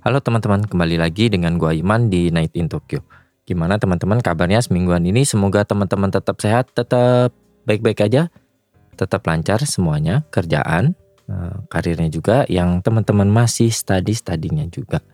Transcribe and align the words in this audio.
Halo 0.00 0.16
teman-teman, 0.24 0.64
kembali 0.64 0.96
lagi 0.96 1.28
dengan 1.28 1.60
gua 1.60 1.76
Iman 1.76 2.08
di 2.08 2.32
Night 2.32 2.56
in 2.56 2.72
Tokyo. 2.72 3.04
Gimana 3.44 3.76
teman-teman 3.76 4.24
kabarnya 4.24 4.64
semingguan 4.64 5.04
ini? 5.04 5.28
Semoga 5.28 5.60
teman-teman 5.68 6.08
tetap 6.08 6.40
sehat, 6.40 6.72
tetap 6.72 7.36
baik-baik 7.68 8.08
aja, 8.08 8.32
tetap 8.96 9.20
lancar 9.28 9.60
semuanya, 9.68 10.24
kerjaan, 10.32 10.96
eh, 11.28 11.56
karirnya 11.68 12.08
juga, 12.08 12.48
yang 12.48 12.80
teman-teman 12.80 13.28
masih 13.28 13.68
study-studinya 13.68 14.64
juga. 14.72 15.04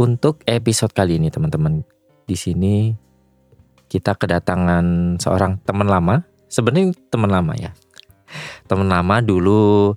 Untuk 0.00 0.40
episode 0.48 0.96
kali 0.96 1.20
ini 1.20 1.28
teman-teman, 1.28 1.84
di 2.24 2.40
sini 2.40 2.96
kita 3.92 4.16
kedatangan 4.16 5.20
seorang 5.20 5.60
teman 5.68 5.84
lama. 5.84 6.24
Sebenarnya 6.48 6.96
teman 7.12 7.28
lama 7.28 7.52
ya. 7.60 7.76
Teman 8.64 8.88
lama 8.88 9.20
dulu 9.20 9.92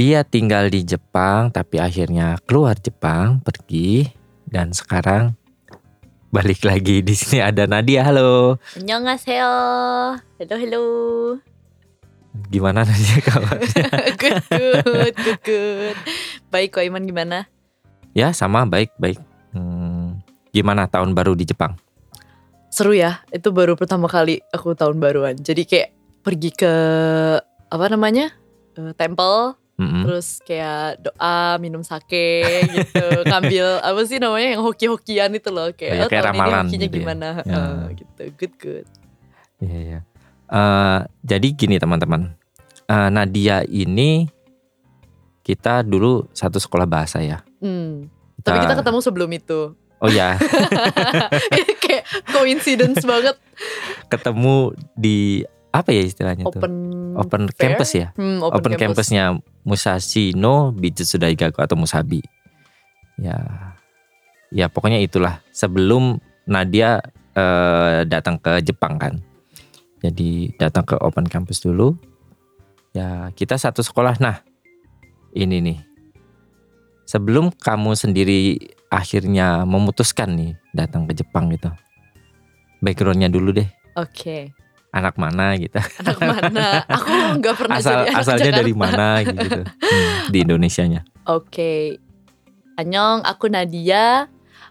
dia 0.00 0.24
tinggal 0.24 0.72
di 0.72 0.80
Jepang 0.80 1.52
tapi 1.52 1.76
akhirnya 1.76 2.40
keluar 2.48 2.72
Jepang, 2.72 3.36
pergi 3.44 4.08
dan 4.48 4.72
sekarang 4.72 5.36
balik 6.32 6.64
lagi 6.64 7.04
di 7.04 7.12
sini 7.12 7.44
ada 7.44 7.68
Nadia. 7.68 8.08
Halo. 8.08 8.56
Annyeonghaseyo. 8.80 9.52
Halo 10.16 10.54
halo. 10.56 10.82
Gimana 12.48 12.88
Nadia 12.88 13.20
kabarnya? 13.20 13.84
good, 14.24 14.40
good, 14.48 15.14
good, 15.20 15.40
good. 15.44 15.96
Baik 16.48 16.80
kok 16.80 16.88
Iman 16.88 17.04
gimana? 17.04 17.44
Ya 18.16 18.32
sama 18.32 18.64
baik 18.64 18.96
baik. 18.96 19.20
Hmm, 19.52 20.24
gimana 20.48 20.88
tahun 20.88 21.12
baru 21.12 21.36
di 21.36 21.44
Jepang? 21.44 21.76
Seru 22.72 22.96
ya, 22.96 23.20
itu 23.36 23.52
baru 23.52 23.76
pertama 23.76 24.08
kali 24.08 24.40
aku 24.48 24.72
tahun 24.72 24.96
baruan. 24.96 25.36
Jadi 25.36 25.68
kayak 25.68 25.92
pergi 26.24 26.56
ke 26.56 26.72
apa 27.68 27.84
namanya? 27.92 28.32
Uh, 28.80 28.96
temple 28.96 29.60
Mm-mm. 29.80 30.04
terus 30.04 30.44
kayak 30.44 31.00
doa 31.00 31.56
minum 31.56 31.80
sake 31.80 32.52
gitu 32.68 33.06
ngambil 33.32 33.80
apa 33.80 34.00
sih 34.04 34.20
namanya 34.20 34.60
yang 34.60 34.62
hoki-hokian 34.62 35.32
itu 35.32 35.48
loh 35.48 35.72
kayak, 35.72 36.04
"Oh, 36.04 36.08
kayak 36.12 36.20
ini 36.20 36.28
ramalan 36.36 36.66
hokinya 36.68 36.86
gitu 36.86 36.92
ya." 36.92 37.00
gimana 37.00 37.28
Ya. 37.48 37.56
Eh, 37.56 37.84
gitu 37.96 38.22
good 38.36 38.54
good 38.60 38.86
Iya, 39.60 39.78
iya. 39.80 40.00
Eh, 40.48 40.98
jadi 41.20 41.48
gini 41.52 41.76
teman-teman. 41.76 42.32
Eh, 42.88 43.08
Nadia 43.12 43.60
ini 43.68 44.24
kita 45.44 45.84
dulu 45.84 46.32
satu 46.32 46.56
sekolah 46.56 46.88
bahasa 46.88 47.20
ya. 47.20 47.44
Hmm. 47.60 48.08
tapi 48.40 48.56
kita 48.64 48.80
ketemu 48.80 48.98
sebelum 49.04 49.30
itu 49.36 49.76
Oh 50.00 50.08
ya, 50.08 50.32
kayak 51.84 52.08
coincidence 52.32 53.04
banget 53.04 53.36
ketemu 54.08 54.72
di 54.96 55.44
apa 55.70 55.90
ya 55.94 56.02
istilahnya 56.02 56.44
tuh? 56.50 56.58
open 56.58 56.90
Open 57.16 57.42
fair? 57.50 57.74
campus 57.74 57.90
ya? 57.94 58.14
Hmm, 58.14 58.38
Open, 58.42 58.74
campusnya 58.78 59.34
Musashi 59.66 60.32
no 60.34 60.70
Bijutsu 60.70 61.18
Daigaku 61.18 61.58
atau 61.58 61.74
Musabi. 61.74 62.22
Ya, 63.18 63.36
ya 64.54 64.70
pokoknya 64.70 65.02
itulah 65.02 65.42
sebelum 65.50 66.22
Nadia 66.46 67.02
eh, 67.34 68.06
datang 68.06 68.38
ke 68.38 68.62
Jepang 68.62 68.96
kan. 68.96 69.18
Jadi 70.00 70.54
datang 70.56 70.86
ke 70.86 70.96
Open 70.96 71.28
Campus 71.28 71.60
dulu. 71.60 71.92
Ya 72.96 73.28
kita 73.36 73.60
satu 73.60 73.84
sekolah. 73.84 74.16
Nah 74.22 74.40
ini 75.36 75.60
nih. 75.60 75.78
Sebelum 77.04 77.50
kamu 77.50 77.98
sendiri 77.98 78.54
akhirnya 78.86 79.66
memutuskan 79.66 80.30
nih 80.38 80.54
datang 80.70 81.10
ke 81.10 81.12
Jepang 81.18 81.50
gitu. 81.50 81.68
Backgroundnya 82.80 83.26
dulu 83.28 83.50
deh. 83.50 83.66
Oke, 83.98 84.54
Anak 84.90 85.14
mana 85.14 85.54
gitu. 85.54 85.78
anak 85.78 86.18
mana? 86.18 86.82
Aku 86.84 87.10
nggak 87.38 87.54
pernah 87.54 87.76
Asal 87.78 87.92
jadi 87.92 88.08
anak 88.08 88.20
asalnya 88.20 88.50
dari 88.52 88.72
Jakarta. 88.72 88.82
mana 88.82 89.08
gitu. 89.22 89.60
Hmm, 89.62 90.08
di 90.28 90.38
Indonesianya. 90.44 91.00
Oke, 91.24 92.00
Anyong, 92.74 93.22
aku 93.22 93.46
Nadia. 93.46 94.26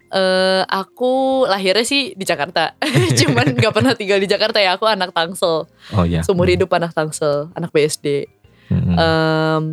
Eh, 0.10 0.64
aku 0.66 1.46
lahirnya 1.46 1.86
sih 1.86 2.18
di 2.18 2.26
Jakarta, 2.26 2.74
cuman 3.22 3.46
nggak 3.62 3.70
pernah 3.72 3.94
tinggal 3.94 4.18
di 4.18 4.26
Jakarta 4.26 4.58
ya. 4.58 4.74
Aku 4.74 4.84
anak 4.84 5.14
Tangsel, 5.14 5.70
Oh 5.94 6.02
ya. 6.04 6.26
seumur 6.26 6.50
hidup 6.50 6.74
anak 6.74 6.92
Tangsel, 6.92 7.54
anak 7.54 7.70
BSD. 7.70 8.26
Mm-mm. 8.74 8.98
Em, 8.98 9.64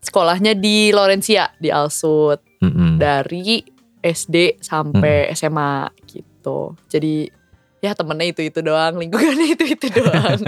sekolahnya 0.00 0.52
di 0.52 0.92
Lorencia 0.92 1.48
di 1.56 1.72
Alsut 1.72 2.44
Mm-mm. 2.60 3.00
dari 3.00 3.64
SD 3.98 4.60
sampai 4.60 5.32
SMA 5.32 5.88
gitu. 6.04 6.76
Jadi 6.84 7.32
ya 7.80 7.92
temennya 7.92 8.28
itu 8.28 8.40
itu 8.42 8.60
doang, 8.60 8.94
lingkungannya 8.94 9.46
itu 9.50 9.64
itu 9.68 9.86
doang. 9.90 10.40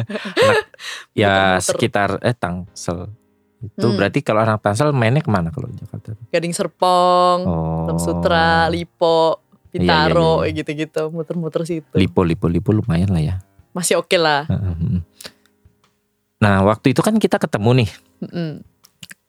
ya 1.15 1.56
muter-muter. 1.56 1.65
sekitar 1.65 2.10
eh 2.20 2.32
Tangsel. 2.32 3.09
Itu 3.59 3.87
Hmm. 3.87 3.97
berarti 3.97 4.20
kalau 4.20 4.41
anak 4.41 4.60
Tangsel 4.60 4.91
mainnya 4.91 5.20
ke 5.20 5.28
mana 5.28 5.48
kalau 5.48 5.66
di 5.66 5.76
Jakarta? 5.76 6.12
Gading 6.28 6.50
Serpong, 6.50 7.38
Oh. 7.43 7.87
Lam 7.87 7.97
Sutra, 7.97 8.66
Lipo, 8.66 9.38
Iya, 9.69 9.81
Bintaro, 9.81 10.43
iya, 10.43 10.50
iya. 10.50 10.56
gitu-gitu, 10.59 11.03
muter-muter 11.09 11.65
situ. 11.65 11.88
Lipo, 11.93 12.20
Lipo, 12.20 12.44
Lipo 12.44 12.70
lumayan 12.70 13.09
lah 13.09 13.22
ya. 13.22 13.34
Masih 13.72 13.97
oke 13.97 14.14
lah. 14.14 14.44
Heeh. 14.44 15.00
Nah 16.38 16.60
waktu 16.62 16.91
itu 16.91 17.00
kan 17.00 17.16
kita 17.16 17.38
ketemu 17.38 17.70
nih 17.78 17.91
Mm-mm. 18.20 18.50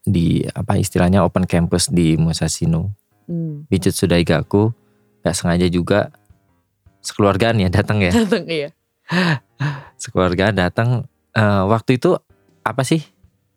di 0.04 0.26
apa 0.50 0.76
istilahnya 0.76 1.22
open 1.22 1.46
campus 1.46 1.88
di 1.88 2.18
Musashino 2.18 2.92
Hmm. 3.24 3.64
Bijutsu 3.66 4.04
Daigaku. 4.04 4.76
Gak 5.22 5.32
sengaja 5.32 5.64
juga 5.66 6.12
sekeluargaan 7.04 7.60
ya 7.60 7.70
datang 7.70 8.00
ya. 8.00 8.10
Datang 8.10 8.48
iya. 8.48 8.70
Sekeluarga 10.00 10.50
datang. 10.50 11.06
Eh, 11.32 11.64
waktu 11.66 11.98
itu 11.98 12.16
apa 12.62 12.82
sih 12.82 13.02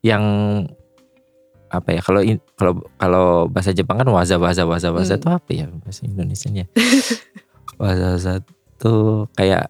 yang 0.00 0.24
apa 1.66 1.92
ya 1.92 2.00
kalau 2.00 2.22
kalau 2.54 2.72
kalau 2.96 3.26
bahasa 3.46 3.70
Jepang 3.70 3.98
kan 3.98 4.08
waza 4.08 4.38
waza 4.38 4.62
waza 4.64 4.88
waza 4.90 5.14
Hmm. 5.14 5.20
itu 5.20 5.28
apa 5.28 5.50
ya 5.50 5.66
bahasa 5.82 6.00
Indonesianya 6.02 6.64
waza 7.82 8.14
waza 8.14 8.32
itu 8.40 8.94
kayak 9.34 9.66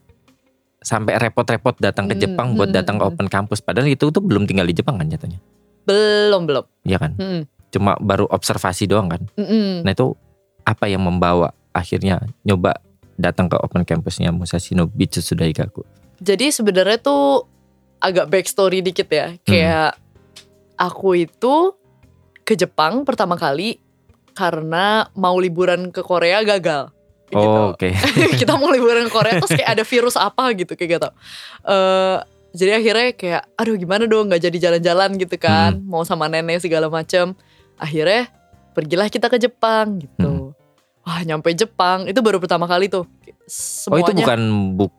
sampai 0.79 1.19
repot-repot 1.19 1.81
datang 1.81 2.07
ke 2.07 2.15
Hmm, 2.15 2.23
Jepang 2.23 2.49
buat 2.55 2.69
hmm, 2.69 2.79
datang 2.79 2.97
ke 2.97 3.05
hmm. 3.05 3.11
open 3.11 3.27
campus 3.27 3.59
padahal 3.59 3.89
itu 3.89 4.07
tuh 4.07 4.21
belum 4.21 4.45
tinggal 4.45 4.65
di 4.65 4.77
Jepang 4.77 4.97
kan 4.97 5.09
nyatanya 5.09 5.41
Belum 5.83 6.45
belum. 6.45 6.65
Iya 6.85 6.99
kan 6.99 7.17
Mm-mm. 7.17 7.43
cuma 7.73 7.97
baru 7.97 8.29
observasi 8.29 8.87
doang 8.87 9.09
kan 9.09 9.23
Mm-mm. 9.35 9.83
nah 9.83 9.91
itu 9.91 10.15
apa 10.63 10.87
yang 10.87 11.01
membawa 11.01 11.51
akhirnya 11.73 12.23
nyoba 12.43 12.77
datang 13.17 13.49
ke 13.49 13.57
open 13.57 13.83
campusnya 13.83 14.31
Musashino 14.31 14.87
Bijutsu 14.87 15.35
Daigaku 15.35 15.83
Jadi 16.17 16.49
sebenarnya 16.49 16.97
tuh 16.97 17.45
agak 18.01 18.29
backstory 18.29 18.81
dikit 18.81 19.09
ya. 19.09 19.33
Hmm. 19.33 19.41
Kayak 19.43 19.91
aku 20.77 21.17
itu 21.17 21.77
ke 22.41 22.57
Jepang 22.57 23.05
pertama 23.05 23.37
kali 23.37 23.81
karena 24.33 25.09
mau 25.17 25.37
liburan 25.37 25.89
ke 25.93 26.01
Korea 26.01 26.41
gagal. 26.45 26.93
Gitu. 27.27 27.43
oh 27.43 27.75
oke 27.75 27.91
kita 28.41 28.55
mau 28.55 28.71
liburan 28.71 29.09
ke 29.09 29.13
Korea 29.13 29.43
terus 29.43 29.51
kayak 29.51 29.67
ada 29.75 29.83
virus 29.83 30.15
apa 30.15 30.55
gitu 30.55 30.79
kayak 30.79 30.91
gitu. 31.01 31.09
Eh 31.67 32.17
jadi 32.55 32.81
akhirnya 32.81 33.09
kayak 33.13 33.43
aduh 33.53 33.77
gimana 33.77 34.09
dong 34.09 34.31
nggak 34.31 34.41
jadi 34.47 34.57
jalan-jalan 34.71 35.19
gitu 35.21 35.37
kan 35.37 35.77
Hmm. 35.77 35.85
mau 35.85 36.07
sama 36.07 36.31
nenek 36.31 36.65
segala 36.65 36.89
macem 36.89 37.37
akhirnya 37.77 38.33
pergilah 38.73 39.11
kita 39.11 39.29
ke 39.29 39.37
Jepang 39.37 40.01
gitu. 40.01 40.29
Wah 41.17 41.25
nyampe 41.25 41.49
Jepang 41.57 42.05
itu 42.05 42.21
baru 42.21 42.37
pertama 42.37 42.69
kali 42.69 42.93
tuh. 42.93 43.09
oh 43.09 43.97
itu 43.97 44.13
Semuanya 44.13 44.21
bukan 44.21 44.41
buk 44.77 44.93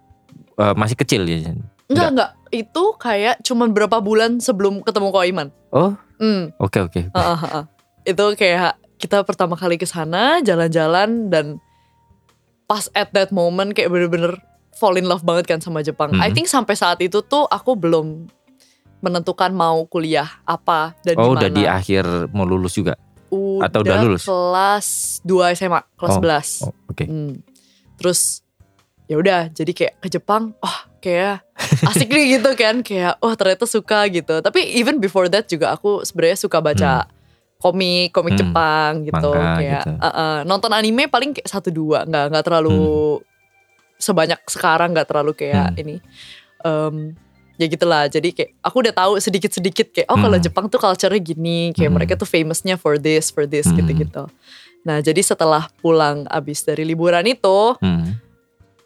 eh, 0.57 0.73
masih 0.73 0.97
kecil 0.97 1.29
ya 1.29 1.53
enggak 1.87 2.09
enggak 2.09 2.31
itu 2.49 2.83
kayak 2.97 3.37
cuman 3.45 3.69
berapa 3.69 4.01
bulan 4.01 4.41
sebelum 4.41 4.81
ketemu 4.81 5.13
Koiman. 5.13 5.47
Oh. 5.69 5.93
Hmm, 6.17 6.49
Oke 6.57 6.81
oke. 6.81 7.13
itu 8.01 8.25
kayak 8.33 8.81
kita 8.97 9.21
pertama 9.21 9.53
kali 9.53 9.77
ke 9.77 9.85
sana 9.85 10.41
jalan-jalan 10.41 11.29
dan 11.29 11.61
pas 12.65 12.89
at 12.91 13.13
that 13.13 13.29
moment 13.29 13.77
kayak 13.77 13.93
bener-bener 13.93 14.41
fall 14.73 14.97
in 14.97 15.05
love 15.05 15.21
banget 15.21 15.45
kan 15.45 15.61
sama 15.61 15.85
Jepang. 15.85 16.17
I 16.17 16.27
Mhm. 16.27 16.33
think 16.33 16.47
sampai 16.49 16.73
saat 16.73 16.97
itu 16.97 17.21
tuh 17.21 17.45
aku 17.45 17.77
belum 17.77 18.25
menentukan 18.97 19.53
mau 19.53 19.85
kuliah 19.85 20.41
apa 20.41 20.97
dan 21.05 21.13
Oh 21.15 21.29
di 21.29 21.45
udah 21.45 21.49
di 21.51 21.63
akhir 21.63 22.33
mau 22.33 22.43
lulus 22.43 22.73
juga. 22.73 22.97
Udah 23.29 23.68
atau 23.68 23.79
udah 23.81 23.95
lulus? 24.01 24.24
Kelas 24.24 24.88
2 25.21 25.53
SMA, 25.53 25.81
kelas 25.94 26.12
Oh, 26.12 26.21
11. 26.21 26.63
Oh, 26.63 26.74
Oke. 26.88 27.03
Hmm. 27.03 27.33
Terus 27.95 28.41
ya 29.06 29.15
udah 29.15 29.47
jadi 29.50 29.71
kayak 29.71 29.94
ke 30.00 30.07
Jepang, 30.09 30.51
oh 30.57 30.77
kayak 30.97 31.44
asik 31.89 32.07
nih 32.07 32.38
gitu 32.38 32.51
kan, 32.53 32.79
kayak 32.81 33.15
oh 33.19 33.33
ternyata 33.33 33.63
suka 33.63 34.07
gitu. 34.07 34.38
Tapi 34.38 34.59
even 34.74 34.97
before 34.97 35.25
that 35.25 35.45
juga 35.45 35.71
aku 35.71 36.01
sebenarnya 36.01 36.38
suka 36.38 36.59
baca 36.59 37.07
komik 37.57 38.12
komik 38.12 38.33
Hmm, 38.33 38.41
Jepang 38.44 38.91
gitu 39.01 39.18
manga 39.33 39.57
kayak 39.57 39.81
gitu. 39.81 39.91
uh, 39.97 40.07
uh, 40.07 40.35
nonton 40.44 40.69
anime 40.69 41.09
paling 41.09 41.33
kayak 41.33 41.50
satu 41.50 41.68
dua 41.68 42.06
nggak 42.06 42.25
nggak 42.30 42.45
terlalu 42.45 43.18
sebanyak 43.97 44.38
sekarang 44.45 44.94
nggak 44.94 45.09
terlalu 45.09 45.33
kayak 45.33 45.73
Hmm. 45.73 45.81
ini 45.81 45.95
Em, 46.59 47.13
ya 47.57 47.65
gitulah 47.65 48.06
jadi 48.06 48.30
kayak 48.30 48.50
aku 48.59 48.75
udah 48.80 48.94
tahu 48.95 49.13
sedikit 49.18 49.50
sedikit 49.50 49.89
kayak 49.89 50.07
oh 50.07 50.15
kalau 50.15 50.33
Hmm. 50.33 50.45
Jepang 50.45 50.65
tuh 50.68 50.77
culture-nya 50.77 51.18
gini 51.18 51.69
kayak 51.71 51.89
Hmm. 51.89 51.98
mereka 51.98 52.13
tuh 52.13 52.25
famousnya 52.25 52.75
for 52.75 52.95
this 52.95 53.27
for 53.27 53.44
this 53.44 53.65
Hmm. 53.65 53.75
gitu 53.75 53.92
gitu 53.98 54.24
nah 54.81 54.98
jadi 54.98 55.19
setelah 55.19 55.68
pulang 55.77 56.24
abis 56.27 56.62
dari 56.62 56.81
liburan 56.83 57.25
itu 57.25 57.74
Hmm. 57.77 58.15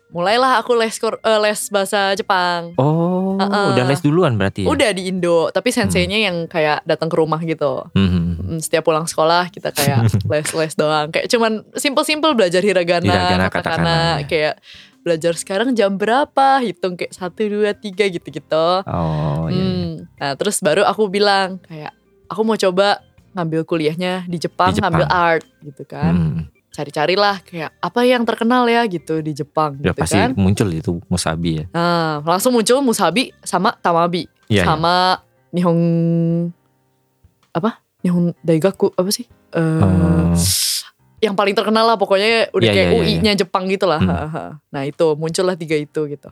mulailah 0.10 0.60
aku 0.60 0.72
les 0.74 0.92
kor- 0.94 1.20
eh, 1.20 1.40
les 1.42 1.60
bahasa 1.68 2.12
Jepang 2.14 2.76
Oh, 2.76 3.36
Uh-uh. 3.38 3.72
udah 3.72 3.86
les 3.86 4.00
duluan 4.00 4.36
berarti 4.36 4.64
ya? 4.64 4.68
udah 4.68 4.90
di 4.90 5.08
Indo 5.08 5.48
tapi 5.50 5.72
senseinya 5.72 6.20
yang 6.20 6.48
kayak 6.48 6.84
datang 6.84 7.08
ke 7.08 7.16
rumah 7.16 7.40
gitu 7.40 7.88
Hmm. 7.92 8.36
Mm, 8.42 8.60
setiap 8.60 8.84
pulang 8.84 9.04
sekolah 9.06 9.48
kita 9.48 9.72
kayak 9.72 10.04
les-les 10.32 10.74
doang 10.76 11.08
kayak 11.10 11.28
cuman 11.28 11.64
simple-simple 11.74 12.34
belajar 12.34 12.60
hiragana, 12.60 13.04
Hiragana, 13.06 13.46
katakana, 13.48 13.96
katakana. 14.18 14.28
kayak 14.28 14.56
belajar 15.01 15.33
sekarang 15.33 15.71
jam 15.71 15.94
berapa 15.94 16.57
hitung 16.59 16.94
kayak 16.94 17.12
satu 17.12 17.42
dua 17.44 17.74
tiga 17.74 18.06
gitu-gitu 18.06 18.68
Oh, 18.83 19.45
iya. 19.45 19.51
iya. 19.51 19.65
Hmm, 19.65 19.89
nah 20.15 20.31
terus 20.33 20.57
baru 20.57 20.81
aku 20.83 21.07
bilang 21.07 21.57
kayak 21.62 21.92
aku 22.25 22.42
mau 22.42 22.56
coba 22.56 23.01
ngambil 23.31 23.63
kuliahnya 23.63 24.24
di 24.25 24.38
Jepang, 24.38 24.69
Di 24.69 24.77
Jepang. 24.77 24.92
ngambil 24.92 25.07
art 25.07 25.45
gitu 25.59 25.83
kan 25.83 26.13
Hmm. 26.13 26.42
cari-carilah 26.69 27.42
kayak 27.42 27.71
apa 27.75 28.01
yang 28.01 28.21
terkenal 28.21 28.63
ya 28.65 28.86
gitu 28.86 29.19
di 29.19 29.31
Jepang 29.31 29.75
Udah 29.75 29.92
gitu 29.92 30.00
pasti 30.00 30.15
kan 30.18 30.31
muncul 30.33 30.69
itu 30.69 31.00
Musabi 31.06 31.51
ya. 31.53 31.65
nah 31.69 32.21
langsung 32.21 32.51
muncul 32.51 32.80
Musabi 32.80 33.33
sama 33.42 33.75
Tamabi 33.75 34.27
Iya. 34.45 34.53
iya. 34.53 34.63
sama 34.65 35.19
Nihon 35.50 35.80
apa 37.51 37.71
Nihon 38.00 38.31
Daigaku 38.39 38.92
apa 38.92 39.09
sih 39.09 39.27
Eh, 39.51 39.59
Oh. 39.59 40.31
Yang 41.22 41.38
paling 41.38 41.54
terkenal 41.54 41.86
lah 41.86 41.96
pokoknya 41.96 42.50
udah 42.50 42.66
Iya, 42.66 42.74
kayak 42.74 42.88
iya, 42.90 42.98
iya, 42.98 43.02
UI-nya 43.06 43.34
Jepang 43.38 43.70
gitu 43.70 43.86
lah. 43.86 44.02
Hmm. 44.02 44.58
Nah 44.74 44.82
itu 44.84 45.14
muncullah 45.14 45.54
tiga 45.54 45.78
itu 45.78 46.10
gitu. 46.10 46.30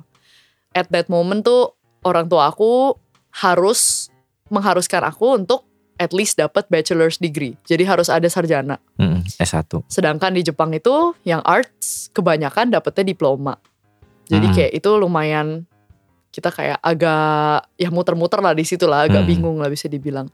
At 0.74 0.90
that 0.90 1.08
moment 1.08 1.46
tuh 1.46 1.78
orang 2.02 2.26
tua 2.26 2.50
aku 2.50 2.98
harus 3.30 4.10
mengharuskan 4.50 5.06
aku 5.06 5.38
untuk 5.38 5.62
at 6.02 6.10
least 6.10 6.42
dapat 6.42 6.66
bachelor's 6.74 7.22
degree. 7.22 7.54
Jadi 7.70 7.86
harus 7.86 8.10
ada 8.10 8.26
sarjana. 8.26 8.82
Hmm, 8.98 9.22
S1. 9.38 9.86
Sedangkan 9.86 10.34
di 10.34 10.42
Jepang 10.42 10.74
itu 10.74 11.14
yang 11.22 11.46
arts 11.46 12.10
kebanyakan 12.10 12.74
dapetnya 12.74 13.14
diploma. 13.14 13.62
Jadi 14.26 14.46
Hmm. 14.50 14.56
kayak 14.58 14.72
itu 14.74 14.90
lumayan 14.98 15.70
kita 16.30 16.50
kayak 16.50 16.78
agak 16.82 17.66
ya 17.76 17.90
muter-muter 17.94 18.42
lah 18.42 18.54
di 18.54 18.66
situ 18.66 18.90
lah, 18.90 19.06
agak 19.06 19.22
Hmm. 19.22 19.30
bingung 19.30 19.58
lah 19.62 19.70
bisa 19.70 19.86
dibilang. 19.86 20.30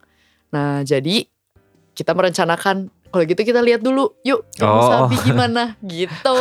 Nah 0.55 0.79
jadi 0.85 1.27
kita 1.91 2.11
merencanakan 2.11 2.91
kalau 3.15 3.23
gitu 3.23 3.41
kita 3.41 3.63
lihat 3.63 3.79
dulu, 3.79 4.11
yuk 4.21 4.43
Oh. 4.59 4.75
Musabi 4.75 5.15
gimana 5.23 5.79
gitu. 5.79 6.39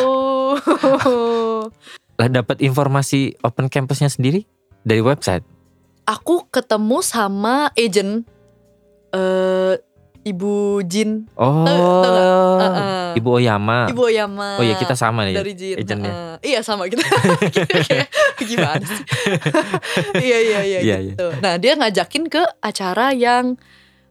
Lah 2.18 2.28
dapat 2.28 2.58
informasi 2.58 3.38
open 3.40 3.70
campusnya 3.70 4.10
sendiri 4.10 4.42
dari 4.82 4.98
website. 4.98 5.46
Aku 6.04 6.50
ketemu 6.50 6.98
sama 7.00 7.70
agent 7.72 8.26
eh 9.08 9.78
Ibu 10.24 10.80
Jin, 10.82 11.28
Oh, 11.36 11.62
tahu 11.62 11.78
nggak? 12.00 12.24
Uh, 12.24 12.64
uh. 12.64 13.06
Ibu 13.12 13.28
Oyama. 13.30 13.78
Ibu 13.86 14.02
Oyama. 14.08 14.56
Oh 14.56 14.64
iya 14.64 14.74
kita 14.74 14.96
sama 14.96 15.22
nih. 15.22 15.36
dari 15.36 15.52
Jin. 15.52 15.76
agentnya. 15.76 16.10
Heeh. 16.10 16.34
iya 16.42 16.60
sama 16.64 16.88
kita. 16.88 17.04
Gimana 18.40 18.80
sih? 18.80 19.04
iya 20.18 20.38
iya 20.40 20.60
iya 20.64 20.78
Iya, 20.80 20.96
gitu. 21.12 21.28
Nah, 21.38 21.60
dia 21.60 21.76
ngajakin 21.76 22.26
ke 22.26 22.40
acara 22.58 23.12
yang 23.12 23.60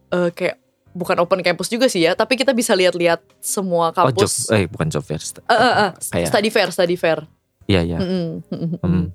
eh, 0.08 0.30
kayak 0.30 0.63
bukan 0.94 1.18
open 1.18 1.42
campus 1.42 1.66
juga 1.66 1.84
sih 1.84 2.00
ya, 2.00 2.14
tapi 2.14 2.34
kita 2.34 2.50
bisa 2.50 2.72
lihat-lihat 2.72 3.18
semua 3.38 3.90
Oh 3.90 4.08
job, 4.08 4.24
kampus. 4.24 4.48
eh 4.48 4.64
bukan 4.64 4.86
job 4.88 5.02
fair. 5.02 5.18
st- 5.18 5.42
Eh, 5.42 5.52
eh, 5.52 5.74
eh, 5.84 5.90
Kayak- 6.08 6.30
study 6.30 6.48
fair, 6.48 6.68
study 6.70 6.94
fair. 6.94 7.18
Iya 7.64 7.80
iya. 7.82 7.98
Mm-mm, 7.98 8.28
mm-mm, 8.46 8.78
Hmm. 8.78 9.06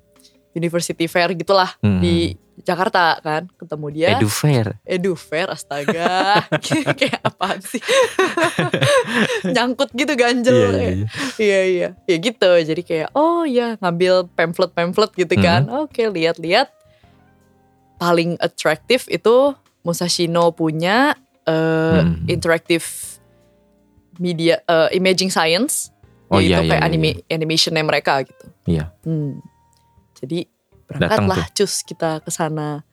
University 0.50 1.06
fair 1.06 1.30
gitulah 1.32 1.72
Hmm. 1.78 1.98
di 1.98 2.34
Jakarta 2.60 3.16
kan. 3.18 3.46
Ketemu 3.54 3.86
dia. 3.88 4.08
Edu 4.12 4.26
fair. 4.26 4.76
Edu 4.82 5.14
fair 5.14 5.48
astaga. 5.48 6.42
kayak 6.98 7.22
apaan 7.22 7.62
sih? 7.62 7.80
Nyangkut 9.46 9.90
gitu 9.92 10.12
ganjel. 10.12 10.52
Iya 10.52 10.68
iya. 10.68 10.90
iya. 10.90 11.06
Iya 11.38 11.60
iya, 11.64 11.88
ya 12.04 12.16
gitu. 12.18 12.50
Jadi 12.52 12.82
kayak 12.82 13.08
oh 13.12 13.44
ya 13.44 13.78
ngambil 13.78 14.28
pamphlet-pamphlet 14.30 15.12
gitu 15.16 15.34
kan. 15.38 15.64
Hmm. 15.64 15.86
Oke 15.86 16.04
lihat-lihat. 16.04 16.68
Paling 17.96 18.36
atraktif 18.36 19.06
itu 19.06 19.52
Musashino 19.80 20.50
punya 20.50 21.14
eh, 21.50 22.00
Hmm. 22.06 22.24
interactive 22.30 22.86
media 24.16 24.62
eh, 24.62 24.94
imaging 24.94 25.28
science. 25.28 25.90
Oh 26.30 26.38
yaitu 26.38 26.54
iya 26.54 26.58
iya. 26.62 26.70
kayak 26.70 26.82
iya, 26.86 26.86
anime 26.86 27.10
animationnya 27.26 27.82
mereka 27.82 28.22
gitu. 28.22 28.46
Iya. 28.70 28.94
Hmm. 29.02 29.42
Jadi 30.14 30.46
berangkatlah 30.86 31.50
cus 31.50 31.82
kita 31.82 32.22
ke 32.22 32.30
sana. 32.30 32.86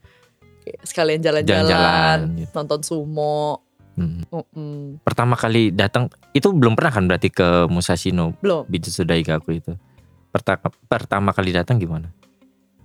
Sekalian 0.83 1.23
jalan-jalan, 1.23 2.43
gitu. 2.43 2.51
nonton 2.51 2.81
sumo. 2.83 3.61
Hmm. 3.97 5.01
Pertama 5.01 5.33
kali 5.33 5.73
datang 5.73 6.09
itu 6.33 6.53
belum 6.53 6.77
pernah 6.77 6.93
kan 6.93 7.09
berarti 7.09 7.33
ke 7.33 7.65
Musashino 7.65 8.37
Belum, 8.41 8.65
Bijutsu 8.69 9.01
Daigaku 9.01 9.57
itu. 9.57 9.73
Pertama 10.29 10.69
pertama 10.85 11.29
kali 11.33 11.53
datang 11.53 11.77
gimana? 11.77 12.09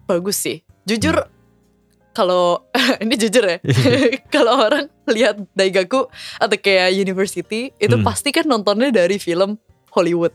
bagus 0.03 0.37
sih. 0.37 0.61
Jujur 0.85 1.17
Hmm. 1.25 1.42
Kalau 2.13 2.65
ini 3.05 3.15
jujur 3.17 3.43
ya. 3.43 3.59
kalau 4.35 4.57
orang 4.61 4.89
lihat 5.09 5.41
Daigaku 5.53 6.07
atau 6.37 6.57
kayak 6.57 6.93
University 6.95 7.73
itu 7.75 7.97
Hmm. 7.97 8.05
pasti 8.05 8.31
kan 8.31 8.45
nontonnya 8.45 8.89
dari 8.89 9.17
film 9.17 9.57
Hollywood. 9.91 10.33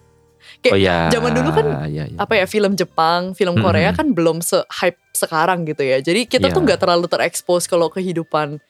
Kayak 0.62 0.74
oh 0.74 0.80
ya. 0.80 0.98
zaman 1.12 1.32
dulu 1.34 1.50
kan 1.52 1.66
iya, 1.90 2.08
iya. 2.08 2.18
Apa 2.18 2.40
ya 2.40 2.46
film 2.46 2.74
Jepang, 2.74 3.34
film 3.34 3.58
Hmm. 3.58 3.64
Korea 3.64 3.92
kan 3.92 4.14
belum 4.14 4.40
se-hype 4.40 4.98
sekarang 5.12 5.66
gitu 5.66 5.82
ya. 5.82 5.98
Jadi 6.00 6.24
kita 6.24 6.50
tuh 6.50 6.62
Iya. 6.62 6.66
nggak 6.72 6.80
terlalu 6.80 7.06
terekspos 7.10 7.66
kalau 7.66 7.90
kehidupan 7.90 8.62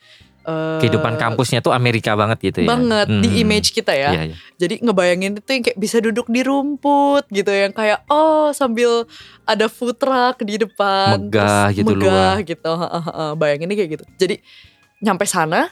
eh, 0.47 0.79
Kehidupan 0.79 1.19
kampusnya 1.19 1.59
tuh 1.59 1.69
Amerika 1.69 2.15
banget 2.15 2.39
gitu 2.41 2.63
ya. 2.63 2.69
banget 2.69 3.07
di 3.11 3.27
Hmm. 3.27 3.41
image 3.43 3.69
kita 3.71 3.91
ya. 3.91 4.09
Iya, 4.09 4.23
iya. 4.31 4.35
Jadi 4.55 4.79
ngebayangin 4.79 5.31
itu 5.35 5.49
yang 5.49 5.63
kayak 5.63 5.77
bisa 5.77 5.97
duduk 5.99 6.25
di 6.25 6.41
rumput 6.41 7.27
gitu 7.27 7.51
yang 7.51 7.69
kayak 7.69 8.07
oh 8.07 8.49
sambil 8.49 9.03
ada 9.43 9.67
food 9.67 9.95
truck 9.95 10.39
di 10.41 10.55
depan 10.55 11.19
Megah 11.21 11.67
gitu 11.71 11.85
megah 11.85 12.35
gitu. 12.41 12.71
Heeh, 12.71 13.29
Bayanginnya 13.35 13.75
kayak 13.75 13.91
gitu. 13.93 14.05
Jadi 14.17 14.35
nyampe 14.97 15.23
sana, 15.23 15.67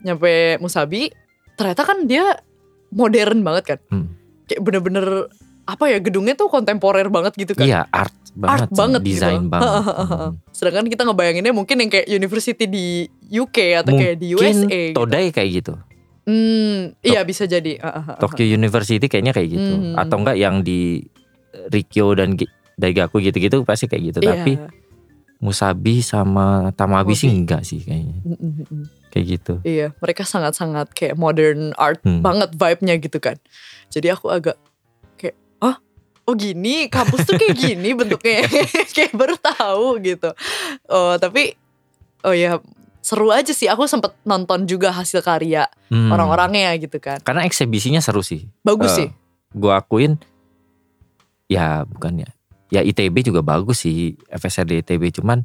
nyampe 0.00 0.56
Musabi, 0.56 1.10
ternyata 1.52 1.82
kan 1.82 2.06
dia 2.06 2.38
modern 2.88 3.42
banget 3.42 3.64
kan. 3.66 3.78
Hmm. 3.88 4.08
Kayak 4.46 4.62
bener-bener 4.62 5.06
apa 5.64 5.84
ya 5.86 5.98
gedungnya 5.98 6.34
tuh 6.34 6.48
kontemporer 6.48 7.06
banget 7.08 7.36
gitu 7.36 7.52
kan. 7.54 7.64
Iya, 7.64 7.86
art 7.88 8.14
banget. 8.32 8.60
Art 8.66 8.70
banget 8.70 9.00
desain 9.02 9.40
gitu. 9.40 9.50
banget. 9.50 9.70
Heeh. 9.70 10.28
Sedangkan 10.56 10.86
kita 10.86 11.02
ngebayanginnya 11.04 11.52
mungkin 11.52 11.76
yang 11.78 11.90
kayak 11.90 12.06
university 12.06 12.64
di 12.66 12.86
UK 13.26 13.56
atau 13.80 13.92
kayak 13.94 14.16
di 14.18 14.28
Mungkin 14.34 14.56
USA. 14.66 14.80
gitu. 14.90 14.96
Todai 14.96 15.26
kayak 15.30 15.50
gitu. 15.52 15.74
Hmm, 16.24 16.94
iya 17.00 17.20
bisa 17.22 17.44
jadi. 17.44 17.78
Heeh. 17.78 18.04
Tokyo 18.18 18.44
University 18.44 19.06
kayaknya 19.06 19.32
kayak 19.32 19.48
gitu. 19.50 19.72
Hmm. 19.72 19.94
Atau 19.96 20.16
enggak 20.20 20.36
yang 20.36 20.60
di 20.60 21.02
Rikyo 21.50 22.14
dan 22.14 22.38
Daigaku 22.74 23.20
gitu-gitu 23.20 23.62
pasti 23.62 23.86
kayak 23.86 24.02
gitu. 24.14 24.18
Iya. 24.20 24.30
Tapi 24.36 24.52
Musabi 25.40 26.04
sama 26.04 26.68
Tamabi 26.70 27.16
sih 27.16 27.26
Tamabi. 27.26 27.40
enggak 27.40 27.62
sih 27.64 27.80
kayaknya. 27.80 28.18
Mm, 28.20 28.36
mm, 28.36 28.52
mm. 28.62 28.84
Kayak 29.08 29.24
gitu. 29.26 29.54
Iya, 29.64 29.86
mereka 29.96 30.22
sangat-sangat 30.22 30.92
kayak 30.92 31.16
modern 31.16 31.72
art 31.74 31.98
Hmm. 32.02 32.20
banget 32.20 32.52
vibe-nya 32.52 32.94
gitu 33.00 33.18
kan. 33.18 33.40
Jadi 33.88 34.06
aku 34.06 34.28
agak 34.28 34.54
ah, 34.54 34.69
oh 36.30 36.38
gini, 36.38 36.86
kampus 36.86 37.26
tuh 37.26 37.34
kayak 37.34 37.58
gini 37.58 37.90
bentuknya, 37.92 38.46
kayak 38.94 39.10
baru 39.10 39.34
tahu 39.34 39.98
gitu. 39.98 40.30
Oh 40.86 41.18
tapi, 41.18 41.58
oh 42.22 42.30
ya 42.30 42.62
seru 43.00 43.28
aja 43.28 43.50
sih. 43.50 43.66
Aku 43.66 43.84
sempet 43.84 44.14
nonton 44.22 44.64
juga 44.64 44.94
hasil 44.94 45.18
karya 45.20 45.66
Hmm. 45.90 46.06
orang-orangnya 46.08 46.70
gitu 46.78 46.96
kan. 46.96 47.18
Karena 47.18 47.42
eksebisinya 47.42 47.98
seru 47.98 48.22
sih. 48.22 48.46
Bagus 48.62 48.94
Eh, 48.94 48.96
sih. 48.96 49.08
Gue 49.50 49.74
akuin 49.74 50.14
ya 51.46 51.82
bukan 51.82 52.22
ya. 52.22 52.30
Ya 52.70 52.80
ITB 52.80 53.26
juga 53.26 53.42
bagus 53.42 53.82
sih 53.82 54.14
FSRD 54.30 54.86
ITB 54.86 55.10
cuman 55.12 55.42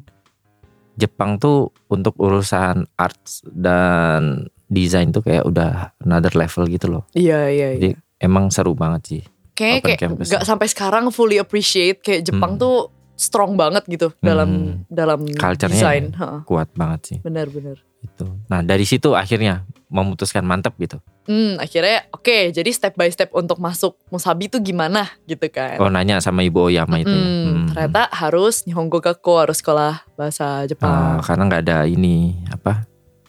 Jepang 0.94 1.36
tuh 1.36 1.74
untuk 1.90 2.14
urusan 2.16 2.86
arts 2.94 3.42
dan 3.44 4.46
desain 4.66 5.10
tuh 5.10 5.20
kayak 5.20 5.44
udah 5.44 5.92
another 6.00 6.32
level 6.32 6.64
gitu 6.66 6.86
loh. 6.88 7.02
Iya 7.12 7.50
iya 7.50 7.68
iya. 7.74 7.78
Jadi 7.82 7.90
emang 8.16 8.48
seru 8.48 8.72
banget 8.72 9.02
sih. 9.04 9.22
Kayaknya 9.56 9.74
open 9.74 9.88
kayak 9.88 9.98
campus. 9.98 10.26
gak 10.28 10.44
sampai 10.44 10.66
sekarang 10.68 11.04
fully 11.08 11.36
appreciate 11.36 11.98
kayak 11.98 12.22
Jepang 12.22 12.54
Hmm. 12.54 12.60
tuh 12.60 12.76
strong 13.14 13.56
banget 13.56 13.82
gitu 13.86 14.12
dalam 14.20 14.48
Hmm. 14.48 14.74
dalam 14.86 15.24
Culture-nya 15.24 15.72
desain. 15.72 16.04
ya. 16.12 16.44
Kuat 16.44 16.68
banget 16.70 17.00
sih 17.06 17.18
Bener-bener. 17.18 17.80
itu. 17.98 18.26
Nah 18.46 18.60
dari 18.60 18.84
situ 18.84 19.12
akhirnya 19.12 19.64
memutuskan 19.88 20.42
mantep 20.42 20.76
gitu. 20.76 21.00
Hmm, 21.24 21.56
akhirnya 21.56 22.06
oke, 22.12 22.52
jadi 22.52 22.70
step 22.70 22.94
by 22.94 23.08
step 23.08 23.32
untuk 23.32 23.56
masuk 23.56 23.96
Musabi 24.08 24.46
tuh 24.46 24.60
gimana 24.60 25.08
gitu 25.24 25.48
kan. 25.48 25.74
Oh 25.78 25.88
nanya 25.88 26.20
sama 26.20 26.44
Ibu 26.44 26.68
Oyama 26.68 27.00
itu. 27.00 27.08
ya. 27.08 27.16
Hmm, 27.16 27.42
Hmm. 27.42 27.66
ternyata 27.72 28.02
harus 28.12 28.62
Nihongo 28.62 29.00
Gakko 29.00 29.40
harus 29.40 29.58
sekolah 29.58 30.04
bahasa 30.12 30.44
Ah, 30.58 30.62
Jepang. 30.62 31.18
karena 31.20 31.42
nggak 31.46 31.62
ada 31.64 31.78
ini 31.82 32.36
apa 32.46 32.84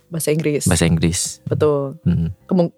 bahasa 0.07 0.29
Inggris. 0.29 0.67
bahasa 0.67 0.83
Inggris. 0.83 1.39
Betul. 1.43 1.97
Mm. 2.03 2.35
Kemung- 2.45 2.75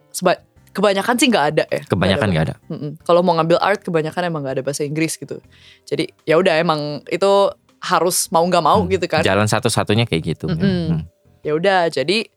kebanyakan 0.69 1.15
sih 1.15 1.27
nggak 1.27 1.45
ada 1.49 1.63
ya. 1.65 1.81
Kebanyakan 1.83 2.27
nggak 2.29 2.45
ada. 2.45 2.55
Mm-mm. 2.67 2.91
Kalau 3.01 3.21
mau 3.21 3.33
ngambil 3.33 3.57
art 3.57 3.81
kebanyakan 3.81 4.21
emang 4.25 4.41
nggak 4.41 4.55
ada 4.55 4.63
bahasa 4.63 4.83
Inggris 4.83 5.15
gitu. 5.15 5.41
Jadi 5.83 6.07
ya 6.23 6.35
udah 6.35 6.55
emang 6.55 6.79
itu 7.05 7.31
harus 7.79 8.27
mau 8.29 8.41
nggak 8.41 8.61
mau 8.61 8.79
Hmm. 8.79 8.89
gitu 8.89 9.05
kan. 9.05 9.21
Jalan 9.21 9.45
satu-satunya 9.45 10.03
kayak 10.03 10.23
gitu. 10.27 10.45
Mm-mm. 10.45 10.99
Mm. 10.99 11.01
Ya 11.41 11.51
udah 11.53 11.79
jadi 11.87 12.27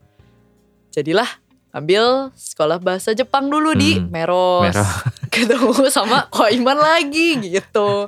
jadilah 0.90 1.26
ambil 1.72 2.30
sekolah 2.32 2.76
bahasa 2.78 3.10
Jepang 3.10 3.48
dulu 3.48 3.72
di 3.72 3.96
Hmm. 3.96 4.08
Meros. 4.08 4.70
Meros. 4.70 4.90
Ketemu 5.32 5.72
sama 5.88 6.28
Koiman 6.28 6.76
lagi 6.76 7.40
gitu. 7.40 8.04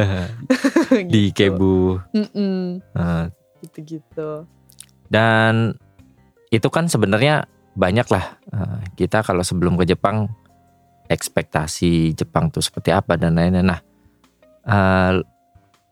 Di 1.09 1.33
Gitu. 1.33 1.57
Kebu. 1.57 1.97
Mm-mm. 2.13 2.85
Eh, 2.85 3.25
Gitu-gitu. 3.63 4.45
dan 5.09 5.73
itu 6.51 6.69
kan 6.69 6.85
sebenarnya 6.85 7.49
banyak 7.75 8.07
lah 8.07 8.25
eh, 8.47 8.79
kita 8.95 9.21
kalau 9.21 9.43
sebelum 9.43 9.75
ke 9.75 9.87
Jepang 9.87 10.31
ekspektasi 11.07 12.15
Jepang 12.15 12.49
tuh 12.49 12.61
seperti 12.61 12.89
apa 12.89 13.15
dan 13.15 13.35
lain-lain. 13.35 13.67
Nah, 13.67 13.81
eh, 14.65 15.13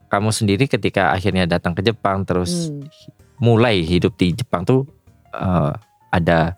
kamu 0.06 0.28
sendiri 0.30 0.64
ketika 0.66 1.10
akhirnya 1.10 1.44
datang 1.46 1.72
ke 1.72 1.80
Jepang 1.80 2.22
terus 2.22 2.68
Hmm. 2.68 2.84
mulai 3.38 3.80
hidup 3.80 4.14
di 4.14 4.32
Jepang 4.32 4.62
tuh 4.62 4.84
eh, 5.30 5.72
ada 6.10 6.56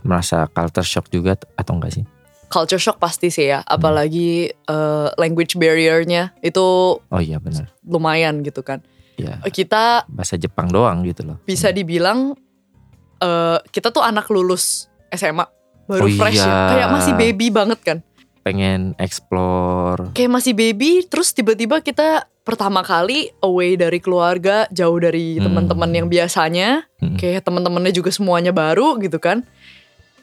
merasa 0.00 0.46
culture 0.46 0.82
shock 0.82 1.06
juga 1.08 1.34
atau 1.54 1.74
enggak 1.74 1.92
sih? 1.92 2.04
Culture 2.48 2.80
shock 2.80 2.96
pasti 2.96 3.28
sih 3.28 3.44
Hmm. 3.44 3.52
ya, 3.52 3.60
apalagi 3.62 4.28
eh, 4.50 5.08
language 5.14 5.54
barrier-nya 5.54 6.34
itu 6.40 6.66
Oh 6.98 7.20
iya 7.20 7.38
benar. 7.38 7.70
lumayan 7.82 8.42
gitu 8.42 8.62
kan. 8.62 8.82
Ya 9.14 9.42
Kita 9.44 10.06
bahasa 10.06 10.34
Jepang 10.34 10.66
doang 10.68 11.02
gitu 11.02 11.22
loh. 11.24 11.38
bisa 11.42 11.70
dibilang 11.70 12.38
eh 13.18 13.58
kita 13.68 13.90
tuh 13.90 14.00
anak 14.00 14.30
lulus 14.30 14.86
SMA 15.10 15.46
baru 15.88 16.04
Oh 16.04 16.12
fresh 16.14 16.36
ya, 16.36 16.44
iya. 16.44 16.68
kayak 16.74 16.88
masih 16.92 17.12
baby 17.16 17.46
banget 17.48 17.80
kan. 17.80 17.98
Pengen 18.44 18.92
explore. 18.96 20.12
Kayak 20.12 20.40
masih 20.40 20.52
baby, 20.52 21.04
terus 21.04 21.32
tiba-tiba 21.32 21.80
kita 21.80 22.28
pertama 22.44 22.80
kali 22.80 23.28
away 23.40 23.76
dari 23.76 24.00
keluarga, 24.00 24.64
jauh 24.68 24.96
dari 24.96 25.36
Hmm. 25.36 25.48
teman-teman 25.48 25.90
yang 25.92 26.06
biasanya, 26.08 26.88
Mm. 27.00 27.20
kayak 27.20 27.44
teman-temannya 27.44 27.92
juga 27.92 28.08
semuanya 28.08 28.56
baru 28.56 28.96
gitu 29.00 29.20
kan. 29.20 29.44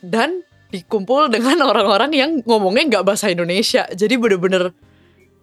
Dan 0.02 0.42
dikumpul 0.74 1.30
dengan 1.30 1.62
orang-orang 1.70 2.12
yang 2.14 2.32
ngomongnya 2.46 2.98
nggak 2.98 3.06
bahasa 3.06 3.30
Indonesia. 3.30 3.86
Jadi 3.94 4.18
bener-bener 4.18 4.74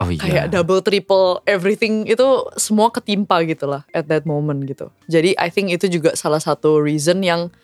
Oh 0.03 0.11
iya. 0.11 0.19
kayak 0.19 0.47
double 0.51 0.81
triple 0.81 1.39
everything 1.45 2.05
itu 2.05 2.27
semua 2.55 2.91
ketimpa 2.91 3.39
gitu 3.43 3.65
lah 3.65 3.87
at 3.91 4.05
that 4.05 4.23
moment 4.23 4.59
gitu. 4.63 4.91
Jadi 5.07 5.33
I 5.37 5.47
think 5.47 5.71
itu 5.71 5.87
juga 5.89 6.13
salah 6.13 6.39
satu 6.39 6.77
reason 6.77 7.23
yang 7.23 7.55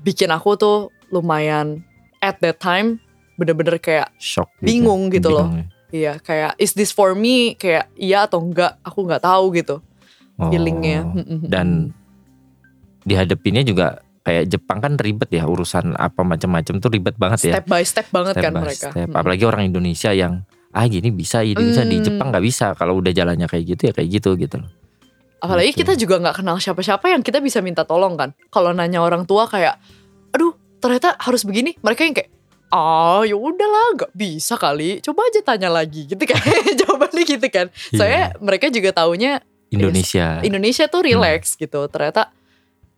bikin 0.00 0.28
aku 0.28 0.56
tuh 0.56 0.78
lumayan 1.08 1.84
at 2.18 2.40
that 2.40 2.56
time 2.56 2.96
bener-bener 3.34 3.76
kayak 3.76 4.08
shock 4.16 4.48
gitu. 4.56 4.66
bingung 4.66 5.08
gitu 5.08 5.28
loh. 5.28 5.46
Bingung 5.46 5.60
ya. 5.60 5.66
iya 5.92 6.12
kayak 6.16 6.56
is 6.56 6.72
this 6.72 6.88
for 6.88 7.12
me 7.12 7.52
kayak 7.54 7.92
iya 7.94 8.24
atau 8.24 8.40
enggak 8.40 8.80
aku 8.80 9.04
nggak 9.04 9.22
tahu 9.22 9.52
gitu 9.52 9.76
Oh. 10.32 10.48
feelingnya. 10.48 11.04
dan 11.44 11.92
dihadapinnya 13.02 13.62
juga 13.62 14.00
kayak 14.22 14.48
Jepang 14.48 14.78
kan 14.78 14.94
ribet 14.96 15.28
ya 15.28 15.44
urusan 15.44 15.92
apa 15.92 16.22
macam-macam 16.22 16.74
tuh 16.78 16.88
ribet 16.88 17.18
banget 17.18 17.38
ya 17.42 17.52
step 17.58 17.66
by 17.66 17.82
step 17.82 18.06
banget 18.08 18.34
Step 18.34 18.42
kan 18.42 18.52
by 18.54 18.62
mereka. 18.64 18.88
step. 18.90 19.08
Apalagi 19.10 19.44
orang 19.44 19.62
Indonesia 19.66 20.10
yang 20.10 20.46
ah 20.72 20.84
gini 20.84 21.08
bisa 21.08 21.40
ini 21.40 21.58
bisa 21.62 21.84
di 21.84 21.96
Hmm. 21.96 22.04
Jepang 22.04 22.28
nggak 22.30 22.42
bisa 22.42 22.72
kalau 22.72 22.96
udah 22.96 23.10
jalannya 23.10 23.44
kayak 23.44 23.64
gitu 23.68 23.82
ya 23.88 23.92
kayak 23.92 24.08
gitu 24.10 24.30
gitu 24.36 24.56
loh 24.58 24.70
Apalagi 25.38 25.74
Gitu. 25.74 25.82
kita 25.82 25.98
juga 25.98 26.22
nggak 26.22 26.36
kenal 26.38 26.56
siapa-siapa 26.56 27.02
yang 27.08 27.18
kita 27.18 27.42
bisa 27.42 27.58
minta 27.58 27.82
tolong 27.82 28.14
kan. 28.14 28.30
Kalau 28.46 28.70
nanya 28.70 29.02
orang 29.02 29.26
tua 29.26 29.50
kayak, 29.50 29.74
aduh 30.30 30.54
ternyata 30.78 31.18
harus 31.18 31.42
begini. 31.42 31.74
Mereka 31.82 32.06
yang 32.06 32.14
kayak, 32.14 32.30
ah 32.70 33.26
ya 33.26 33.34
udahlah 33.34 33.98
nggak 33.98 34.12
bisa 34.14 34.54
kali. 34.54 35.02
Coba 35.02 35.26
aja 35.26 35.42
tanya 35.42 35.66
lagi 35.66 36.06
gitu 36.06 36.22
kan. 36.22 36.38
Jawabannya 36.86 37.26
gitu 37.26 37.42
kan. 37.50 37.74
Soalnya 37.90 38.38
mereka 38.38 38.70
juga 38.70 38.94
taunya 38.94 39.42
Indonesia 39.68 40.38
Indonesia 40.46 40.86
tuh 40.86 41.02
relax 41.02 41.58
gitu. 41.58 41.90
Ternyata 41.90 42.30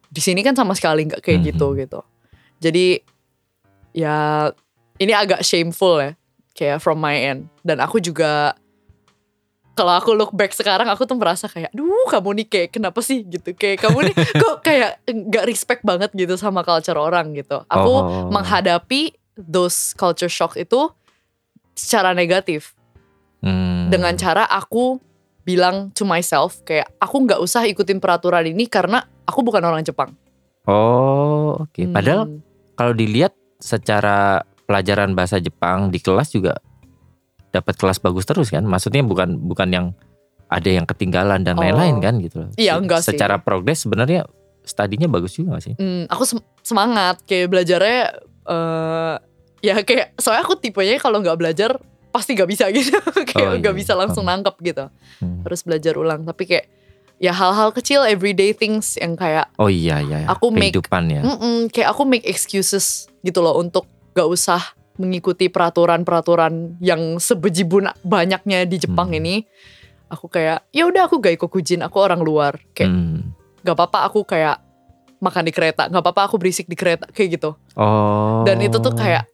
di 0.05 0.21
sini 0.21 0.45
kan 0.45 0.53
sama 0.53 0.77
sekali 0.77 1.09
nggak 1.09 1.25
kayak 1.25 1.41
Hmm. 1.41 1.49
gitu 1.49 1.67
gitu. 1.81 2.01
Jadi 2.61 3.01
ya 3.97 4.53
ini 5.01 5.13
agak 5.17 5.41
shameful 5.41 5.97
ya. 5.97 6.13
Kayak 6.55 6.79
from 6.79 6.99
my 6.99 7.15
end. 7.15 7.51
Dan 7.61 7.79
aku 7.79 7.99
juga 7.99 8.55
kalau 9.75 9.91
aku 9.91 10.15
look 10.15 10.31
back 10.31 10.55
sekarang 10.55 10.87
aku 10.87 11.03
tuh 11.03 11.19
merasa 11.19 11.51
kayak 11.51 11.75
duh 11.75 12.07
kamu 12.07 12.31
nih 12.39 12.47
kayak 12.47 12.69
kenapa 12.71 13.03
sih 13.03 13.27
gitu 13.27 13.51
kayak 13.53 13.83
kamu 13.83 14.07
nih 14.07 14.15
kok 14.43 14.63
kayak 14.63 15.03
nggak 15.05 15.45
respect 15.45 15.83
banget 15.83 16.15
gitu 16.15 16.39
sama 16.39 16.63
culture 16.63 16.95
orang 16.95 17.35
gitu 17.35 17.59
aku 17.67 17.91
Oh. 17.91 18.31
menghadapi 18.31 19.11
those 19.35 19.91
culture 19.93 20.31
shock 20.31 20.55
itu 20.55 20.95
secara 21.75 22.15
negatif 22.15 22.79
Hmm. 23.43 23.91
dengan 23.91 24.15
cara 24.15 24.47
aku 24.47 25.03
bilang 25.43 25.91
to 25.91 26.07
myself 26.07 26.63
kayak 26.63 26.87
aku 26.97 27.27
nggak 27.27 27.43
usah 27.43 27.67
ikutin 27.67 27.99
peraturan 27.99 28.47
ini 28.47 28.65
karena 28.65 29.03
aku 29.27 29.43
bukan 29.43 29.61
orang 29.61 29.83
Jepang 29.83 30.15
oh 30.65 31.59
oke 31.61 31.83
padahal 31.91 32.25
Hmm. 32.25 32.41
kalau 32.73 32.95
dilihat 32.95 33.35
secara 33.59 34.47
pelajaran 34.65 35.13
bahasa 35.13 35.37
Jepang 35.37 35.89
di 35.89 35.99
kelas 35.99 36.31
juga 36.31 36.57
dapat 37.49 37.75
kelas 37.75 37.99
bagus 37.99 38.25
terus 38.25 38.49
kan 38.49 38.63
maksudnya 38.63 39.01
bukan 39.01 39.39
bukan 39.39 39.69
yang 39.69 39.87
ada 40.47 40.69
yang 40.69 40.85
ketinggalan 40.85 41.41
dan 41.41 41.55
Oh. 41.55 41.63
lain-lain 41.63 41.99
kan 41.99 42.15
gitu 42.19 42.37
loh 42.41 42.51
Iya, 42.55 42.75
Se- 42.75 42.81
enggak 42.81 43.01
sih. 43.01 43.09
secara 43.11 43.37
progres 43.39 43.81
sebenarnya 43.81 44.27
studinya 44.61 45.07
bagus 45.07 45.35
juga 45.35 45.55
gak 45.55 45.63
sih 45.63 45.75
Hmm, 45.75 46.05
aku 46.07 46.23
sem- 46.25 46.47
semangat 46.61 47.21
kayak 47.23 47.49
belajarnya 47.49 48.01
eh 48.45 49.15
ya 49.61 49.81
kayak 49.81 50.13
soalnya 50.17 50.43
aku 50.43 50.57
tipenya 50.57 50.99
kalau 50.99 51.19
nggak 51.19 51.37
belajar 51.37 51.77
pasti 52.11 52.33
nggak 52.33 52.47
bisa 52.47 52.65
gitu 52.71 52.93
kayak 53.31 53.49
Oh, 53.49 53.57
nggak 53.57 53.73
iya. 53.73 53.79
bisa 53.79 53.93
langsung 53.93 54.23
Paham. 54.23 54.41
nangkep 54.41 54.57
gitu 54.63 54.85
Hmm. 55.19 55.41
harus 55.43 55.61
belajar 55.61 55.95
ulang 55.95 56.23
tapi 56.23 56.45
kayak 56.45 56.67
ya 57.17 57.31
hal-hal 57.31 57.71
kecil 57.71 58.03
everyday 58.03 58.51
things 58.51 58.97
yang 58.97 59.15
kayak 59.15 59.47
oh 59.55 59.69
iya 59.69 60.01
iya 60.01 60.27
Aku 60.29 60.51
make- 60.51 60.75
ya 60.75 61.23
mm-mm, 61.23 61.71
kayak 61.71 61.89
aku 61.89 62.03
make 62.03 62.25
excuses 62.25 63.07
gitu 63.21 63.39
loh 63.39 63.55
untuk 63.55 63.87
gak 64.15 64.25
usah 64.25 64.63
mengikuti 64.95 65.47
peraturan-peraturan 65.49 66.79
yang 66.79 67.19
sebejibun 67.19 67.91
banyaknya 68.01 68.63
di 68.63 68.79
Jepang 68.79 69.11
Hmm. 69.11 69.19
ini 69.19 69.35
aku 70.07 70.27
kayak 70.29 70.71
ya 70.71 70.85
udah 70.85 71.05
aku 71.05 71.19
gak 71.19 71.35
ikut 71.35 71.49
kujin 71.49 71.81
aku 71.81 71.99
orang 71.99 72.21
luar 72.21 72.63
kayak 72.73 72.89
Hmm. 72.89 73.35
gak 73.61 73.75
apa-apa 73.75 74.07
aku 74.07 74.23
kayak 74.23 74.63
makan 75.19 75.43
di 75.43 75.51
kereta 75.51 75.87
gak 75.87 75.99
apa-apa 75.99 76.29
aku 76.29 76.37
berisik 76.37 76.65
di 76.65 76.75
kereta 76.75 77.09
kayak 77.09 77.29
gitu 77.35 77.59
Oh. 77.75 78.43
dan 78.43 78.61
itu 78.61 78.77
tuh 78.77 78.93
kayak 78.93 79.27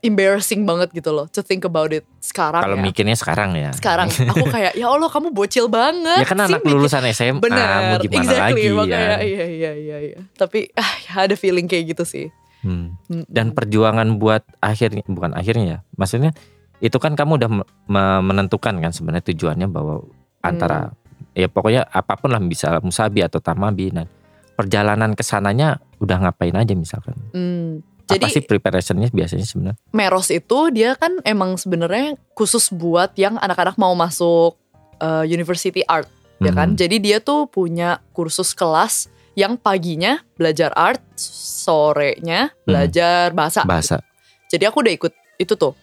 embarrassing 0.00 0.62
banget 0.62 0.92
gitu 0.92 1.10
loh 1.10 1.24
to 1.26 1.40
think 1.40 1.64
about 1.64 1.88
it 1.90 2.04
sekarang 2.18 2.60
kalau 2.60 2.76
ya 2.76 2.82
mikirnya 2.82 3.12
sekarang 3.14 3.52
ya. 3.54 3.72
sekarang 3.72 4.08
aku 4.08 4.44
kayak 4.52 4.72
ya 4.72 4.86
Allah 4.86 5.08
kamu 5.08 5.32
bocil 5.32 5.64
banget 5.66 6.20
Ya 6.20 6.26
kan 6.26 6.38
sih 6.38 6.48
anak 6.50 6.60
lulusan 6.62 7.00
SMA 7.10 7.40
bener 7.40 7.64
mau 7.90 7.98
gimana 7.98 8.20
exactly 8.22 8.68
lagi 8.68 8.68
makanya 8.70 9.00
ya. 9.00 9.16
iya 9.22 9.44
iya 9.46 9.72
iya 9.74 9.96
iya 10.06 10.20
tapi 10.32 10.68
ah 10.72 10.92
ya 11.02 11.24
ada 11.24 11.34
feeling 11.34 11.64
kayak 11.64 11.92
gitu 11.92 12.04
sih 12.04 12.28
Hmm. 12.64 12.96
Dan 13.28 13.52
perjuangan 13.52 14.16
buat 14.16 14.40
akhirnya 14.58 15.04
bukan 15.04 15.36
akhirnya 15.36 15.64
ya. 15.64 15.78
Maksudnya 15.94 16.32
itu 16.80 16.96
kan 16.96 17.12
kamu 17.14 17.36
udah 17.38 17.50
me- 17.52 17.68
me- 17.86 18.22
menentukan 18.24 18.74
kan 18.76 18.90
sebenarnya 18.90 19.24
tujuannya 19.28 19.68
bahwa 19.68 20.02
antara 20.40 20.90
Hmm. 20.90 21.36
ya 21.36 21.46
pokoknya 21.46 21.86
apa 21.86 22.16
pun 22.16 22.32
lah 22.32 22.40
bisa 22.40 22.80
musabi 22.80 23.20
atau 23.20 23.38
tamabi 23.38 23.92
dan 23.92 24.08
perjalanan 24.54 25.12
ke 25.12 25.22
sananya 25.22 25.78
udah 26.00 26.16
ngapain 26.24 26.54
aja 26.54 26.72
misalkan. 26.72 27.14
Hmm, 27.30 27.82
Apa 28.04 28.28
sih 28.28 28.44
Jadi 28.44 28.48
preparationnya 28.52 29.08
biasanya 29.08 29.48
sebenarnya? 29.48 29.80
Meros 29.90 30.28
itu 30.28 30.58
dia 30.68 30.92
kan 30.92 31.24
emang 31.24 31.56
sebenarnya 31.56 32.20
khusus 32.36 32.68
buat 32.68 33.16
yang 33.16 33.40
anak-anak 33.40 33.80
mau 33.80 33.96
masuk 33.96 34.60
uh, 35.00 35.24
University 35.24 35.80
Art 35.88 36.04
ya 36.36 36.52
kan. 36.52 36.74
Hmm. 36.74 36.78
Jadi 36.78 37.00
dia 37.00 37.18
tuh 37.18 37.48
punya 37.48 38.04
kursus 38.12 38.52
kelas 38.52 39.08
yang 39.34 39.54
paginya 39.54 40.22
belajar 40.34 40.70
art, 40.72 41.02
sorenya 41.18 42.54
belajar 42.62 43.30
bahasa. 43.30 43.66
Bahasa. 43.66 43.98
Jadi 44.46 44.64
aku 44.64 44.82
udah 44.82 44.94
ikut 44.94 45.12
itu 45.36 45.54
tuh 45.54 45.74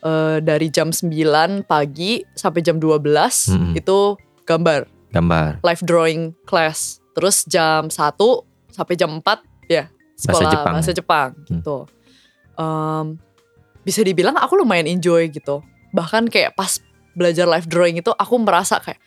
uh, 0.00 0.40
dari 0.40 0.68
jam 0.68 0.88
9 0.88 1.12
pagi 1.64 2.24
sampai 2.32 2.60
jam 2.60 2.80
12 2.80 3.04
Mm-mm. 3.04 3.72
itu 3.76 3.98
gambar 4.44 4.88
Gambar. 5.12 5.60
live 5.60 5.82
drawing 5.84 6.22
class. 6.44 6.98
Terus 7.12 7.44
jam 7.44 7.86
1 7.86 7.94
sampai 8.72 8.94
jam 8.96 9.10
4 9.20 9.22
ya 9.68 9.86
sekolah 10.14 10.50
Jepang 10.50 10.74
bahasa? 10.74 10.90
Jepang 10.90 11.30
Hmm. 11.36 11.60
gitu. 11.60 11.76
Em, 12.54 13.06
bisa 13.82 14.00
dibilang 14.00 14.34
aku 14.34 14.56
lumayan 14.56 14.88
enjoy 14.88 15.28
gitu. 15.28 15.60
Bahkan 15.92 16.32
kayak 16.32 16.56
pas 16.56 16.80
belajar 17.12 17.46
live 17.46 17.68
drawing 17.68 18.00
itu 18.00 18.10
aku 18.10 18.34
merasa 18.40 18.80
kayak 18.80 18.98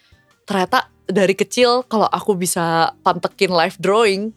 ternyata 0.46 0.88
dari 1.08 1.34
kecil 1.34 1.84
kalau 1.88 2.06
aku 2.06 2.36
bisa 2.36 2.92
pantekin 3.02 3.50
live 3.50 3.76
drawing 3.80 4.36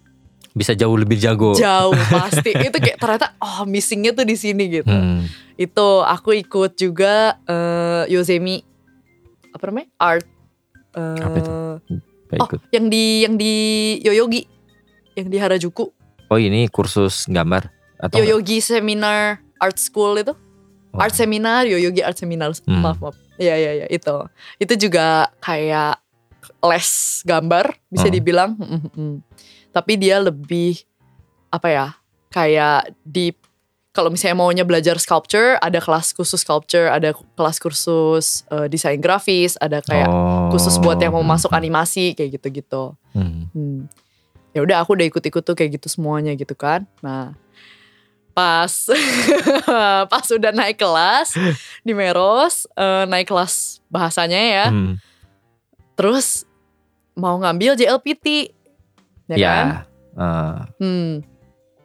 Bisa 0.50 0.74
jauh 0.74 0.98
lebih 0.98 1.14
jago. 1.14 1.54
jauh 1.54 1.94
pasti 2.14 2.50
itu 2.50 2.74
kayak 2.74 2.98
ternyata 2.98 3.38
oh 3.38 3.62
missingnya 3.62 4.10
tuh 4.10 4.26
di 4.26 4.34
sini 4.34 4.66
gitu. 4.66 4.90
Hmm. 4.90 5.22
Itu 5.54 6.02
aku 6.02 6.34
ikut 6.34 6.74
juga 6.74 7.38
eh, 7.46 8.10
Yosemi 8.10 8.58
apa 9.50 9.70
namanya 9.70 9.88
art 9.94 10.26
eh, 10.94 11.22
Apa 11.22 11.36
itu? 11.38 11.54
Gak 12.30 12.38
Oh, 12.38 12.46
yang 12.70 12.86
di 12.86 13.26
yang 13.26 13.34
di 13.34 13.54
Yoyogi, 14.06 14.46
yang 15.18 15.26
di 15.26 15.38
Harajuku. 15.38 15.90
Oh 16.30 16.38
ini 16.38 16.70
kursus 16.70 17.26
gambar 17.26 17.66
atau 17.98 18.18
enggak? 18.18 18.22
Yoyogi 18.22 18.62
Seminar 18.62 19.42
Art 19.58 19.78
School 19.82 20.14
itu. 20.18 20.30
Oh. 20.90 21.02
Art 21.02 21.14
Seminar, 21.14 21.66
Yoyogi 21.66 22.06
Art 22.06 22.18
Seminar. 22.18 22.54
Hmm. 22.66 22.86
Maaf, 22.86 23.02
maaf. 23.02 23.18
Iya, 23.34 23.54
iya, 23.54 23.70
iya, 23.82 23.86
itu. 23.90 24.14
Itu 24.58 24.74
juga 24.78 25.30
kayak 25.42 25.98
les 26.62 26.88
gambar 27.22 27.72
bisa 27.88 28.06
Oh. 28.06 28.12
dibilang. 28.12 28.50
Mm, 28.56 28.68
mm, 28.68 28.90
mm. 28.92 29.16
Tapi 29.70 29.92
dia 29.96 30.18
lebih 30.18 30.80
apa 31.48 31.68
ya? 31.68 31.86
Kayak 32.28 32.94
di 33.02 33.32
kalau 33.90 34.06
misalnya 34.06 34.38
maunya 34.38 34.62
belajar 34.62 35.02
sculpture, 35.02 35.58
ada 35.58 35.82
kelas 35.82 36.14
khusus 36.14 36.38
sculpture, 36.40 36.86
ada 36.86 37.10
kelas 37.10 37.58
kursus 37.58 38.46
eh, 38.46 38.70
desain 38.70 39.02
grafis, 39.02 39.58
ada 39.58 39.82
kayak 39.82 40.06
Oh. 40.06 40.46
khusus 40.54 40.78
buat 40.78 40.96
yang 40.96 41.10
mau 41.10 41.22
Hmm, 41.22 41.34
masuk 41.34 41.50
hmm, 41.50 41.58
animasi 41.58 42.14
kayak 42.14 42.38
gitu-gitu. 42.38 42.94
hmm. 43.12 43.50
Hmm. 43.50 43.80
Ya 44.50 44.62
udah 44.62 44.82
aku 44.82 44.94
udah 44.94 45.06
ikut-ikut 45.06 45.42
tuh 45.42 45.54
kayak 45.54 45.78
gitu 45.78 45.86
semuanya 45.86 46.34
gitu 46.34 46.54
kan. 46.54 46.82
Nah, 47.02 47.34
pas 48.30 48.70
pas 50.12 50.26
udah 50.28 50.50
naik 50.50 50.78
kelas 50.78 51.34
di 51.82 51.92
Meros, 51.92 52.66
eh, 52.74 53.04
naik 53.06 53.26
kelas 53.26 53.82
bahasanya 53.90 54.38
ya. 54.38 54.66
Hmm. 54.70 54.94
Terus 55.94 56.46
mau 57.14 57.36
ngambil 57.36 57.74
JLPT. 57.74 58.54
Ya, 59.26 59.36
Ya. 59.36 59.50
kan? 59.50 59.66
eh, 60.12 60.58
Hmm. 60.78 61.10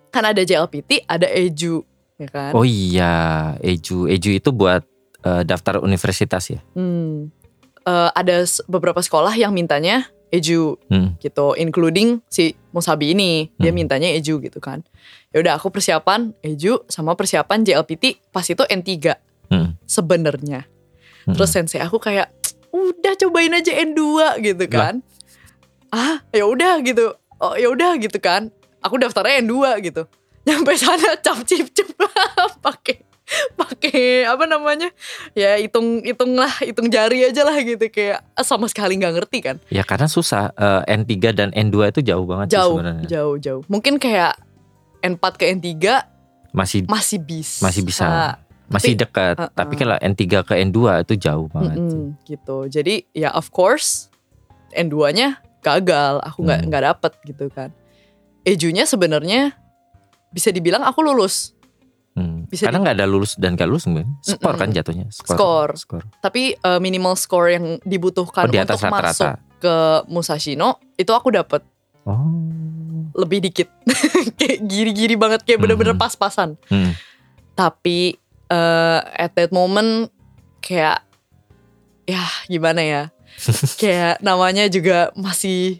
Kan 0.10 0.24
ada 0.24 0.42
JLPT, 0.42 1.04
ada 1.04 1.28
EJU, 1.28 1.84
ya 2.16 2.28
kan? 2.28 2.52
oh 2.52 2.64
iya, 2.64 3.16
Eju. 3.60 4.08
Eju 4.08 4.32
itu 4.34 4.50
buat 4.50 4.82
eh, 5.22 5.42
daftar 5.42 5.80
universitas 5.80 6.46
ya. 6.48 6.62
Hmm. 6.74 7.34
Eh, 7.82 8.10
ada 8.12 8.36
beberapa 8.66 9.02
sekolah 9.02 9.34
yang 9.34 9.52
mintanya 9.52 10.06
EJU 10.30 10.78
Hmm. 10.86 11.18
gitu, 11.18 11.54
including 11.56 12.22
si 12.28 12.54
Musabi 12.70 13.12
ini, 13.12 13.50
dia 13.58 13.70
Hmm. 13.70 13.78
mintanya 13.78 14.06
EJU 14.08 14.38
gitu 14.40 14.58
kan. 14.58 14.86
Ya 15.30 15.42
udah 15.42 15.54
aku 15.56 15.70
persiapan 15.70 16.34
EJU 16.40 16.86
sama 16.88 17.14
persiapan 17.14 17.62
JLPT 17.62 18.22
pas 18.30 18.44
itu 18.44 18.64
N3 18.64 19.18
Hmm. 19.50 19.74
sebenarnya. 19.86 20.66
Hmm. 21.26 21.34
Terus 21.34 21.50
sensei 21.50 21.82
aku 21.82 21.98
kayak 21.98 22.30
udah 22.70 23.14
cobain 23.18 23.52
aja 23.52 23.74
N2 23.74 24.02
gitu 24.40 24.66
kan. 24.68 25.02
Ah, 25.96 26.20
ya 26.30 26.44
udah 26.44 26.84
gitu. 26.84 27.16
Oh, 27.38 27.56
ya 27.56 27.68
udah 27.68 27.96
gitu 27.96 28.20
kan. 28.20 28.52
Aku 28.80 28.96
daftarnya 28.96 29.40
N2 29.40 29.56
gitu. 29.82 30.04
Nyampe 30.44 30.76
sana 30.76 31.16
cap 31.18 31.40
cip 31.42 31.72
cip 31.72 31.88
pakai 32.66 33.02
pakai 33.56 34.24
apa 34.24 34.46
namanya? 34.46 34.92
Ya 35.32 35.56
hitung 35.56 36.04
hitung 36.04 36.36
lah, 36.36 36.52
hitung 36.60 36.86
jari 36.88 37.26
aja 37.26 37.42
lah 37.42 37.58
gitu 37.58 37.82
kayak 37.82 38.22
sama 38.40 38.68
sekali 38.68 38.94
nggak 38.96 39.14
ngerti 39.16 39.40
kan. 39.42 39.56
Ya 39.68 39.82
karena 39.82 40.06
susah. 40.06 40.52
Eh, 40.54 40.94
N3 40.94 41.12
dan 41.32 41.50
N2 41.50 41.90
itu 41.90 42.02
jauh 42.04 42.28
banget 42.28 42.52
sih 42.52 42.56
Jauh, 42.56 42.76
sebenarnya. 42.78 43.08
jauh, 43.08 43.36
jauh. 43.38 43.62
Mungkin 43.66 43.98
kayak 43.98 44.36
N4 45.02 45.24
ke 45.34 45.46
N3 45.50 45.68
Masih 46.52 46.86
masih 46.86 47.20
bisa. 47.20 47.60
masih 47.62 47.82
bisa. 47.84 48.08
Masih 48.66 48.94
Tapi- 48.94 49.02
dekat. 49.02 49.36
Uh-uh. 49.38 49.50
Tapi 49.52 49.74
kalau 49.76 49.98
N3 49.98 50.22
ke 50.42 50.54
N2 50.62 50.78
itu 51.02 51.14
jauh 51.16 51.48
banget. 51.48 51.78
sih. 51.80 51.98
Mm-mm, 51.98 52.08
gitu. 52.24 52.58
Jadi 52.68 52.96
ya 53.12 53.30
of 53.32 53.50
course 53.50 54.08
N2-nya 54.72 55.42
gagal, 55.66 56.22
aku 56.22 56.40
nggak 56.42 56.60
Hmm. 56.62 56.68
nggak 56.70 56.84
dapet 56.86 57.12
gitu 57.26 57.46
kan. 57.50 57.70
Ejunya 58.42 58.84
sebenarnya 58.84 59.58
bisa 60.30 60.50
dibilang 60.50 60.82
aku 60.82 61.02
lulus, 61.02 61.52
Hmm. 62.14 62.48
Bisa 62.48 62.72
Karena 62.72 62.80
nggak 62.80 62.96
ada 62.96 63.04
lulus 63.06 63.36
dan 63.36 63.60
gak 63.60 63.68
lulus 63.68 63.84
mungkin. 63.86 64.16
Skor 64.22 64.56
Mm-mm. 64.56 64.62
kan 64.62 64.70
jatuhnya. 64.72 65.12
Skor. 65.12 65.76
Skor. 65.76 66.00
tapi 66.22 66.56
uh, 66.58 66.80
minimal 66.80 67.12
score 67.14 67.52
yang 67.52 67.76
dibutuhkan 67.84 68.48
Oh, 68.48 68.48
di 68.48 68.56
atas 68.56 68.80
untuk 68.80 68.88
masuk 68.88 69.04
rata-rata. 69.28 69.60
ke 69.60 69.76
Musashino 70.08 70.80
itu 70.96 71.12
aku 71.12 71.28
dapet 71.30 71.60
Oh. 72.08 73.12
lebih 73.12 73.44
dikit, 73.44 73.68
kayak 74.40 74.64
giri-giri 74.64 75.16
banget, 75.16 75.44
kayak 75.44 75.60
bener-bener 75.60 75.92
Hmm. 75.92 76.00
pas-pasan. 76.00 76.56
Hmm. 76.66 76.96
Tapi 77.52 78.16
uh, 78.48 79.04
at 79.12 79.34
that 79.34 79.50
moment 79.50 80.08
kayak 80.62 81.04
ya 82.04 82.22
gimana 82.46 82.80
ya, 82.80 83.02
kayak 83.82 84.20
namanya 84.20 84.66
juga 84.68 85.12
masih 85.14 85.80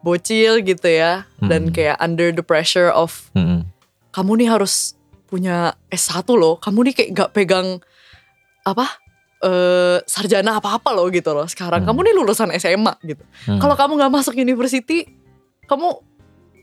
bocil 0.00 0.60
gitu 0.60 0.84
ya, 0.84 1.24
dan 1.40 1.68
Hmm. 1.68 1.72
kayak 1.72 1.96
under 1.96 2.28
the 2.28 2.44
pressure 2.44 2.92
of 2.92 3.32
Hmm. 3.32 3.64
kamu 4.12 4.44
nih 4.44 4.48
harus 4.52 4.94
punya 5.26 5.72
S1 5.88 6.28
loh. 6.30 6.60
Kamu 6.60 6.84
nih 6.86 6.94
kayak 6.94 7.10
gak 7.12 7.30
pegang 7.32 7.80
apa 8.62 8.86
eh 9.44 10.00
sarjana 10.08 10.56
apa-apa 10.56 10.92
loh 10.92 11.08
gitu 11.08 11.32
loh. 11.32 11.44
Sekarang 11.44 11.84
Hmm. 11.84 11.88
kamu 11.92 12.00
nih 12.08 12.14
lulusan 12.16 12.48
SMA 12.52 12.94
gitu. 13.02 13.24
Hmm. 13.44 13.60
Kalau 13.60 13.76
kamu 13.76 13.92
nggak 14.00 14.12
masuk 14.12 14.34
university, 14.36 15.04
kamu 15.64 16.00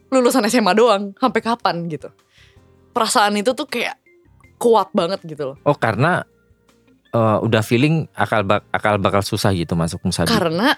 lulusan 0.09 0.45
SMA 0.45 0.73
doang. 0.73 1.13
Sampai 1.17 1.41
kapan 1.41 1.85
gitu? 1.85 2.09
Perasaan 2.91 3.37
itu 3.37 3.53
tuh 3.53 3.65
kayak 3.65 3.97
kuat 4.57 4.89
banget 4.93 5.21
gitu 5.25 5.53
loh. 5.53 5.57
Oh 5.61 5.73
karena 5.73 6.25
eh, 7.11 7.37
udah 7.43 7.61
feeling 7.61 8.07
akal 8.15 8.41
bak 8.43 8.65
akal 8.71 8.95
bakal 8.97 9.21
susah 9.21 9.51
gitu 9.51 9.75
masuk 9.75 10.01
musabi. 10.03 10.31
Karena 10.31 10.75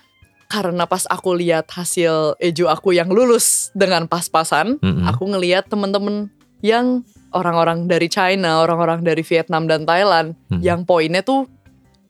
karena 0.49 0.85
pas 0.85 1.09
aku 1.09 1.33
lihat 1.33 1.65
hasil 1.73 2.37
eju 2.37 2.69
aku 2.69 2.93
yang 2.93 3.09
lulus 3.09 3.73
dengan 3.73 4.05
pas-pasan, 4.05 4.77
Mm-mm. 4.77 5.09
aku 5.09 5.25
ngelihat 5.25 5.65
temen-temen 5.65 6.29
yang 6.61 7.01
orang-orang 7.33 7.89
dari 7.89 8.05
China, 8.05 8.61
orang-orang 8.61 9.01
dari 9.01 9.25
Vietnam 9.25 9.65
dan 9.65 9.89
Thailand 9.89 10.37
Hmm. 10.53 10.61
yang 10.61 10.85
poinnya 10.85 11.25
tuh 11.25 11.49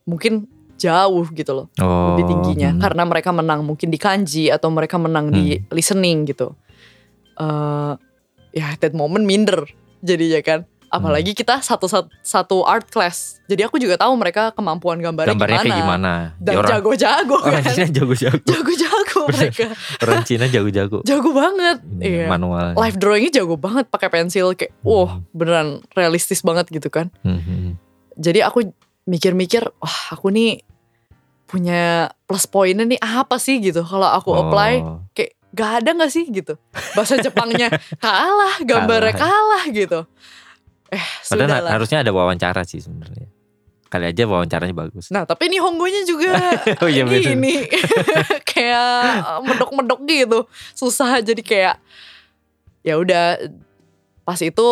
mungkin 0.04 0.44
jauh 0.76 1.24
gitu 1.32 1.52
loh 1.54 1.66
oh, 1.80 2.12
lebih 2.12 2.28
tingginya 2.28 2.76
hmm. 2.76 2.80
karena 2.82 3.02
mereka 3.08 3.30
menang 3.32 3.64
mungkin 3.64 3.88
di 3.88 3.96
kanji 3.96 4.52
atau 4.52 4.68
mereka 4.68 5.00
menang 5.00 5.32
di 5.32 5.56
listening 5.72 6.28
gitu. 6.28 6.52
eh 7.40 7.92
ya 8.54 8.66
at 8.76 8.78
that 8.84 8.92
moment 8.94 9.24
minder 9.24 9.64
jadinya 10.04 10.38
kan. 10.44 10.60
Apalagi 10.94 11.30
Hmm. 11.30 11.40
kita 11.40 11.54
satu 11.58 11.84
satu, 11.84 12.06
satu 12.16 12.62
art 12.62 12.86
class. 12.86 13.42
Jadi 13.44 13.60
aku 13.60 13.76
juga 13.76 13.94
tahu 13.96 14.14
mereka 14.14 14.48
kemampuan 14.50 14.96
gambarnya, 14.96 15.34
gambarnya 15.34 15.58
gimana. 15.58 15.66
kayak 15.66 15.82
gimana. 15.82 16.12
Dan 16.38 16.52
Ya, 16.52 16.58
orang 16.60 16.70
jago-jago 16.72 17.36
orang 17.40 17.60
kan. 17.60 17.74
Cina 17.74 17.88
jago-jago. 17.90 18.44
Jago-jago 18.52 19.18
mereka. 19.28 19.66
orang 20.00 20.22
Cina 20.22 20.46
jago-jago. 20.46 20.98
Jago 21.02 21.30
banget. 21.30 21.78
Iya. 21.98 22.26
Manual. 22.26 22.66
live 22.76 22.96
drawingnya 22.96 23.32
jago 23.34 23.56
banget 23.56 23.84
pakai 23.86 24.08
pensil 24.08 24.54
kayak 24.54 24.70
wah 24.80 25.18
beneran 25.30 25.68
realistis 25.92 26.40
banget 26.40 26.70
gitu 26.70 26.86
kan 26.88 27.10
Hmm, 27.20 27.38
hmm. 27.38 27.70
jadi 28.14 28.44
aku 28.44 28.70
mikir-mikir 29.04 29.66
wah 29.74 30.00
aku 30.10 30.30
nih 30.30 30.62
punya 31.44 32.08
plus 32.24 32.46
poinnya 32.46 32.82
nih 32.82 32.98
apa 32.98 33.36
sih 33.36 33.58
gitu 33.58 33.82
kalau 33.82 34.08
aku 34.08 34.30
Oh. 34.30 34.40
apply 34.44 34.72
kayak 35.12 35.32
gak 35.50 35.70
ada 35.80 35.90
gak 35.94 36.10
sih 36.10 36.26
gitu 36.26 36.58
bahasa 36.92 37.14
Jepangnya 37.16 37.70
kalah 38.02 38.58
gambarnya 38.60 39.12
kalah, 39.12 39.64
gitu 39.70 40.02
eh 40.94 41.02
Padahal 41.24 41.50
sudah 41.50 41.58
lah 41.60 41.72
harusnya 41.72 41.98
ada 42.00 42.10
wawancara 42.10 42.62
sih 42.62 42.78
sebenarnya. 42.78 43.26
Kali 43.84 44.06
aja 44.06 44.22
wawancaranya 44.24 44.74
bagus. 44.74 45.06
nah 45.08 45.22
tapi 45.22 45.46
ini 45.46 45.58
Honggonya 45.58 46.02
juga 46.02 46.34
Oh 46.82 46.88
iya, 46.88 47.02
bener. 47.02 47.30
ini 47.32 47.54
kayak 48.50 48.90
medok-medok 49.40 50.00
gitu 50.02 50.38
susah 50.72 51.18
jadi 51.20 51.38
kayak 51.38 51.76
ya 52.82 52.94
udah 52.96 53.38
pas 54.22 54.36
itu 54.36 54.66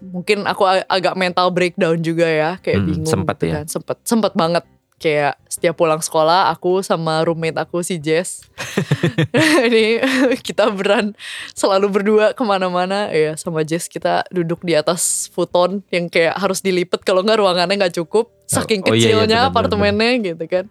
mungkin 0.00 0.44
aku 0.44 0.62
ag- 0.62 0.86
agak 0.86 1.14
mental 1.14 1.50
breakdown 1.50 1.98
juga 1.98 2.22
ya 2.24 2.50
kayak 2.56 2.78
Hmm, 2.78 2.88
bingung 2.88 3.10
sempet 3.10 3.34
gitu 3.36 3.46
ya? 3.46 3.54
kan 3.56 3.66
sempet 3.66 3.96
sempet 4.02 4.32
banget 4.32 4.62
kayak 4.98 5.38
setiap 5.46 5.78
pulang 5.78 6.02
sekolah 6.02 6.50
aku 6.50 6.82
sama 6.82 7.22
roommate 7.22 7.54
aku 7.56 7.86
si 7.86 7.96
Jess. 7.96 8.42
Ini 9.66 10.02
kita 10.42 10.68
beran 10.74 11.14
selalu 11.54 11.86
berdua 11.88 12.34
ke 12.34 12.42
mana-mana. 12.42 13.06
Ya 13.08 13.38
sama 13.38 13.62
Jess 13.62 13.86
kita 13.86 14.26
duduk 14.28 14.62
di 14.62 14.74
atas 14.74 15.30
futon 15.30 15.86
yang 15.88 16.10
kayak 16.10 16.34
harus 16.34 16.58
dilipet 16.60 17.02
kalau 17.06 17.22
nggak 17.22 17.38
ruangannya 17.38 17.78
nggak 17.78 17.96
cukup. 17.96 18.30
Saking 18.48 18.80
Oh, 18.82 18.90
iya, 18.90 18.92
iya, 18.92 18.98
kecilnya 18.98 19.38
benar, 19.44 19.50
apartemennya 19.52 20.10
gitu 20.24 20.44
kan. 20.48 20.64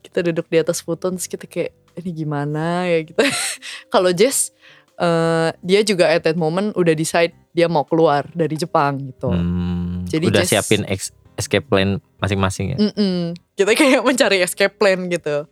Kita 0.00 0.18
duduk 0.22 0.46
di 0.46 0.56
atas 0.60 0.78
futon 0.80 1.18
terus 1.18 1.26
kita 1.26 1.44
kayak 1.44 1.74
ini 1.98 2.10
gimana? 2.14 2.86
Ya 2.86 3.02
gitu. 3.02 3.18
Kalau 3.92 4.12
Jess 4.12 4.52
eh, 4.96 5.48
dia 5.58 5.80
juga 5.80 6.12
at 6.12 6.22
that 6.22 6.36
moment 6.36 6.76
udah 6.76 6.92
decide 6.92 7.32
dia 7.56 7.72
mau 7.72 7.88
keluar 7.88 8.28
dari 8.36 8.52
Jepang 8.52 9.00
gitu. 9.00 9.32
Hmm, 9.32 10.04
Jadi 10.04 10.28
udah 10.28 10.44
just- 10.44 10.52
siapin 10.52 10.84
ex- 10.84 11.15
escape 11.36 11.68
plan 11.68 12.00
masing-masing 12.18 12.74
ya. 12.74 12.76
Mm-mm. 12.80 13.36
Kita 13.56 13.72
kayak 13.72 14.02
mencari 14.04 14.40
escape 14.40 14.76
plan 14.76 15.08
gitu. 15.08 15.48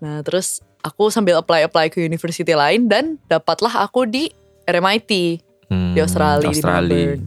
Nah 0.00 0.20
terus 0.24 0.60
aku 0.80 1.08
sambil 1.12 1.38
apply-apply 1.40 1.92
ke 1.92 2.00
university 2.00 2.52
lain 2.52 2.88
dan 2.88 3.20
dapatlah 3.28 3.84
aku 3.84 4.08
di 4.08 4.32
RMIT 4.68 5.44
Hmm, 5.68 5.92
di 5.92 6.00
Australia, 6.00 6.48
di 6.48 6.48
Australia. 6.48 6.88
Melbourne. 6.88 7.24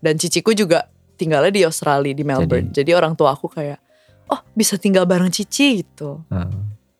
Dan 0.00 0.14
ciciku 0.16 0.54
juga 0.54 0.86
tinggalnya 1.18 1.52
di 1.52 1.62
Australia 1.66 2.14
di 2.14 2.24
Melbourne. 2.24 2.70
Jadi, 2.70 2.90
orang 2.94 3.18
tua 3.18 3.34
aku 3.34 3.50
kayak, 3.50 3.82
oh 4.30 4.40
bisa 4.54 4.78
tinggal 4.78 5.04
bareng 5.04 5.28
cici 5.28 5.82
gitu. 5.82 6.22
Ah. 6.30 6.46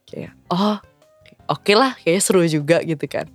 Kayak, 0.04 0.34
oh 0.50 0.76
oke 1.46 1.72
lah, 1.78 1.94
kayaknya 2.02 2.22
seru 2.22 2.42
juga 2.44 2.82
gitu 2.82 3.06
kan. 3.06 3.30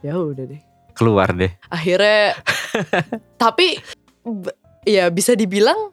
Ya 0.00 0.14
udah 0.16 0.46
deh. 0.46 0.62
Keluar 0.94 1.34
deh. 1.34 1.50
Akhirnya, 1.68 2.38
tapi 3.42 3.76
ya 4.86 5.10
bisa 5.10 5.34
dibilang 5.34 5.92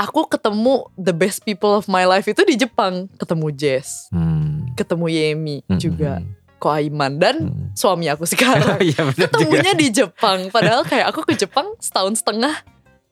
aku 0.00 0.24
ketemu 0.26 0.88
the 0.96 1.12
best 1.12 1.44
people 1.44 1.68
of 1.70 1.84
my 1.84 2.08
life 2.08 2.24
itu 2.24 2.40
di 2.42 2.56
Jepang. 2.56 3.12
Ketemu 3.14 3.46
Jess, 3.52 4.08
Hmm. 4.08 4.72
ketemu 4.72 5.06
Yemi 5.12 5.56
Hmm, 5.68 5.76
juga. 5.76 6.12
hmm, 6.18 6.40
Ko 6.56 6.68
Aiman 6.68 7.16
dan 7.16 7.36
Hmm. 7.48 7.72
suami 7.72 8.08
aku 8.08 8.24
sekarang. 8.32 8.80
Iya 8.80 9.00
benar 9.06 9.28
juga. 9.28 9.32
Ketemunya 9.32 9.72
di 9.72 9.86
Jepang, 9.88 10.48
padahal 10.48 10.84
kayak 10.84 11.08
aku 11.08 11.24
ke 11.24 11.36
Jepang 11.36 11.72
setahun 11.76 12.20
setengah 12.20 12.52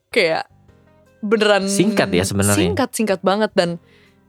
kayak 0.09 0.45
beneran 1.21 1.65
Singkat 1.65 2.09
ya 2.09 2.25
sebenarnya. 2.25 2.57
Singkat 2.57 2.89
singkat 2.93 3.19
banget 3.21 3.49
dan 3.53 3.77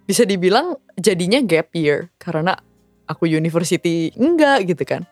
bisa 0.04 0.24
dibilang 0.24 0.74
jadinya 0.96 1.38
gap 1.40 1.68
year 1.72 2.08
karena 2.16 2.58
aku 3.04 3.28
university 3.28 4.08
enggak 4.16 4.66
gitu 4.66 4.82
kan. 4.84 5.04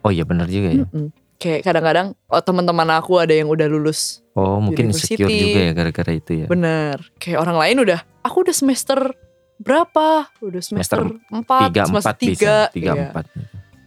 Oh 0.00 0.10
iya 0.10 0.22
benar 0.22 0.46
juga 0.46 0.70
ya. 0.72 0.86
Mm-mm. 0.86 1.10
Kayak 1.36 1.68
kadang-kadang 1.68 2.06
oh 2.32 2.42
teman-teman 2.42 2.88
aku 2.96 3.20
ada 3.20 3.36
yang 3.36 3.52
udah 3.52 3.68
lulus 3.68 4.24
Oh 4.36 4.60
mungkin 4.60 4.92
insecure 4.92 5.32
juga 5.32 5.60
ya 5.64 5.72
gara-gara 5.72 6.12
itu 6.12 6.44
ya. 6.44 6.46
Bener. 6.46 7.00
Kayak 7.16 7.40
orang 7.40 7.56
lain 7.56 7.76
udah, 7.88 8.00
aku 8.20 8.44
udah 8.44 8.52
semester 8.52 8.98
berapa? 9.56 10.28
Udah 10.44 10.60
semester, 10.60 11.08
Semester 11.08 11.40
4, 11.48 11.72
Tiga 11.72 11.82
semester 11.88 12.12
empat 12.12 12.16
bisa. 12.20 12.56
3. 12.68 12.76
Tiga 12.76 12.92
empat. 12.92 13.24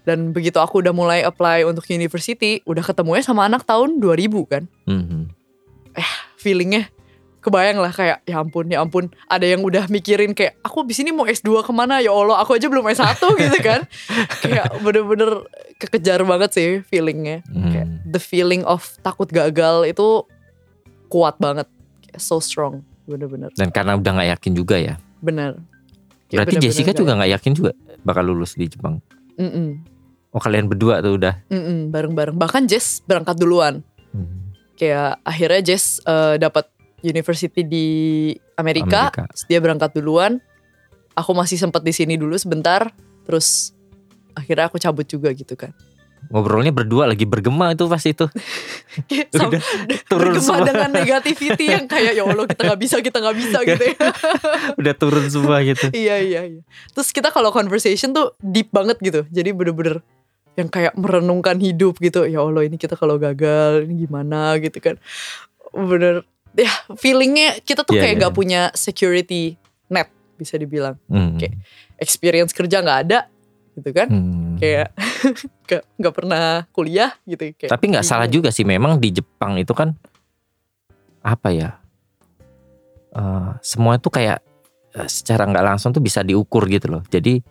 Dan 0.09 0.33
begitu 0.33 0.57
aku 0.57 0.81
udah 0.81 0.89
mulai 0.89 1.21
apply 1.21 1.69
untuk 1.69 1.85
university, 1.85 2.65
udah 2.65 2.81
ketemunya 2.81 3.21
sama 3.21 3.45
anak 3.45 3.61
tahun 3.61 4.01
2000 4.01 4.41
kan. 4.49 4.65
Mhm. 4.89 5.29
Feelingnya 6.41 6.89
kebayang 7.39 7.77
lah 7.77 7.89
kayak 7.89 8.21
ya 8.23 8.37
ampun 8.37 8.67
ya 8.67 8.79
ampun. 8.79 9.07
Ada 9.25 9.45
yang 9.47 9.61
udah 9.61 9.87
mikirin 9.87 10.31
kayak 10.31 10.59
aku 10.59 10.83
di 10.83 10.91
sini 10.91 11.09
mau 11.09 11.23
S2 11.23 11.61
ke 11.61 11.71
mana? 11.71 11.97
Ya 11.97 12.09
Allah 12.09 12.37
aku 12.37 12.53
aja 12.53 12.65
belum 12.65 12.83
S1 12.85 13.15
gitu 13.41 13.57
kan. 13.59 13.87
Kayak 14.39 14.77
bener-bener 14.77 15.47
kekejar 15.77 16.21
banget 16.21 16.49
sih 16.51 16.69
feelingnya. 16.83 17.41
Kayak 17.45 17.87
Hmm. 17.87 18.03
the 18.05 18.19
feeling 18.19 18.63
of 18.63 18.83
takut 18.99 19.27
gagal 19.27 19.83
itu 19.85 20.27
kuat 21.07 21.35
banget. 21.37 21.65
Kayak 22.03 22.19
so 22.19 22.37
strong 22.37 22.83
bener-bener. 23.03 23.49
Dan 23.53 23.69
karena 23.69 23.95
udah 23.95 24.11
nggak 24.13 24.29
yakin 24.33 24.53
juga 24.53 24.75
ya. 24.75 24.95
bener. 25.19 25.59
Kayak 26.25 26.45
Berarti 26.45 26.51
bener-bener 26.53 26.63
Jessica 26.69 26.85
kayak- 26.85 26.99
juga 26.99 27.11
nggak 27.13 27.31
yakin 27.33 27.51
juga 27.53 27.71
bakal 28.01 28.23
lulus 28.25 28.53
di 28.53 28.65
Jepang. 28.65 29.03
Mm-mm, 29.35 29.69
Oh 30.29 30.37
kalian 30.37 30.67
berdua 30.67 30.99
tuh 30.99 31.15
udah. 31.15 31.41
bareng-bareng. 31.89 32.35
Bahkan 32.35 32.63
Jess 32.65 33.01
berangkat 33.01 33.35
duluan. 33.35 33.81
Hmm. 34.09 34.51
kayak 34.73 35.19
akhirnya 35.21 35.61
Jess 35.61 35.99
eh, 36.01 36.37
dapat 36.37 36.71
university 37.01 37.61
di 37.63 37.87
Amerika, 38.59 39.11
Amerika. 39.11 39.25
Terus 39.33 39.43
dia 39.47 39.59
berangkat 39.59 39.95
duluan 39.95 40.39
aku 41.19 41.35
masih 41.35 41.59
sempat 41.59 41.83
di 41.83 41.91
sini 41.91 42.15
dulu 42.15 42.39
sebentar 42.39 42.87
terus 43.27 43.75
akhirnya 44.31 44.71
aku 44.71 44.79
cabut 44.79 45.03
juga 45.03 45.35
gitu 45.35 45.59
kan 45.59 45.75
Ngobrolnya 46.29 46.75
berdua 46.75 47.07
lagi 47.07 47.23
bergema 47.23 47.71
itu 47.71 47.87
pas 47.87 48.03
itu. 48.03 48.27
Udah 49.33 49.49
turun 50.03 50.35
bergema 50.35 50.43
semua. 50.43 50.67
dengan 50.67 50.89
negativity 50.91 51.71
yang 51.71 51.87
kayak 51.87 52.11
ya 52.11 52.27
Allah 52.27 52.43
kita 52.43 52.61
nggak 52.67 52.81
bisa 52.83 52.95
kita 52.99 53.17
nggak 53.23 53.37
bisa 53.39 53.57
gitu 53.63 53.83
ya 53.87 53.95
udah 54.83 54.93
turun 54.99 55.25
semua 55.31 55.63
gitu. 55.63 55.87
iya 55.95 56.19
iya 56.19 56.41
iya 56.43 56.61
terus 56.91 57.15
kita 57.15 57.31
kalau 57.31 57.55
conversation 57.55 58.11
tuh 58.11 58.35
deep 58.43 58.67
banget 58.69 58.99
gitu 58.99 59.25
jadi 59.31 59.55
bener-bener 59.55 60.03
yang 60.59 60.67
kayak 60.67 60.93
merenungkan 60.99 61.55
hidup 61.55 61.97
gitu 62.03 62.27
ya 62.27 62.43
Allah 62.43 62.67
ini 62.67 62.75
kita 62.75 62.99
kalau 62.99 63.15
gagal 63.15 63.87
ini 63.87 64.05
gimana 64.05 64.59
gitu 64.59 64.75
kan 64.83 64.99
bener 65.71 66.27
ya 66.53 66.69
feelingnya 66.93 67.61
kita 67.61 67.81
tuh 67.81 67.93
Iya, 67.93 68.01
kayak 68.01 68.13
iya. 68.13 68.19
nggak 68.19 68.33
punya 68.33 68.61
security 68.73 69.55
net 69.87 70.09
bisa 70.35 70.55
dibilang 70.55 70.95
Hmm. 71.05 71.35
Oke. 71.35 71.51
experience 71.95 72.51
kerja 72.51 72.79
nggak 72.79 72.99
ada 73.05 73.19
gitu 73.73 73.89
kan 73.91 74.07
Hmm. 74.07 74.55
kayak 74.57 74.91
nggak 75.65 75.83
nggak 75.95 76.13
pernah 76.13 76.43
kuliah 76.69 77.11
gitu 77.23 77.53
kayak 77.53 77.69
Tapi 77.69 77.85
nggak 77.89 78.03
salah 78.03 78.25
juga 78.25 78.49
sih 78.49 78.63
memang 78.63 78.97
di 78.97 79.11
Jepang 79.11 79.55
itu 79.55 79.71
kan 79.71 79.93
apa 81.19 81.49
ya? 81.49 81.69
eh, 83.09 83.49
semua 83.59 83.95
itu 83.95 84.07
kayak 84.07 84.39
eh, 84.93 85.07
secara 85.07 85.43
nggak 85.43 85.65
langsung 85.65 85.89
tuh 85.89 85.99
bisa 85.99 86.21
diukur 86.21 86.65
gitu 86.65 86.89
loh. 86.89 87.01
Jadi 87.05 87.41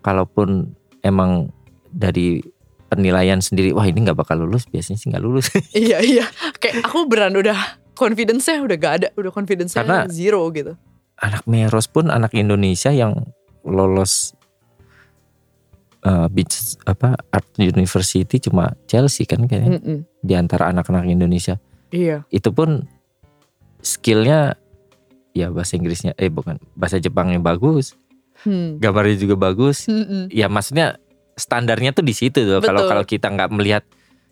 kalaupun 0.00 0.70
emang 1.00 1.50
dari 1.86 2.38
penilaian 2.86 3.38
sendiri, 3.38 3.74
wah 3.74 3.82
ini 3.82 3.98
nggak 4.00 4.14
bakal 4.16 4.38
lulus, 4.38 4.64
biasanya 4.64 4.94
sih 4.96 5.10
nggak 5.10 5.20
lulus. 5.20 5.50
iya 5.74 5.98
iya 5.98 6.24
kayak 6.56 6.86
aku 6.86 7.06
beran 7.06 7.34
udah 7.34 7.58
confidence-nya 7.96 8.60
udah 8.60 8.76
gak 8.76 8.94
ada 8.94 9.08
udah 9.16 9.32
confidence-nya 9.32 9.82
Karena- 9.82 10.06
zero 10.06 10.44
gitu 10.52 10.76
anak 11.16 11.42
Meros 11.44 11.88
pun 11.88 12.06
anak 12.06 12.30
Indonesia 12.32 12.92
yang 12.92 13.24
lolos 13.64 14.36
eh, 16.02 16.26
beach 16.28 16.76
apa 16.84 17.16
art 17.26 17.48
university 17.56 18.36
cuma 18.38 18.76
Chelsea 18.84 19.24
kan 19.24 19.42
kayaknya 19.42 19.80
Mm-mm. 19.80 19.98
di 20.20 20.34
antara 20.34 20.68
anak-anak 20.68 21.08
Indonesia. 21.08 21.56
iya 21.88 22.22
itu 22.28 22.50
pun 22.50 22.84
skillnya 23.80 24.54
ya 25.32 25.48
bahasa 25.48 25.74
Inggrisnya 25.74 26.12
eh 26.14 26.28
bukan 26.28 26.56
bahasa 26.72 26.96
Jepangnya 26.96 27.38
bagus 27.38 27.96
Hmm. 28.36 28.76
gambarnya 28.76 29.16
juga 29.16 29.34
bagus 29.40 29.88
Mm-mm. 29.88 30.28
ya 30.28 30.46
maksudnya 30.46 31.00
standarnya 31.32 31.90
tuh 31.90 32.04
di 32.04 32.12
situ 32.12 32.44
tuh 32.44 32.60
kalau 32.60 32.84
kalau 32.84 33.00
kita 33.02 33.26
nggak 33.26 33.48
melihat 33.48 33.80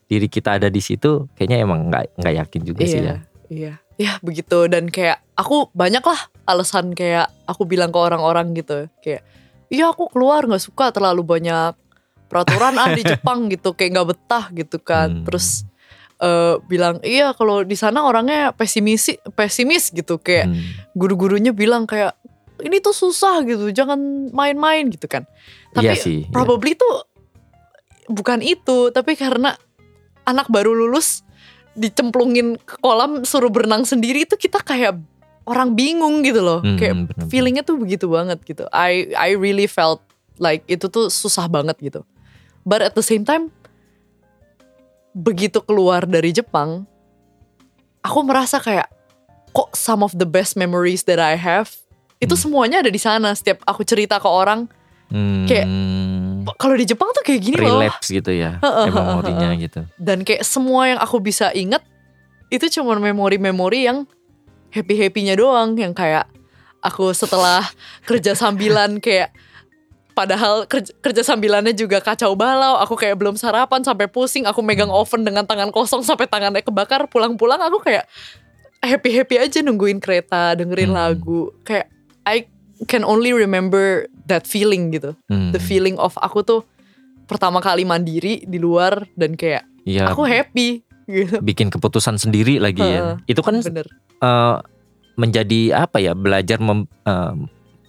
diri 0.04 0.28
kita 0.28 0.60
ada 0.60 0.68
di 0.68 0.78
situ 0.78 1.24
kayaknya 1.32 1.64
emang 1.64 1.88
nggak 1.88 2.12
nggak 2.14 2.34
yakin 2.38 2.62
juga 2.62 2.84
sih 2.84 3.00
ya 3.00 3.24
Iya, 3.54 3.72
iya. 3.72 3.74
Ya 3.94 4.12
begitu 4.20 4.66
dan 4.66 4.90
kayak 4.90 5.22
aku 5.38 5.70
banyak 5.70 6.02
lah 6.02 6.18
alasan 6.44 6.92
kayak 6.92 7.30
aku 7.46 7.62
bilang 7.62 7.94
ke 7.94 7.98
orang-orang 7.98 8.50
gitu 8.52 8.90
kayak 8.98 9.22
iya 9.70 9.88
aku 9.88 10.10
keluar 10.10 10.42
nggak 10.44 10.60
suka 10.60 10.90
terlalu 10.90 11.22
banyak 11.22 11.78
peraturan 12.26 12.74
ah 12.74 12.90
di 12.90 13.06
Jepang 13.14 13.46
gitu 13.48 13.70
kayak 13.72 13.94
nggak 13.94 14.08
betah 14.10 14.44
gitu 14.50 14.82
kan 14.82 15.08
Hmm. 15.08 15.24
terus 15.24 15.62
eh, 16.18 16.58
bilang 16.66 16.98
iya 17.06 17.30
kalau 17.32 17.62
di 17.62 17.78
sana 17.78 18.02
orangnya 18.02 18.50
pesimis 18.50 19.14
pesimis 19.32 19.94
gitu 19.94 20.18
kayak 20.18 20.50
Hmm. 20.50 20.58
guru-gurunya 20.98 21.54
bilang 21.54 21.86
kayak 21.86 22.18
ini 22.62 22.78
tuh 22.78 22.94
susah 22.94 23.42
gitu 23.46 23.70
jangan 23.70 23.98
main-main 24.30 24.90
gitu 24.90 25.06
kan 25.06 25.22
tapi 25.70 25.90
iya 25.90 25.94
sih 25.94 26.26
iya. 26.26 26.30
probably 26.30 26.74
tuh 26.74 27.06
bukan 28.06 28.42
itu 28.42 28.90
tapi 28.90 29.14
karena 29.14 29.54
anak 30.24 30.46
baru 30.48 30.72
lulus 30.72 31.24
dicemplungin 31.74 32.56
ke 32.58 32.78
kolam 32.78 33.22
suruh 33.22 33.50
berenang 33.50 33.82
sendiri 33.82 34.22
itu 34.22 34.34
kita 34.34 34.62
kayak 34.62 34.98
orang 35.44 35.74
bingung 35.74 36.22
gitu 36.22 36.40
loh. 36.40 36.60
Hmm, 36.62 36.78
kayak 36.78 36.94
bener-bener. 36.94 37.28
feelingnya 37.28 37.62
tuh 37.62 37.76
begitu 37.76 38.06
banget 38.08 38.38
gitu. 38.42 38.64
I 38.70 39.12
I 39.12 39.34
really 39.36 39.66
felt 39.66 40.00
like 40.38 40.64
itu 40.66 40.86
tuh 40.88 41.10
susah 41.10 41.46
banget 41.46 41.76
gitu. 41.82 42.00
But 42.64 42.80
at 42.80 42.96
the 42.96 43.04
same 43.04 43.22
time 43.22 43.52
begitu 45.14 45.62
keluar 45.62 46.02
dari 46.04 46.34
Jepang 46.34 46.86
aku 48.02 48.18
merasa 48.26 48.58
kayak 48.58 48.90
kok 49.54 49.78
some 49.78 50.02
of 50.02 50.10
the 50.18 50.26
best 50.26 50.58
memories 50.58 51.06
that 51.06 51.22
I 51.22 51.38
have 51.38 51.70
itu 52.18 52.34
Hmm. 52.34 52.42
semuanya 52.48 52.82
ada 52.82 52.90
di 52.90 52.98
sana. 52.98 53.30
Setiap 53.34 53.62
aku 53.62 53.82
cerita 53.84 54.18
ke 54.18 54.26
orang 54.26 54.66
Hmm, 55.12 55.44
kayak 55.46 55.68
kalau 56.54 56.74
di 56.74 56.84
Jepang 56.84 57.08
tuh 57.10 57.22
kayak 57.22 57.40
gini 57.40 57.56
loh. 57.56 57.80
Relapse 57.80 58.08
gitu 58.08 58.30
ya 58.30 58.58
Heeh, 58.58 58.86
memorinya 58.88 59.50
gitu. 59.56 59.80
Dan 59.96 60.22
kayak 60.22 60.42
semua 60.42 60.86
yang 60.86 60.98
aku 60.98 61.18
bisa 61.18 61.48
inget 61.50 61.80
itu 62.48 62.68
cuma 62.70 62.94
memori-memori 62.94 63.86
yang 63.86 64.04
happy 64.68 64.94
happynya 64.96 65.34
doang. 65.34 65.74
Yang 65.74 65.94
kayak 65.96 66.24
aku 66.80 67.10
setelah 67.10 67.64
kerja 68.02 68.32
sambilan 68.32 68.98
kayak 69.04 69.32
padahal 70.14 70.62
kerja, 70.70 70.94
kerja 71.02 71.22
sambilannya 71.24 71.74
juga 71.74 71.98
kacau 71.98 72.34
balau. 72.34 72.78
Aku 72.78 72.94
kayak 72.94 73.18
belum 73.18 73.34
sarapan 73.34 73.82
sampai 73.82 74.06
pusing. 74.06 74.46
Aku 74.46 74.62
megang 74.62 74.90
oven 74.90 75.24
dengan 75.24 75.42
tangan 75.42 75.70
kosong 75.70 76.04
sampai 76.04 76.30
tangannya 76.30 76.62
kebakar. 76.62 77.10
Pulang-pulang 77.10 77.58
aku 77.58 77.82
kayak 77.82 78.06
happy 78.84 79.10
happy 79.10 79.36
aja 79.40 79.58
nungguin 79.64 79.98
kereta 79.98 80.54
dengerin 80.54 80.92
Hmm. 80.92 80.98
lagu. 80.98 81.50
Kayak 81.64 81.90
I 82.22 82.46
can 82.86 83.02
only 83.02 83.34
remember 83.34 84.06
that 84.24 84.44
feeling 84.44 84.88
gitu. 84.90 85.12
Hmm. 85.26 85.50
the 85.50 85.58
feeling 85.58 85.96
of 85.96 86.14
aku 86.16 86.40
tuh 86.40 86.60
pertama 87.24 87.58
kali 87.58 87.82
mandiri 87.82 88.44
di 88.44 88.56
luar 88.56 89.04
dan 89.14 89.32
kayak 89.32 89.64
Iya, 89.84 90.08
aku 90.08 90.24
happy 90.24 90.80
gitu. 91.04 91.36
Bikin 91.40 91.68
keputusan 91.68 92.16
sendiri 92.16 92.56
lagi 92.56 92.80
ya. 92.80 93.20
Itu 93.24 93.40
kan 93.40 93.60
bener. 93.60 93.84
eh, 94.18 94.56
menjadi 95.14 95.84
apa 95.84 96.00
ya 96.00 96.12
belajar 96.12 96.56
mem- 96.58 96.88
eh, 97.04 97.34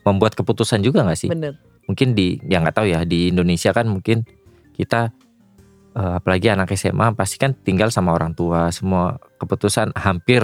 membuat 0.03 0.35
keputusan 0.35 0.83
juga 0.83 1.01
nggak 1.01 1.17
sih? 1.17 1.29
Bener. 1.31 1.55
Mungkin 1.87 2.11
di 2.11 2.35
ya 2.43 2.59
nggak 2.59 2.75
tahu 2.75 2.87
ya 2.87 3.03
di 3.03 3.29
Indonesia 3.29 3.71
kan 3.71 3.87
mungkin 3.87 4.27
kita 4.75 5.15
eh, 5.95 6.13
apalagi 6.19 6.51
anak 6.51 6.75
SMA 6.75 7.15
pasti 7.15 7.39
kan 7.39 7.55
tinggal 7.55 7.87
sama 7.87 8.11
orang 8.11 8.35
tua. 8.35 8.67
Semua 8.69 9.15
keputusan 9.35 9.95
hampir 9.95 10.43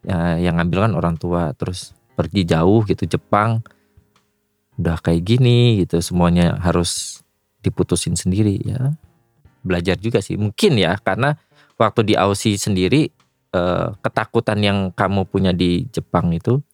ya, 0.00 0.40
yang 0.40 0.56
ngambil 0.56 0.88
kan 0.88 0.92
orang 0.96 1.16
tua. 1.16 1.52
Terus 1.52 1.92
pergi 2.12 2.44
jauh 2.44 2.80
gitu 2.84 3.04
Jepang 3.06 3.60
udah 4.80 4.96
kayak 5.04 5.22
gini 5.22 5.84
gitu 5.84 6.00
semuanya 6.00 6.56
harus 6.58 7.20
diputusin 7.60 8.16
sendiri 8.16 8.56
ya 8.64 8.96
belajar 9.60 10.00
juga 10.00 10.24
sih 10.24 10.40
mungkin 10.40 10.80
ya 10.80 10.96
karena 11.04 11.36
waktu 11.76 12.08
di 12.08 12.14
Aussie 12.16 12.56
sendiri 12.56 13.12
eh, 13.52 13.88
ketakutan 14.00 14.58
yang 14.64 14.78
kamu 14.96 15.28
punya 15.28 15.52
di 15.52 15.84
Jepang 15.92 16.32
itu 16.32 16.64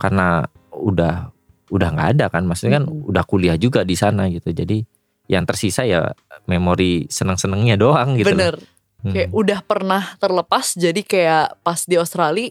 karena 0.00 0.48
udah 0.72 1.28
udah 1.68 1.88
nggak 1.92 2.08
ada 2.16 2.26
kan 2.32 2.48
maksudnya 2.48 2.80
kan 2.80 2.88
udah 2.88 3.24
kuliah 3.28 3.60
juga 3.60 3.84
di 3.84 3.92
sana 3.92 4.24
gitu 4.32 4.48
jadi 4.56 4.80
yang 5.28 5.44
tersisa 5.44 5.84
ya 5.84 6.16
memori 6.48 7.04
seneng-senengnya 7.12 7.76
doang 7.76 8.16
gitu 8.16 8.32
loh. 8.32 8.40
bener 8.40 8.56
Hmm. 8.98 9.14
kayak 9.14 9.30
udah 9.30 9.60
pernah 9.62 10.02
terlepas 10.18 10.74
jadi 10.74 11.06
kayak 11.06 11.62
pas 11.62 11.86
di 11.86 11.94
Australia 11.94 12.50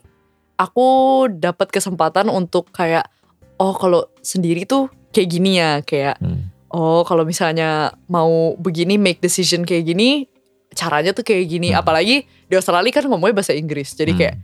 aku 0.55 0.87
dapat 1.27 1.67
kesempatan 1.67 2.31
untuk 2.31 2.71
kayak 2.71 3.11
oh 3.57 3.73
kalau 3.73 4.05
sendiri 4.19 4.63
tuh 4.63 4.87
kayak 5.09 5.29
gini 5.29 5.51
ya 5.57 5.81
kayak 5.81 6.17
Hmm. 6.17 6.49
oh 6.69 7.01
kalau 7.01 7.23
misalnya 7.23 7.91
mau 8.07 8.53
begini 8.55 8.95
make 8.95 9.19
decision 9.19 9.63
kayak 9.63 9.87
gini 9.87 10.27
caranya 10.71 11.11
tuh 11.11 11.23
kayak 11.23 11.47
gini 11.47 11.73
Hmm. 11.73 11.81
apalagi 11.81 12.23
di 12.23 12.53
Australia 12.53 12.91
kan 12.91 13.05
ngomongnya 13.05 13.35
bahasa 13.35 13.53
Inggris 13.53 13.93
jadi 13.93 14.11
Hmm. 14.13 14.19
kayak 14.19 14.35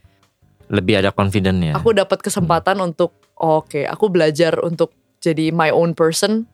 lebih 0.74 0.96
ada 0.98 1.12
confident 1.12 1.60
ya. 1.62 1.74
aku 1.76 1.94
dapat 1.94 2.20
kesempatan 2.20 2.80
untuk 2.82 3.14
oh, 3.38 3.62
oke 3.62 3.86
aku 3.86 4.06
belajar 4.10 4.58
untuk 4.60 4.92
jadi 5.20 5.52
my 5.52 5.70
own 5.70 5.94
person 5.94 6.48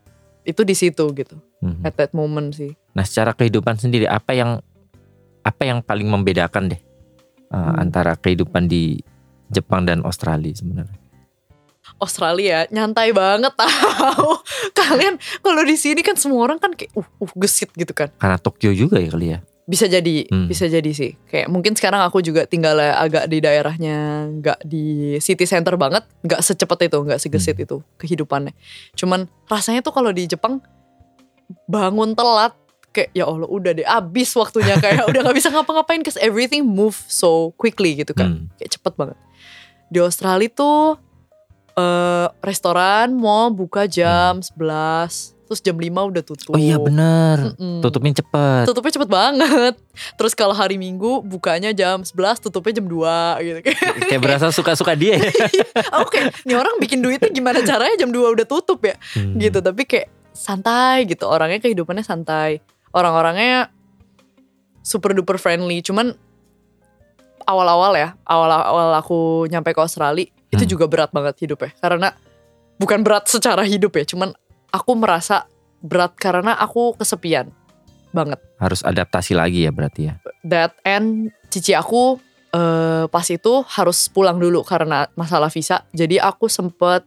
itu 0.43 0.61
di 0.61 0.73
situ 0.73 1.05
gitu 1.13 1.37
Mhm. 1.61 1.83
at 1.83 1.93
that 1.95 2.11
moment 2.11 2.51
sih 2.51 2.73
Nah, 2.89 3.05
secara 3.05 3.31
kehidupan 3.31 3.77
sendiri 3.77 4.09
apa 4.09 4.33
yang 4.33 4.59
apa 5.39 5.63
yang 5.63 5.79
paling 5.79 6.09
membedakan 6.09 6.73
deh 6.73 6.81
uh, 7.49 7.55
Hmm. 7.55 7.75
antara 7.79 8.13
kehidupan 8.13 8.67
di 8.67 8.99
Jepang 9.47 9.81
dan 9.81 10.03
Australia 10.03 10.51
sebenarnya? 10.51 10.97
Australia 11.97 12.69
nyantai 12.69 13.09
banget 13.09 13.51
tahu 13.51 14.37
kalian 14.79 15.17
kalau 15.39 15.61
di 15.61 15.73
sini 15.73 15.99
kan 15.99 16.13
semua 16.13 16.43
orang 16.43 16.57
kan 16.57 16.71
kayak 16.71 16.93
uh, 16.93 17.07
uh 17.17 17.31
gesit 17.35 17.73
gitu 17.73 17.91
kan 17.91 18.13
Karena 18.15 18.37
Tokyo 18.37 18.69
juga 18.69 18.97
ya 18.97 19.09
kali 19.09 19.27
ya. 19.29 19.39
bisa 19.63 19.85
jadi 19.85 20.25
Hmm. 20.25 20.45
bisa 20.45 20.65
jadi 20.65 20.89
sih 20.89 21.13
kayak 21.25 21.45
mungkin 21.45 21.73
sekarang 21.73 22.01
aku 22.01 22.19
juga 22.19 22.41
tinggal 22.43 22.73
agak 22.75 23.25
di 23.25 23.37
daerahnya 23.37 23.97
nggak 24.35 24.59
di 24.63 24.85
city 25.17 25.45
center 25.45 25.77
banget 25.77 26.01
nggak 26.19 26.41
secepat 26.41 26.85
itu 26.85 26.97
nggak 26.99 27.17
segesit 27.17 27.53
Hmm. 27.53 27.65
itu 27.65 27.77
kehidupannya 27.95 28.53
cuman 28.93 29.29
rasanya 29.45 29.81
tuh 29.81 29.93
kalau 29.93 30.09
di 30.09 30.25
Jepang 30.25 30.57
bangun 31.65 32.13
telat 32.13 32.53
kayak 32.89 33.13
ya 33.13 33.25
Allah 33.25 33.45
udah 33.45 33.71
deh 33.71 33.85
abis 33.85 34.33
waktunya 34.33 34.73
kayak 34.81 35.05
udah 35.05 35.21
nggak 35.21 35.37
bisa 35.37 35.49
ngapa-ngapain 35.49 36.01
cause 36.01 36.17
everything 36.17 36.65
move 36.65 36.97
so 37.05 37.53
quickly 37.53 37.93
gitu 37.93 38.13
kan 38.13 38.29
Hmm. 38.29 38.45
kayak 38.57 38.73
cepet 38.73 38.93
banget 38.97 39.17
di 39.87 39.97
Australia 39.99 40.49
tuh 40.49 40.97
eh 41.79 42.27
restoran 42.43 43.15
mau 43.15 43.47
buka 43.49 43.87
jam 43.87 44.43
11 44.43 45.39
terus 45.49 45.65
jam 45.65 45.73
5 45.73 45.89
udah 46.13 46.21
tutup 46.21 46.53
Hmm. 46.53 46.55
Oh 46.55 46.61
iya 46.61 46.77
bener. 46.77 47.57
Mm-mm. 47.57 47.81
Tutupnya 47.81 48.21
cepet. 48.21 48.69
tutupnya 48.69 48.93
cepet 48.93 49.09
banget. 49.09 49.73
Terus 50.21 50.37
kalau 50.37 50.53
hari 50.53 50.77
Minggu 50.77 51.25
bukanya 51.25 51.73
jam 51.73 52.05
11, 52.05 52.37
tutupnya 52.37 52.77
jam 52.77 52.85
2 52.85 53.41
gitu. 53.41 53.59
Kayak 54.05 54.21
berasa 54.21 54.53
suka-suka 54.53 54.93
dia 54.93 55.17
ya. 55.17 55.25
Oke, 56.05 56.21
ini 56.45 56.53
orang 56.53 56.77
bikin 56.77 57.01
duitnya 57.01 57.33
gimana 57.33 57.65
caranya 57.65 57.97
jam 57.97 58.13
2 58.13 58.21
udah 58.29 58.45
tutup 58.45 58.77
ya? 58.85 58.93
Hmm. 59.17 59.41
Gitu, 59.41 59.57
tapi 59.57 59.89
kayak 59.89 60.13
santai 60.37 61.09
gitu. 61.09 61.25
Orangnya 61.25 61.57
kehidupannya 61.65 62.05
santai. 62.05 62.61
Orang-orangnya 62.93 63.73
super 64.85 65.17
duper 65.17 65.41
friendly. 65.41 65.81
Cuman 65.81 66.13
awal-awal 67.49 67.97
ya, 67.97 68.13
awal-awal 68.21 68.93
aku 69.01 69.49
nyampe 69.49 69.73
ke 69.73 69.81
Australia, 69.81 70.29
itu 70.49 70.63
Hmm. 70.65 70.71
juga 70.71 70.85
berat 70.89 71.09
banget 71.09 71.45
hidupnya. 71.45 71.71
Karena 71.77 72.09
bukan 72.75 72.99
berat 73.01 73.29
secara 73.29 73.61
hidup 73.63 73.93
ya, 73.93 74.05
cuman 74.05 74.33
aku 74.69 74.91
merasa 74.93 75.45
berat 75.79 76.13
karena 76.15 76.57
aku 76.57 76.97
kesepian 76.97 77.49
banget. 78.09 78.41
Harus 78.57 78.81
adaptasi 78.81 79.37
lagi 79.37 79.63
ya 79.63 79.71
berarti 79.71 80.09
ya. 80.09 80.15
that 80.41 80.73
and 80.83 81.29
cici 81.47 81.75
aku 81.75 82.17
eh, 82.49 83.05
pas 83.05 83.27
itu 83.29 83.53
harus 83.69 84.09
pulang 84.09 84.41
dulu 84.41 84.65
karena 84.65 85.05
masalah 85.13 85.53
visa. 85.53 85.85
Jadi 85.93 86.17
aku 86.17 86.49
sempet 86.49 87.05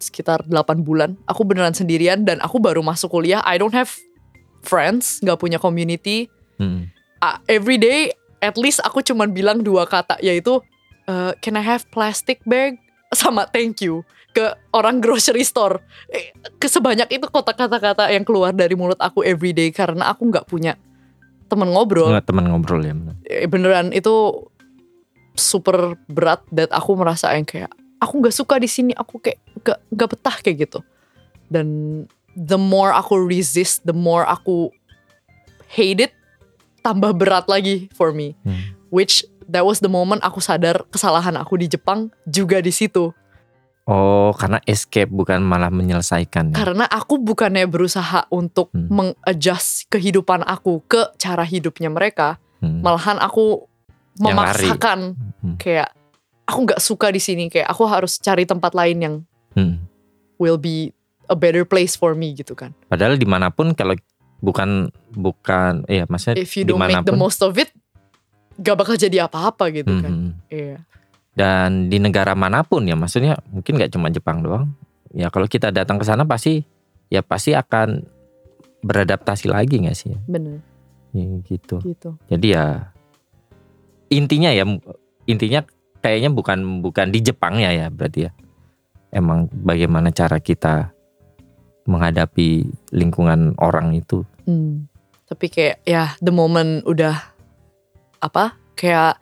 sekitar 0.00 0.42
8 0.48 0.82
bulan. 0.82 1.14
Aku 1.28 1.46
beneran 1.46 1.76
sendirian 1.76 2.26
dan 2.26 2.42
aku 2.42 2.58
baru 2.58 2.82
masuk 2.82 3.12
kuliah. 3.12 3.38
I 3.46 3.54
don't 3.54 3.70
have 3.70 3.92
friends, 4.60 5.20
nggak 5.22 5.38
punya 5.38 5.58
community. 5.60 6.26
Hmm. 6.58 6.90
Ah, 7.20 7.38
every 7.46 7.76
day 7.76 8.10
at 8.40 8.56
least 8.56 8.80
aku 8.80 9.04
cuman 9.04 9.30
bilang 9.30 9.60
dua 9.60 9.84
kata 9.84 10.16
yaitu 10.18 10.58
eh, 11.02 11.32
can 11.38 11.54
I 11.54 11.62
have 11.62 11.88
plastic 11.88 12.42
bag 12.44 12.76
sama 13.12 13.46
thank 13.46 13.80
you 13.80 14.02
ke 14.30 14.46
orang 14.70 14.98
grocery 14.98 15.42
store. 15.42 15.82
Eh, 16.06 16.30
ke 16.54 16.66
sebanyak 16.66 17.10
itu 17.10 17.26
kota 17.26 17.50
kata-kata 17.50 18.06
yang 18.08 18.22
keluar 18.22 18.50
dari 18.50 18.72
mulut 18.72 18.94
aku 18.96 19.20
every 19.20 19.50
day 19.50 19.68
karena 19.68 20.06
aku 20.06 20.22
nggak 20.24 20.46
punya 20.46 20.78
temen 21.46 21.66
ngobrol 21.66 22.06
Nggak 22.08 22.26
teman 22.26 22.46
ngobrol 22.46 22.78
ya. 22.80 22.94
bener. 22.94 23.14
eh, 23.24 23.44
beneran 23.44 23.90
itu 23.90 24.46
super 25.34 25.98
berat 26.06 26.42
dan 26.48 26.70
aku 26.70 26.94
merasa 26.94 27.32
yang 27.32 27.42
kayak 27.42 27.70
aku 27.98 28.20
nggak 28.20 28.32
suka 28.32 28.54
di 28.56 28.68
sini 28.68 28.92
aku 28.92 29.18
kayak 29.18 29.38
gak 29.60 29.78
nggak 29.88 30.08
betah 30.08 30.36
kayak 30.38 30.56
gitu 30.62 30.78
dan 31.46 31.66
the 32.32 32.54
more 32.54 32.92
aku 32.92 33.18
resist 33.18 33.82
the 33.82 33.92
more 33.92 34.22
aku 34.22 34.70
hate 35.66 35.98
it 36.00 36.12
tambah 36.80 37.10
berat 37.12 37.46
lagi 37.46 37.90
for 37.90 38.10
me 38.10 38.38
Hmm. 38.40 38.74
which 38.88 39.26
that 39.50 39.60
was 39.60 39.78
the 39.78 39.90
moment 39.90 40.22
aku 40.22 40.38
sadar 40.38 40.86
kesalahan 40.88 41.34
aku 41.34 41.54
di 41.56 41.66
Jepang 41.66 42.08
juga 42.24 42.58
di 42.58 42.70
situ 42.70 43.10
Oh, 43.84 44.30
karena 44.30 44.62
escape 44.64 45.10
bukan 45.10 45.42
malah 45.42 45.66
menyelesaikan. 45.66 46.52
ya. 46.52 46.54
karena 46.54 46.86
aku 46.86 47.18
bukannya 47.18 47.66
berusaha 47.66 48.22
untuk 48.30 48.70
Hmm. 48.70 48.86
mengadjust 48.86 49.90
kehidupan 49.90 50.46
aku 50.46 50.78
ke 50.84 51.10
cara 51.16 51.42
hidupnya 51.42 51.90
mereka 51.90 52.38
Hmm. 52.62 52.80
malahan 52.80 53.18
aku 53.18 53.66
memaksakan 54.16 55.18
Hmm. 55.42 55.56
kayak 55.56 55.90
aku 56.44 56.58
nggak 56.66 56.78
suka 56.78 57.10
di 57.10 57.18
sini 57.18 57.44
kayak 57.46 57.66
aku 57.66 57.82
harus 57.84 58.14
cari 58.16 58.44
tempat 58.44 58.72
lain 58.72 58.98
yang 59.00 59.14
Hmm. 59.52 59.82
will 60.36 60.54
be 60.54 60.94
a 61.26 61.34
better 61.34 61.64
place 61.64 61.94
for 61.94 62.14
me 62.14 62.30
gitu 62.32 62.54
kan 62.54 62.70
Padahal 62.86 63.14
di 63.14 63.26
mana 63.26 63.50
pun 63.50 63.72
kalau 63.72 63.96
bukan 64.38 64.86
bukan 65.10 65.82
iya 65.86 66.06
maksudnya 66.06 66.38
if 66.38 66.54
you 66.54 66.62
don't 66.62 66.78
make 66.78 66.94
the 66.94 66.94
di 66.94 67.02
mana 67.02 67.10
pun 67.10 67.18
most 67.18 67.40
of 67.40 67.54
it 67.54 67.74
gak 68.58 68.76
bakal 68.76 68.94
jadi 68.98 69.30
apa-apa 69.30 69.70
gitu 69.70 69.92
kan. 70.00 70.12
Hmm. 70.12 70.32
iya. 70.50 70.82
Dan 71.34 71.86
di 71.88 72.02
negara 72.02 72.34
mana 72.34 72.66
pun 72.66 72.84
ya 72.84 72.98
maksudnya 72.98 73.38
mungkin 73.48 73.78
nggak 73.78 73.92
cuma 73.94 74.10
Jepang 74.10 74.42
doang. 74.42 74.74
Ya 75.14 75.30
kalau 75.30 75.46
kita 75.46 75.70
datang 75.70 75.98
ke 75.98 76.04
sana 76.04 76.26
pasti 76.26 76.66
ya 77.10 77.22
pasti 77.22 77.54
akan 77.54 78.02
beradaptasi 78.82 79.46
lagi 79.50 79.80
nggak 79.82 79.96
sih 79.96 80.14
ya? 80.14 80.18
bener. 80.26 80.58
Ya, 81.10 81.26
gitu. 81.46 81.82
Gitu. 81.82 82.10
Jadi 82.30 82.46
ya 82.54 82.94
intinya 84.10 84.50
ya 84.50 84.66
intinya 85.26 85.60
kayaknya 86.02 86.30
bukan 86.34 86.82
bukan 86.82 87.14
di 87.14 87.18
Jepangnya 87.22 87.70
ya 87.72 87.86
berarti 87.88 88.26
ya. 88.26 88.32
Emang 89.10 89.50
bagaimana 89.50 90.14
cara 90.14 90.38
kita 90.38 90.94
menghadapi 91.86 92.70
lingkungan 92.94 93.58
orang 93.58 93.94
itu. 93.94 94.26
Hmm. 94.46 94.90
tapi 95.30 95.46
kayak 95.46 95.86
ya 95.86 96.18
the 96.18 96.34
moment 96.34 96.82
udah 96.90 97.29
apa 98.20 98.44
kayak 98.72 99.16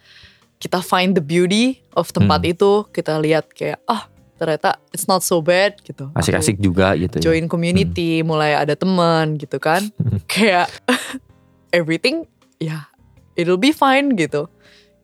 kita 0.59 0.79
find 0.79 1.15
the 1.15 1.23
beauty 1.23 1.79
of 1.93 2.11
tempat 2.11 2.43
Hmm. 2.43 2.53
itu 2.53 2.71
kita 2.91 3.17
lihat 3.17 3.47
kayak 3.51 3.79
ah 3.85 4.07
ternyata 4.35 4.79
it's 4.91 5.07
not 5.07 5.19
so 5.21 5.39
bad 5.39 5.79
gitu 5.81 6.11
Aku- 6.11 6.19
asik-asik 6.19 6.59
juga 6.59 6.95
gitu 6.95 7.19
ya. 7.19 7.23
join 7.25 7.47
community, 7.47 8.23
mulai 8.23 8.55
ada 8.55 8.75
teman 8.75 9.35
gitu 9.35 9.59
kan. 9.59 9.83
Kayak 10.27 10.71
everything 11.71 12.23
ya 12.59 12.87
it'll 13.35 13.59
be 13.59 13.71
fine 13.71 14.15
gitu. 14.15 14.47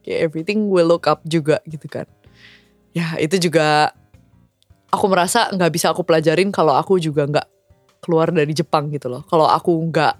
Kayak 0.01 0.19
everything 0.23 0.67
will 0.67 0.87
look 0.87 1.03
up 1.03 1.19
juga 1.23 1.59
gitu 1.65 1.87
kan. 1.87 2.07
Ya 2.91 3.15
itu 3.15 3.35
juga 3.41 3.91
aku 4.87 5.05
merasa 5.07 5.51
nggak 5.51 5.71
bisa 5.71 5.91
aku 5.91 6.03
pelajarin 6.03 6.47
kalau 6.47 6.71
aku 6.71 6.95
juga 6.95 7.27
nggak 7.27 7.47
keluar 7.99 8.31
dari 8.31 8.51
Jepang 8.51 8.87
gitu 8.87 9.07
loh. 9.07 9.23
Kalau 9.25 9.47
aku 9.47 9.71
nggak 9.85 10.15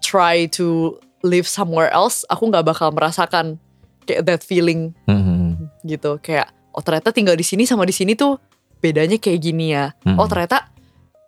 try 0.00 0.46
to 0.48 0.94
live 1.20 1.46
somewhere 1.46 1.90
else, 1.90 2.22
aku 2.26 2.46
nggak 2.46 2.64
bakal 2.64 2.88
merasakan 2.90 3.58
kayak 4.04 4.22
that 4.24 4.42
feeling 4.42 4.94
Hmm, 5.04 5.68
gitu. 5.82 6.16
Kayak 6.20 6.50
oh 6.72 6.82
ternyata 6.82 7.10
tinggal 7.10 7.34
di 7.34 7.42
sini 7.42 7.66
sama 7.66 7.82
di 7.82 7.92
sini 7.92 8.14
tuh 8.14 8.38
bedanya 8.78 9.18
kayak 9.18 9.40
gini 9.42 9.74
ya 9.74 9.90
hmm, 10.06 10.14
oh 10.14 10.30
ternyata 10.30 10.70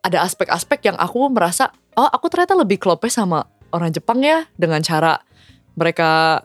ada 0.00 0.22
aspek-aspek 0.22 0.86
yang 0.86 0.94
aku 0.94 1.26
merasa 1.26 1.74
oh 1.98 2.06
aku 2.06 2.30
ternyata 2.30 2.54
lebih 2.54 2.78
klopnya 2.78 3.10
sama 3.10 3.42
orang 3.74 3.90
Jepang 3.90 4.22
ya 4.22 4.46
dengan 4.54 4.78
cara 4.80 5.18
mereka 5.74 6.40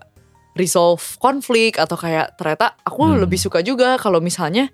resolve 0.57 1.03
konflik 1.21 1.77
atau 1.77 1.93
kayak 1.93 2.33
ternyata 2.35 2.73
aku 2.81 3.05
Hmm. 3.05 3.21
lebih 3.21 3.37
suka 3.37 3.61
juga 3.61 4.01
kalau 4.01 4.17
misalnya 4.17 4.73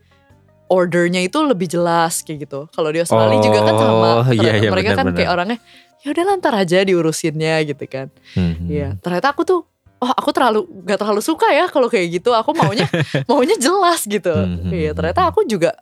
ordernya 0.71 1.19
itu 1.19 1.35
lebih 1.43 1.67
jelas 1.67 2.23
kayak 2.23 2.47
gitu. 2.47 2.71
Kalau 2.71 2.87
di 2.87 3.03
Australia 3.03 3.43
juga 3.43 3.59
kan 3.67 3.75
sama 3.75 4.09
Oh, 4.23 4.31
iya, 4.31 4.55
iya, 4.55 4.69
mereka 4.71 4.95
kan 4.95 5.11
benar-benar. 5.11 5.17
kayak 5.19 5.31
orangnya 5.35 5.57
ya 6.01 6.07
udah 6.15 6.23
lantar 6.25 6.53
aja 6.55 6.77
diurusinnya 6.81 7.55
gitu 7.67 7.83
kan. 7.85 8.07
hmm, 8.33 9.03
ternyata 9.03 9.35
aku 9.35 9.43
tuh 9.43 9.59
oh 10.01 10.09
aku 10.09 10.33
terlalu 10.33 10.65
gak 10.81 10.97
terlalu 10.97 11.21
suka 11.21 11.51
ya 11.51 11.67
kalau 11.67 11.91
kayak 11.91 12.23
gitu. 12.23 12.31
Aku 12.31 12.55
maunya 12.55 12.87
maunya 13.29 13.59
jelas 13.59 14.07
gitu. 14.07 14.31
Hmm, 14.31 14.71
Iya, 14.71 14.91
hmm, 14.91 14.97
ternyata 14.97 15.27
aku 15.27 15.43
juga 15.43 15.75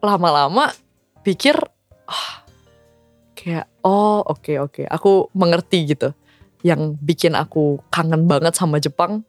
lama-lama 0.00 0.70
pikir 1.22 1.56
ah 2.06 2.42
kayak 3.34 3.66
oh 3.82 4.22
oke 4.24 4.52
oke 4.58 4.82
aku 4.88 5.28
mengerti 5.36 5.84
gitu. 5.86 6.16
Yang 6.64 6.98
bikin 6.98 7.38
aku 7.38 7.78
kangen 7.92 8.26
banget 8.26 8.56
sama 8.56 8.80
Jepang 8.80 9.22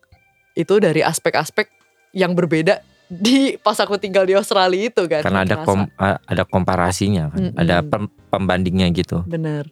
itu 0.58 0.82
dari 0.82 1.06
aspek-aspek 1.06 1.70
yang 2.18 2.34
berbeda 2.34 2.82
di 3.08 3.56
pas 3.60 3.80
aku 3.80 3.96
tinggal 3.96 4.28
di 4.28 4.36
Australia 4.36 4.92
itu 4.92 5.08
kan. 5.08 5.24
karena 5.24 5.48
ada 5.48 5.64
kom, 5.64 5.88
ada 6.00 6.44
komparasinya 6.44 7.32
kan 7.32 7.40
Mm-mm. 7.52 7.56
ada 7.56 7.80
pem- 7.84 8.12
pembandingnya 8.28 8.92
gitu 8.92 9.24
bener. 9.24 9.72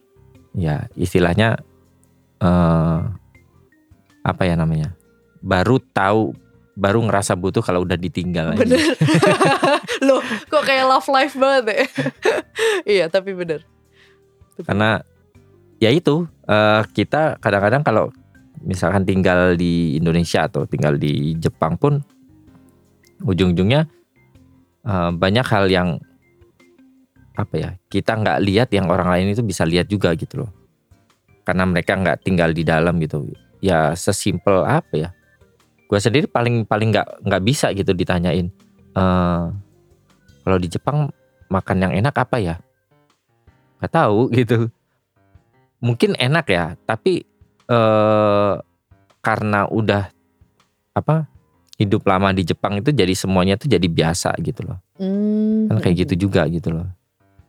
ya 0.56 0.88
istilahnya 0.96 1.60
eh 2.40 2.98
apa 4.26 4.42
ya 4.42 4.56
namanya 4.56 4.96
baru 5.44 5.78
tahu 5.92 6.34
baru 6.76 7.00
ngerasa 7.08 7.32
butuh 7.40 7.64
kalau 7.64 7.88
udah 7.88 7.96
ditinggal. 7.96 8.52
Bener. 8.52 8.76
Loh, 10.06 10.20
kok 10.52 10.60
kayak 10.60 10.84
love 10.84 11.08
life 11.08 11.32
banget 11.32 11.64
ya? 11.72 11.84
iya, 13.00 13.04
tapi 13.08 13.32
bener. 13.32 13.64
Karena 14.60 15.00
ya 15.80 15.88
itu 15.88 16.28
eh, 16.44 16.82
kita 16.92 17.40
kadang-kadang 17.40 17.80
kalau 17.80 18.12
misalkan 18.60 19.08
tinggal 19.08 19.56
di 19.56 19.96
Indonesia 19.96 20.44
atau 20.44 20.68
tinggal 20.68 21.00
di 21.00 21.32
Jepang 21.40 21.80
pun 21.80 22.04
ujung-ujungnya 23.24 23.88
eh, 24.84 25.10
banyak 25.12 25.46
hal 25.46 25.66
yang 25.70 25.88
apa 27.36 27.54
ya 27.60 27.70
kita 27.92 28.16
nggak 28.16 28.38
lihat 28.40 28.68
yang 28.72 28.88
orang 28.88 29.12
lain 29.12 29.36
itu 29.36 29.44
bisa 29.44 29.68
lihat 29.68 29.86
juga 29.86 30.16
gitu 30.16 30.44
loh. 30.44 30.50
Karena 31.44 31.68
mereka 31.68 31.94
nggak 31.94 32.26
tinggal 32.26 32.50
di 32.50 32.66
dalam 32.66 32.98
gitu. 32.98 33.28
Ya 33.62 33.92
sesimpel 33.94 34.64
apa 34.66 34.94
ya? 34.96 35.08
Gue 35.86 36.00
sendiri 36.02 36.26
paling 36.26 36.66
paling 36.66 36.90
nggak 36.90 37.22
nggak 37.22 37.42
bisa 37.44 37.70
gitu 37.76 37.92
ditanyain. 37.92 38.50
Eh 38.96 39.44
kalau 40.42 40.58
di 40.58 40.68
Jepang 40.72 41.12
makan 41.52 41.76
yang 41.86 41.92
enak 41.92 42.16
apa 42.16 42.36
ya? 42.40 42.56
Nggak 43.78 43.92
tahu 43.92 44.18
gitu. 44.40 44.72
Mungkin 45.84 46.16
enak 46.16 46.46
ya 46.50 46.74
tapi 46.88 47.22
eh 47.68 48.54
karena 49.20 49.68
udah 49.68 50.08
apa 50.96 51.28
hidup 51.76 52.02
lama 52.02 52.30
di 52.30 52.42
Jepang 52.42 52.76
itu 52.76 52.88
jadi 52.88 53.12
semuanya 53.12 53.54
tuh 53.54 53.68
jadi 53.68 53.84
biasa 53.84 54.32
gitu 54.40 54.64
loh 54.64 54.78
Hmm. 54.96 55.68
kan 55.68 55.76
kayak 55.78 56.08
gitu 56.08 56.26
juga 56.26 56.44
gitu 56.46 56.72
loh 56.72 56.88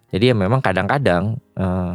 jadi 0.10 0.32
ya 0.32 0.36
memang 0.36 0.60
kadang-kadang 0.60 1.40
eh, 1.54 1.94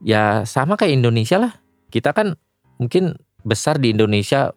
ya 0.00 0.22
sama 0.44 0.74
kayak 0.74 0.96
Indonesia 0.96 1.36
lah 1.38 1.52
kita 1.88 2.10
kan 2.10 2.32
mungkin 2.76 3.14
besar 3.40 3.76
di 3.76 3.92
Indonesia 3.92 4.52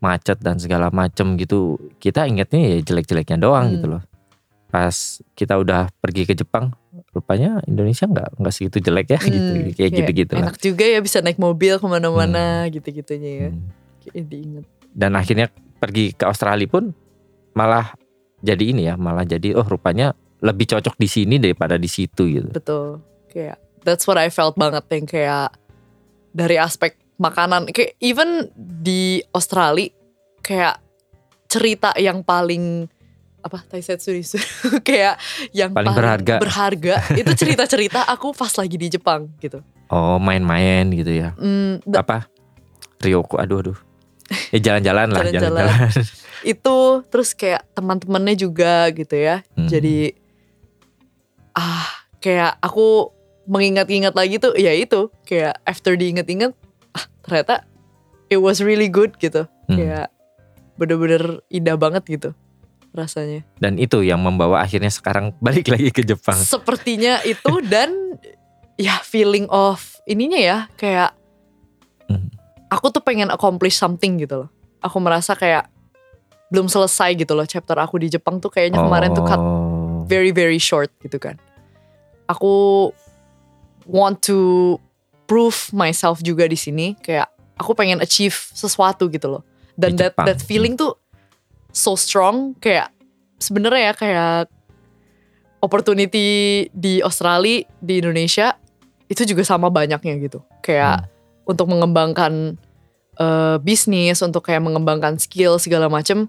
macet 0.00 0.38
dan 0.38 0.58
segala 0.58 0.90
macem 0.90 1.34
gitu 1.34 1.78
kita 1.96 2.26
ingetnya 2.26 2.58
ya 2.60 2.78
jelek-jeleknya 2.82 3.38
doang 3.38 3.66
Hmm. 3.66 3.74
gitu 3.74 3.86
loh 3.88 4.02
pas 4.66 4.90
kita 5.32 5.54
udah 5.54 5.86
pergi 5.96 6.22
ke 6.24 6.34
Jepang 6.34 6.74
rupanya 7.10 7.62
Indonesia 7.64 8.04
nggak 8.04 8.28
nggak 8.36 8.50
segitu 8.52 8.82
jelek 8.82 9.06
ya 9.08 9.20
gitu 9.30 9.50
Hmm, 9.54 9.70
kayak 9.72 9.90
gitu-gitu 9.94 10.32
lah 10.34 10.42
Enak 10.44 10.58
juga 10.58 10.84
ya 10.84 10.98
bisa 10.98 11.22
naik 11.22 11.38
mobil 11.38 11.78
ke 11.78 11.86
mana-mana 11.86 12.66
gitu-gitunya 12.66 13.30
ya. 13.30 13.48
Hmm. 13.48 13.70
Kayak 14.02 14.24
diinget. 14.26 14.64
dan 14.92 15.10
akhirnya 15.12 15.46
pergi 15.84 16.10
ke 16.10 16.24
Australia 16.24 16.64
pun 16.66 16.96
malah 17.52 17.92
jadi 18.40 18.64
ini 18.66 18.82
ya 18.84 18.96
malah 18.96 19.22
jadi 19.22 19.52
oh 19.52 19.62
rupanya 19.62 20.10
lebih 20.40 20.64
cocok 20.66 20.96
di 20.96 21.06
sini 21.06 21.36
daripada 21.36 21.76
di 21.76 21.86
situ 21.86 22.24
gitu 22.26 22.48
Betul. 22.50 23.00
Kayak 23.28 23.56
that's 23.80 24.04
what 24.04 24.16
I 24.16 24.28
felt 24.28 24.54
banget 24.54 24.84
yang 24.88 25.04
kayak 25.04 25.48
dari 26.30 26.56
aspek 26.56 26.96
makanan 27.14 27.68
kayak 27.68 27.94
even 27.98 28.48
di 28.56 29.22
Australia 29.30 29.92
kayak 30.40 30.80
cerita 31.46 31.94
yang 31.96 32.20
paling 32.20 32.88
apa 33.38 33.60
Taisetsu 33.62 34.10
Risu 34.10 34.40
kayak 34.88 35.20
yang 35.52 35.70
Paling 35.70 35.92
berharga. 35.92 36.34
berharga 36.38 36.94
itu 37.12 37.32
cerita-cerita 37.40 38.02
aku 38.04 38.32
pas 38.32 38.50
lagi 38.50 38.74
di 38.74 38.88
Jepang 38.88 39.28
gitu. 39.38 39.60
Oh 39.86 40.16
main-main 40.16 40.88
gitu 40.90 41.12
ya 41.12 41.36
da- 41.84 42.00
Apa 42.00 42.26
Ryoko 42.98 43.36
aduh 43.36 43.60
aduh 43.60 43.78
Ya 44.54 44.58
jalan-jalan 44.60 45.08
lah 45.10 45.22
Jalan-jalan. 45.26 45.66
itu 46.52 46.76
terus 47.08 47.32
kayak 47.32 47.64
teman-temannya 47.72 48.36
juga 48.36 48.92
gitu 48.92 49.16
ya. 49.16 49.40
Hmm. 49.56 49.68
Jadi 49.68 50.12
ah 51.54 51.86
kayak 52.20 52.60
aku 52.60 53.14
mengingat-ingat 53.48 54.16
lagi 54.16 54.40
tuh 54.40 54.56
ya 54.56 54.72
itu 54.72 55.12
kayak 55.28 55.60
after 55.68 55.94
diinget-inget 55.96 56.56
ah 56.96 57.04
ternyata 57.24 57.64
it 58.28 58.40
was 58.40 58.60
really 58.60 58.92
good 58.92 59.16
gitu. 59.16 59.48
Hmm. 59.68 59.76
Kayak 59.76 60.06
bener-bener 60.76 61.40
indah 61.48 61.78
banget 61.80 62.04
gitu 62.08 62.30
rasanya. 62.94 63.42
Dan 63.58 63.80
itu 63.80 64.04
yang 64.06 64.22
membawa 64.22 64.62
akhirnya 64.62 64.92
sekarang 64.92 65.34
balik 65.42 65.66
lagi 65.72 65.90
ke 65.90 66.06
Jepang 66.06 66.38
Sepertinya 66.38 67.18
itu 67.26 67.58
dan 67.66 68.20
ya 68.78 68.98
feeling 69.02 69.48
of 69.50 69.98
ininya 70.06 70.38
ya 70.38 70.58
kayak 70.76 71.14
Hmm. 72.04 72.28
Aku 72.74 72.90
tuh 72.90 72.98
pengen 72.98 73.30
accomplish 73.30 73.78
something 73.78 74.18
gitu 74.18 74.46
loh. 74.46 74.50
Aku 74.82 74.98
merasa 74.98 75.38
kayak 75.38 75.70
belum 76.50 76.66
selesai 76.66 77.14
gitu 77.14 77.32
loh 77.32 77.46
chapter 77.46 77.78
aku 77.78 77.98
di 77.98 78.10
Jepang 78.10 78.38
tuh 78.38 78.50
kayaknya 78.50 78.82
kemarin 78.82 79.14
tuh 79.14 79.24
cut 79.24 79.38
Oh. 79.40 80.04
very 80.04 80.34
very 80.34 80.58
short 80.60 80.90
gitu 81.00 81.16
kan. 81.16 81.38
Aku 82.26 82.90
want 83.86 84.20
to 84.22 84.76
prove 85.24 85.72
myself 85.72 86.20
juga 86.20 86.44
di 86.44 86.54
sini 86.54 86.92
kayak 87.00 87.30
aku 87.56 87.72
pengen 87.72 88.02
achieve 88.02 88.34
sesuatu 88.52 89.08
gitu 89.08 89.38
loh. 89.38 89.42
Dan 89.74 89.96
Di 89.96 90.04
that 90.04 90.12
Jepang. 90.14 90.26
that 90.28 90.40
feeling 90.44 90.74
tuh 90.76 90.94
so 91.72 91.96
strong 91.96 92.52
kayak 92.60 92.92
sebenarnya 93.40 93.90
ya 93.90 93.94
kayak 93.96 94.34
opportunity 95.58 96.28
di 96.70 97.00
Australia 97.00 97.64
di 97.80 97.98
Indonesia 97.98 98.52
itu 99.08 99.24
juga 99.24 99.42
sama 99.42 99.72
banyaknya 99.72 100.14
gitu. 100.20 100.44
Kayak 100.60 101.08
untuk 101.44 101.68
mengembangkan 101.68 102.56
eh, 103.18 103.56
bisnis, 103.62 104.22
untuk 104.22 104.46
kayak 104.46 104.62
mengembangkan 104.64 105.18
skill 105.18 105.58
segala 105.58 105.86
macem 105.90 106.26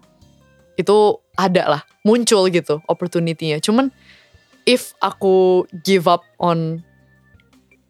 itu 0.76 1.20
ada 1.40 1.64
lah, 1.68 1.82
muncul 2.04 2.48
gitu 2.52 2.84
opportunity-nya. 2.92 3.64
Cuman 3.64 3.92
if 4.68 4.92
aku 5.00 5.64
give 5.88 6.06
up 6.10 6.26
on 6.42 6.84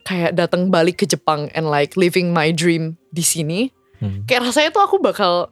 kayak 0.06 0.38
datang 0.38 0.70
balik 0.70 1.02
ke 1.02 1.06
Jepang 1.10 1.50
and 1.58 1.66
like 1.66 1.98
living 1.98 2.30
my 2.30 2.54
dream 2.54 2.94
di 3.10 3.26
sini, 3.26 3.74
Hmm. 4.04 4.28
kayak 4.28 4.52
rasanya 4.52 4.70
tuh 4.76 4.84
aku 4.84 5.00
bakal 5.00 5.48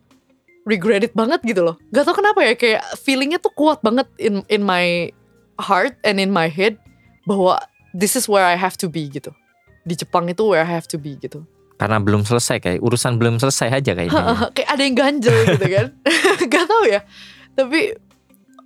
regret 0.68 1.04
it 1.04 1.16
banget 1.16 1.40
gitu 1.48 1.64
loh. 1.64 1.80
Gak 1.96 2.04
tau 2.04 2.16
kenapa 2.16 2.44
ya, 2.44 2.54
kayak 2.60 2.84
feelingnya 3.00 3.40
tuh 3.40 3.56
kuat 3.56 3.80
banget 3.80 4.08
in 4.20 4.44
in 4.52 4.64
my 4.64 5.12
heart 5.60 5.96
and 6.04 6.20
in 6.20 6.28
my 6.28 6.52
head 6.52 6.76
bahwa 7.24 7.60
this 7.96 8.20
is 8.20 8.28
where 8.28 8.44
I 8.44 8.60
have 8.60 8.76
to 8.84 8.92
be 8.92 9.08
gitu. 9.08 9.32
Di 9.88 9.96
Jepang 9.96 10.28
itu 10.28 10.44
where 10.44 10.64
I 10.64 10.68
have 10.68 10.92
to 10.92 11.00
be 11.00 11.16
gitu. 11.20 11.48
Karena 11.78 11.98
belum 12.00 12.24
selesai 12.24 12.62
kayak 12.62 12.80
urusan 12.86 13.18
belum 13.18 13.42
selesai 13.42 13.82
aja 13.82 13.92
kayaknya 13.98 14.14
ya. 14.14 14.36
kayak 14.56 14.70
ada 14.70 14.82
yang 14.86 14.96
ganjel 14.96 15.38
gitu 15.46 15.66
kan. 15.68 15.88
Gak 16.54 16.66
tau 16.70 16.84
ya. 16.86 17.02
Tapi 17.58 17.98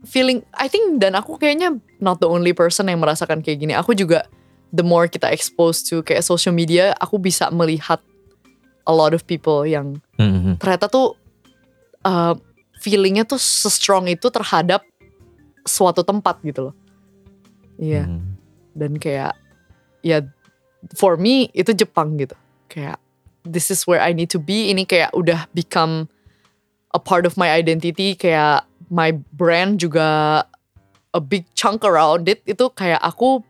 feeling, 0.05 0.43
I 0.55 0.67
think 0.67 0.99
dan 0.99 1.15
aku 1.15 1.39
kayaknya 1.39 1.75
not 2.03 2.19
the 2.21 2.29
only 2.29 2.51
person 2.51 2.91
yang 2.91 2.99
merasakan 2.99 3.41
kayak 3.41 3.63
gini. 3.63 3.73
Aku 3.73 3.95
juga 3.95 4.27
the 4.75 4.83
more 4.83 5.07
kita 5.07 5.31
exposed 5.31 5.87
to 5.89 6.03
kayak 6.03 6.21
social 6.21 6.51
media, 6.51 6.93
aku 6.99 7.17
bisa 7.17 7.47
melihat 7.49 8.03
a 8.87 8.93
lot 8.93 9.11
of 9.11 9.23
people 9.27 9.67
yang 9.67 9.99
Hmm, 10.17 10.41
hmm. 10.41 10.55
ternyata 10.57 10.89
tuh 10.89 11.13
uh, 12.01 12.33
feelingnya 12.81 13.21
tuh 13.21 13.37
se-strong 13.37 14.09
itu 14.09 14.33
terhadap 14.33 14.81
suatu 15.61 16.01
tempat 16.01 16.41
gitu 16.41 16.71
loh. 16.71 16.75
Iya. 17.77 18.09
Hmm. 18.09 18.37
Dan 18.73 18.97
kayak 18.97 19.37
ya 20.01 20.25
for 20.97 21.17
me 21.21 21.49
itu 21.53 21.73
Jepang 21.73 22.17
gitu. 22.17 22.33
Kayak 22.67 22.99
this 23.47 23.71
is 23.71 23.87
where 23.87 24.03
I 24.03 24.11
need 24.11 24.31
to 24.35 24.39
be. 24.39 24.71
Ini 24.71 24.83
kayak 24.87 25.15
udah 25.15 25.47
become 25.55 26.11
a 26.91 26.99
part 26.99 27.25
of 27.25 27.39
my 27.39 27.51
identity. 27.51 28.15
Kayak 28.15 28.67
my 28.91 29.15
brand 29.35 29.79
juga 29.79 30.43
a 31.15 31.21
big 31.23 31.47
chunk 31.55 31.83
around 31.87 32.27
it. 32.27 32.43
Itu 32.43 32.71
kayak 32.71 32.99
aku 33.03 33.43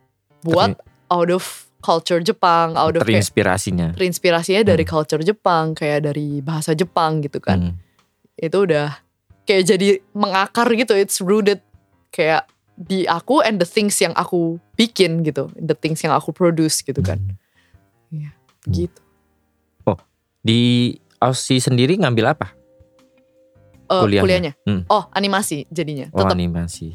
buat 0.46 0.78
out 1.10 1.30
of 1.34 1.68
culture 1.82 2.20
Jepang, 2.20 2.76
out 2.76 2.98
of 2.98 3.06
kayak 3.06 3.24
Terinspirasinya 3.24 3.94
terinspirasinya 3.96 4.62
dari 4.66 4.84
culture 4.84 5.22
Jepang, 5.22 5.78
kayak 5.78 6.10
dari 6.10 6.42
bahasa 6.42 6.74
Jepang 6.74 7.24
gitu 7.24 7.40
kan. 7.40 7.74
Hmm. 7.74 7.74
Itu 8.38 8.68
udah 8.68 8.98
kayak 9.48 9.64
jadi 9.76 9.88
mengakar 10.12 10.68
gitu. 10.74 10.94
It's 10.98 11.22
rooted 11.22 11.62
kayak 12.12 12.50
di 12.78 13.10
aku 13.10 13.42
and 13.42 13.58
the 13.58 13.66
things 13.66 13.98
yang 13.98 14.14
aku 14.14 14.62
bikin 14.78 15.26
gitu, 15.26 15.50
the 15.58 15.74
things 15.74 16.02
yang 16.04 16.14
aku 16.14 16.34
produce 16.34 16.84
gitu 16.84 17.00
kan. 17.02 17.18
Hmm. 18.12 18.30
Gitu. 18.68 19.00
Di 20.48 20.96
Aussie 21.20 21.60
sendiri 21.60 22.00
ngambil 22.00 22.32
apa? 22.32 22.56
Eh, 23.88 24.00
Kuliahnya. 24.00 24.24
kuliahnya. 24.24 24.54
Hmm. 24.64 24.82
Oh, 24.88 25.04
animasi 25.12 25.68
jadinya. 25.68 26.08
Oh 26.12 26.24
Tetap 26.24 26.36
animasi 26.36 26.92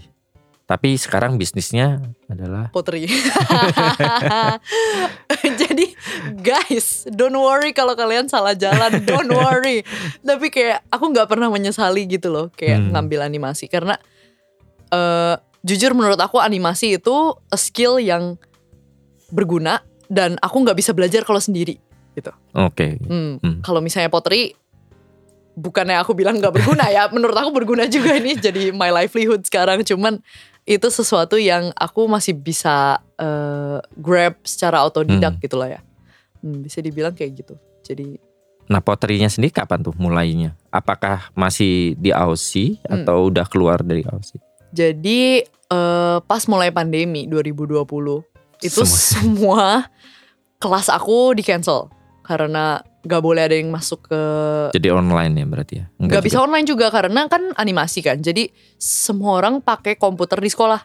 Tapi 0.62 0.96
sekarang 0.96 1.36
bisnisnya 1.36 2.00
adalah 2.32 2.72
potri. 2.72 3.04
Jadi 5.60 5.84
guys, 6.38 7.04
don't 7.12 7.36
worry 7.36 7.72
kalau 7.72 7.92
kalian 7.92 8.24
salah 8.24 8.56
jalan, 8.56 9.04
don't 9.04 9.28
worry. 9.28 9.84
Tapi 10.24 10.48
kayak 10.48 10.86
aku 10.88 11.12
nggak 11.12 11.28
pernah 11.28 11.52
menyesali 11.52 12.08
gitu 12.08 12.32
loh, 12.32 12.46
kayak 12.54 12.78
Hmm. 12.78 12.88
ngambil 12.94 13.20
animasi 13.26 13.68
karena 13.68 14.00
eh 14.88 15.34
jujur 15.60 15.92
menurut 15.92 16.16
aku 16.16 16.40
animasi 16.40 16.96
itu 16.96 17.16
a 17.48 17.56
skill 17.56 17.96
yang 17.96 18.36
berguna 19.28 19.80
dan 20.08 20.36
aku 20.40 20.60
nggak 20.60 20.76
bisa 20.76 20.92
belajar 20.92 21.24
kalau 21.24 21.40
sendiri 21.40 21.80
gitu. 22.12 22.32
Oke 22.52 22.96
Hmm. 23.02 23.38
Hmm. 23.38 23.60
Kalau 23.60 23.80
misalnya 23.80 24.08
potri, 24.08 24.52
bukannya 25.52 25.96
aku 25.96 26.12
bilang 26.12 26.38
nggak 26.38 26.52
berguna 26.52 26.88
ya, 26.88 27.08
menurut 27.14 27.34
aku 27.34 27.50
berguna 27.52 27.84
juga 27.86 28.14
ini 28.14 28.34
jadi 28.34 28.70
my 28.70 28.88
livelihood 28.90 29.42
sekarang. 29.42 29.82
Cuman 29.82 30.20
itu 30.62 30.86
sesuatu 30.88 31.36
yang 31.36 31.74
aku 31.74 32.06
masih 32.06 32.32
bisa 32.32 33.02
eh, 33.16 33.78
grab 33.94 34.38
secara 34.42 34.82
otodidak 34.82 35.36
Hmm. 35.36 35.42
gitu 35.42 35.56
lah 35.56 35.68
ya. 35.72 35.80
Hmm, 36.38 36.58
bisa 36.58 36.78
dibilang 36.78 37.12
kayak 37.12 37.32
gitu. 37.36 37.54
Jadi 37.82 38.18
Nah 38.62 38.78
poterinya 38.78 39.26
sendiri 39.26 39.52
kapan 39.52 39.82
tuh 39.82 39.92
mulainya? 39.94 40.54
Apakah 40.70 41.28
masih 41.32 41.98
di 41.98 42.10
Aussie 42.10 42.78
Hmm. 42.84 43.02
Atau 43.02 43.28
udah 43.28 43.44
keluar 43.44 43.80
dari 43.80 44.02
Aussie? 44.04 44.38
jadi 44.70 45.44
eh, 45.44 46.18
pas 46.22 46.42
mulai 46.46 46.68
pandemi 46.68 47.26
2020 47.26 47.84
itu 48.62 48.80
Semua. 48.80 48.96
semua 48.96 49.66
kelas 50.62 50.88
aku 50.88 51.34
di 51.34 51.42
cancel 51.42 51.92
karena 52.22 52.64
gak 53.02 53.18
boleh 53.18 53.42
ada 53.42 53.52
yang 53.52 53.68
masuk 53.68 54.06
ke 54.06 54.22
Jadi 54.70 54.88
online 54.88 55.34
ya 55.34 55.46
berarti 55.46 55.74
ya? 55.76 55.86
Gak 56.00 56.22
bisa 56.22 56.38
juga. 56.38 56.44
online 56.46 56.66
juga 56.66 56.86
karena 56.88 57.26
kan 57.26 57.50
animasi 57.54 57.98
kan. 58.00 58.18
Jadi 58.18 58.46
semua 58.74 59.36
orang 59.36 59.58
pakai 59.58 59.94
komputer 59.94 60.38
di 60.38 60.46
sekolah. 60.46 60.80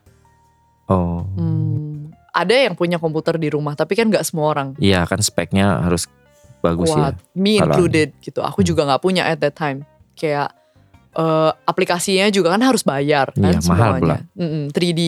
Oh. 0.88 1.22
Hmm, 1.34 2.10
ada 2.32 2.54
yang 2.54 2.74
punya 2.74 2.96
komputer 2.96 3.36
di 3.36 3.48
rumah, 3.48 3.74
tapi 3.74 3.94
kan 3.94 4.08
gak 4.08 4.24
semua 4.24 4.50
orang 4.50 4.74
Iya 4.78 5.04
kan 5.04 5.20
speknya 5.20 5.84
harus 5.84 6.08
bagus 6.58 6.90
ya. 6.90 7.12
kuat. 7.12 7.16
Me 7.34 7.60
included 7.60 8.18
gitu. 8.20 8.42
Aku 8.42 8.60
Hmm. 8.60 8.68
juga 8.68 8.82
nggak 8.84 9.02
punya 9.02 9.24
at 9.24 9.38
that 9.38 9.54
time. 9.54 9.86
Kayak 10.14 10.58
eh, 11.14 11.52
aplikasinya 11.66 12.30
juga 12.30 12.54
kan 12.54 12.62
harus 12.62 12.86
bayar 12.86 13.34
kan 13.34 13.58
Iya, 13.58 13.66
mahal 13.66 13.98
semuanya. 13.98 14.22
Mm-mm, 14.34 14.70
3D 14.70 15.02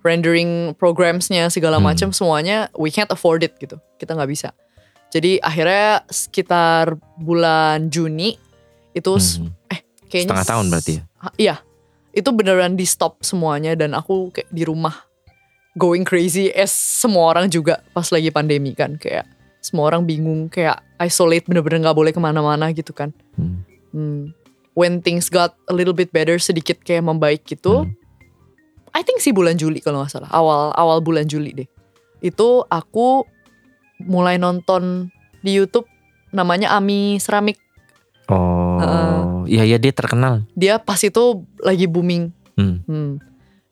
rendering 0.00 0.50
programsnya 0.74 1.48
segala 1.48 1.76
Hmm. 1.76 1.84
macam 1.84 2.08
semuanya 2.10 2.72
we 2.72 2.88
can't 2.88 3.08
afford 3.08 3.40
it 3.40 3.52
gitu. 3.56 3.76
Kita 3.96 4.12
nggak 4.12 4.30
bisa. 4.30 4.56
Jadi 5.14 5.38
akhirnya 5.38 6.02
sekitar 6.10 6.98
bulan 7.22 7.86
Juni 7.86 8.34
itu 8.90 9.12
Hmm. 9.14 9.54
kayaknya 10.10 10.34
Setengah 10.34 10.48
tahun 10.50 10.66
berarti 10.74 10.92
ya? 10.98 11.02
Iya, 11.38 11.56
itu 12.10 12.30
beneran 12.34 12.74
di 12.74 12.82
stop 12.82 13.22
semuanya 13.22 13.78
dan 13.78 13.94
aku 13.94 14.34
kayak 14.34 14.50
di 14.50 14.66
rumah 14.66 15.06
going 15.78 16.02
crazy 16.02 16.50
as 16.50 16.74
semua 16.74 17.30
orang 17.30 17.46
juga 17.46 17.82
pas 17.94 18.06
lagi 18.10 18.30
pandemi 18.30 18.74
kan 18.74 18.94
kayak 18.98 19.26
semua 19.58 19.90
orang 19.90 20.02
bingung 20.06 20.46
kayak 20.46 20.78
isolate 20.98 21.46
bener-bener 21.46 21.82
nggak 21.86 21.98
boleh 21.98 22.12
ke 22.14 22.18
mana-mana 22.18 22.74
gitu 22.74 22.90
kan. 22.90 23.14
Hmm. 23.38 23.62
Hmm. 23.94 24.22
When 24.74 24.98
things 24.98 25.30
got 25.30 25.54
a 25.70 25.74
little 25.74 25.94
bit 25.94 26.10
better 26.10 26.42
sedikit 26.42 26.82
kayak 26.82 27.06
membaik 27.06 27.46
gitu, 27.46 27.86
Hmm. 27.86 27.94
I 28.90 29.02
think 29.02 29.18
sih 29.18 29.34
bulan 29.34 29.58
Juli 29.58 29.78
kalau 29.78 30.02
nggak 30.02 30.10
salah 30.10 30.30
awal 30.30 30.70
awal 30.74 30.98
bulan 31.02 31.26
Juli 31.26 31.50
deh. 31.54 31.68
Itu 32.18 32.62
aku 32.66 33.26
mulai 34.02 34.38
nonton 34.38 35.10
di 35.40 35.54
YouTube 35.54 35.86
namanya 36.30 36.74
Ami 36.74 37.20
Ceramic. 37.20 37.60
Oh, 38.26 39.44
iya 39.44 39.62
iya 39.68 39.76
dia 39.76 39.92
terkenal. 39.92 40.48
Dia 40.56 40.80
pas 40.80 40.98
itu 40.98 41.44
lagi 41.60 41.84
booming 41.84 42.32
Hmm. 42.54 42.86
Hmm. 42.86 43.18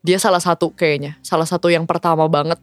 Dia 0.02 0.18
salah 0.18 0.42
satu 0.42 0.74
kayaknya, 0.74 1.14
salah 1.22 1.46
satu 1.46 1.70
yang 1.70 1.86
pertama 1.86 2.26
banget 2.26 2.58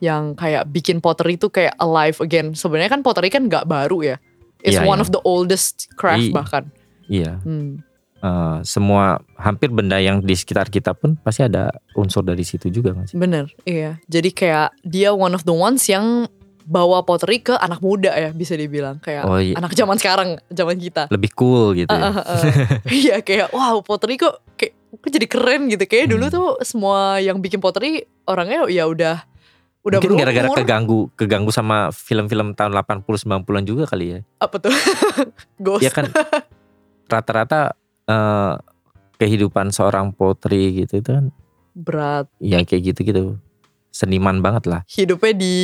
yang 0.00 0.32
kayak 0.32 0.64
bikin 0.72 1.04
pottery 1.04 1.36
itu 1.36 1.52
kayak 1.52 1.76
alive 1.76 2.16
again. 2.24 2.56
Sebenarnya 2.56 2.88
kan 2.88 3.04
pottery 3.04 3.28
kan 3.28 3.44
nggak 3.44 3.68
baru 3.68 4.00
ya. 4.00 4.16
It's 4.64 4.80
Iya, 4.80 4.88
one 4.88 4.98
iya. 4.98 5.04
of 5.04 5.12
the 5.12 5.20
oldest 5.22 5.92
craft 6.00 6.24
Iya. 6.24 6.34
bahkan. 6.34 6.64
Iya. 7.04 7.32
Hmm. 7.44 7.84
Eh, 8.18 8.58
semua 8.66 9.22
hampir 9.38 9.70
benda 9.70 10.00
yang 10.02 10.18
di 10.18 10.34
sekitar 10.34 10.72
kita 10.72 10.90
pun 10.96 11.14
pasti 11.22 11.46
ada 11.46 11.70
unsur 11.94 12.24
dari 12.26 12.42
situ 12.42 12.66
juga 12.66 12.90
kan 12.90 13.06
sih? 13.06 13.14
Bener, 13.14 13.46
iya. 13.62 14.00
Jadi 14.10 14.34
kayak 14.34 14.74
dia 14.82 15.14
one 15.14 15.36
of 15.36 15.46
the 15.46 15.54
ones 15.54 15.86
yang 15.86 16.26
bawa 16.68 17.00
pottery 17.00 17.40
ke 17.40 17.56
anak 17.56 17.80
muda 17.80 18.12
ya 18.12 18.28
bisa 18.30 18.52
dibilang 18.52 19.00
kayak 19.00 19.24
Oh 19.24 19.40
iya. 19.40 19.56
anak 19.56 19.72
zaman 19.72 19.96
sekarang, 19.96 20.36
zaman 20.46 20.76
kita. 20.76 21.08
Lebih 21.08 21.32
cool 21.32 21.72
gitu 21.74 21.88
ya. 21.88 21.96
Ah, 21.98 22.12
ah, 22.12 22.24
ah. 22.28 22.42
Iya 22.84 23.16
kayak 23.20 23.48
wow 23.50 23.80
pottery 23.80 24.14
kok 24.14 24.44
kayak 24.54 24.76
kok 24.94 25.08
jadi 25.08 25.26
keren 25.26 25.62
gitu. 25.66 25.80
Kayak 25.82 26.12
dulu 26.12 26.24
Hmm. 26.24 26.34
tuh 26.34 26.48
semua 26.60 26.98
yang 27.18 27.40
bikin 27.40 27.58
pottery 27.58 28.04
orangnya 28.22 28.68
ya 28.68 28.84
udah 28.84 29.24
udah 29.80 29.98
Mungkin 29.98 30.20
gara-gara 30.20 30.48
keganggu 30.54 31.08
keganggu 31.14 31.48
sama 31.48 31.88
film-film 31.88 32.52
tahun 32.52 32.76
80 32.76 33.08
90-an 33.24 33.64
juga 33.64 33.88
kali 33.88 34.06
ya. 34.10 34.20
apa 34.36 34.56
tuh 34.58 34.74
ghost 35.64 35.80
Ya 35.80 35.88
kan 35.88 36.12
rata-rata 37.06 37.72
eh, 38.04 38.54
kehidupan 39.16 39.72
seorang 39.72 40.12
potri 40.12 40.76
gitu 40.78 41.00
itu 41.00 41.08
kan 41.08 41.32
berat 41.72 42.28
ya 42.38 42.60
kayak 42.60 42.92
gitu-gitu. 42.92 43.40
Seniman 43.90 44.38
banget 44.38 44.64
lah. 44.64 44.80
hidupnya 44.86 45.32
di 45.32 45.56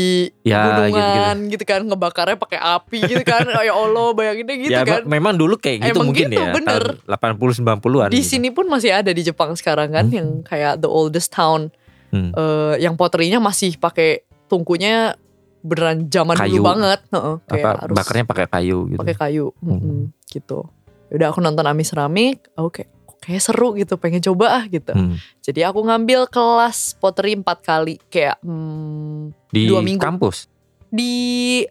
Ya 0.42 0.64
gunungan 0.88 1.36
gitu, 1.48 1.62
kan 1.62 1.80
ngebakarnya 1.82 2.34
pakai 2.34 2.58
api 2.58 2.98
gitu 3.04 3.22
kan 3.22 3.44
ya 3.60 3.70
Allah 3.70 4.10
bayanginnya 4.10 4.56
gitu 4.56 4.70
ya 4.70 4.82
kan 4.82 5.02
me- 5.02 5.16
memang 5.16 5.34
dulu 5.34 5.54
kayak 5.54 5.84
gitu 5.84 5.94
Emang 5.94 6.06
mungkin 6.08 6.28
gitu, 6.28 6.40
ya. 6.40 6.50
bener. 6.50 6.82
Tahun 7.04 7.38
80 7.38 7.60
90-an. 7.60 8.08
di 8.08 8.16
gitu. 8.16 8.28
sini 8.28 8.48
pun 8.48 8.66
masih 8.66 8.90
ada 8.92 9.08
di 9.08 9.22
Jepang 9.22 9.52
sekarang 9.52 9.88
kan 9.88 10.04
Hmm. 10.04 10.14
yang 10.14 10.28
kayak 10.42 10.78
the 10.78 10.88
oldest 10.88 11.30
town 11.30 11.68
Hmm. 12.08 12.30
eh, 12.30 12.74
yang 12.78 12.94
potterinya 12.94 13.38
masih 13.38 13.74
pakai 13.74 14.22
tungkunya 14.46 15.14
beneran 15.60 16.06
zaman 16.06 16.36
Kayu. 16.36 16.58
dulu 16.58 16.64
banget 16.66 17.00
Heeh, 17.08 17.34
kayak 17.44 17.64
Apa 17.66 17.80
harus 17.80 17.96
bakarnya 17.96 18.24
pakai 18.24 18.46
kayu 18.46 18.78
gitu. 18.86 19.00
pakai 19.00 19.16
kayu 19.16 19.46
Hmm. 19.58 19.70
Mm-mm, 19.74 20.00
gitu 20.26 20.58
udah 21.06 21.26
aku 21.26 21.38
nonton 21.38 21.64
Ami 21.64 21.82
Ceramik 21.82 22.50
oke 22.54 22.84
kayak 23.24 23.40
seru 23.40 23.72
gitu 23.72 23.96
pengen 23.96 24.20
coba 24.20 24.60
ah 24.60 24.64
gitu 24.66 24.92
Hmm. 24.92 25.16
jadi 25.40 25.68
aku 25.68 25.80
ngambil 25.82 26.28
kelas 26.28 26.92
pottery 26.94 27.34
empat 27.34 27.58
kali 27.60 27.96
kayak 28.06 28.36
hmm, 28.40 29.32
Di 29.48 29.64
Dua 29.64 29.80
minggu. 29.80 29.98
kampus 29.98 30.46
di 30.88 31.10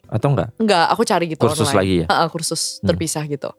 atau 0.04 0.36
enggak? 0.36 0.51
Enggak, 0.58 0.86
aku 0.89 1.01
cari 1.04 1.26
gitu 1.28 1.39
Kursus 1.41 1.64
online. 1.66 1.80
lagi 1.80 1.93
ya? 1.95 2.06
Ha-ha, 2.12 2.26
kursus 2.28 2.62
Hmm. 2.76 2.91
terpisah 2.91 3.24
gitu. 3.24 3.56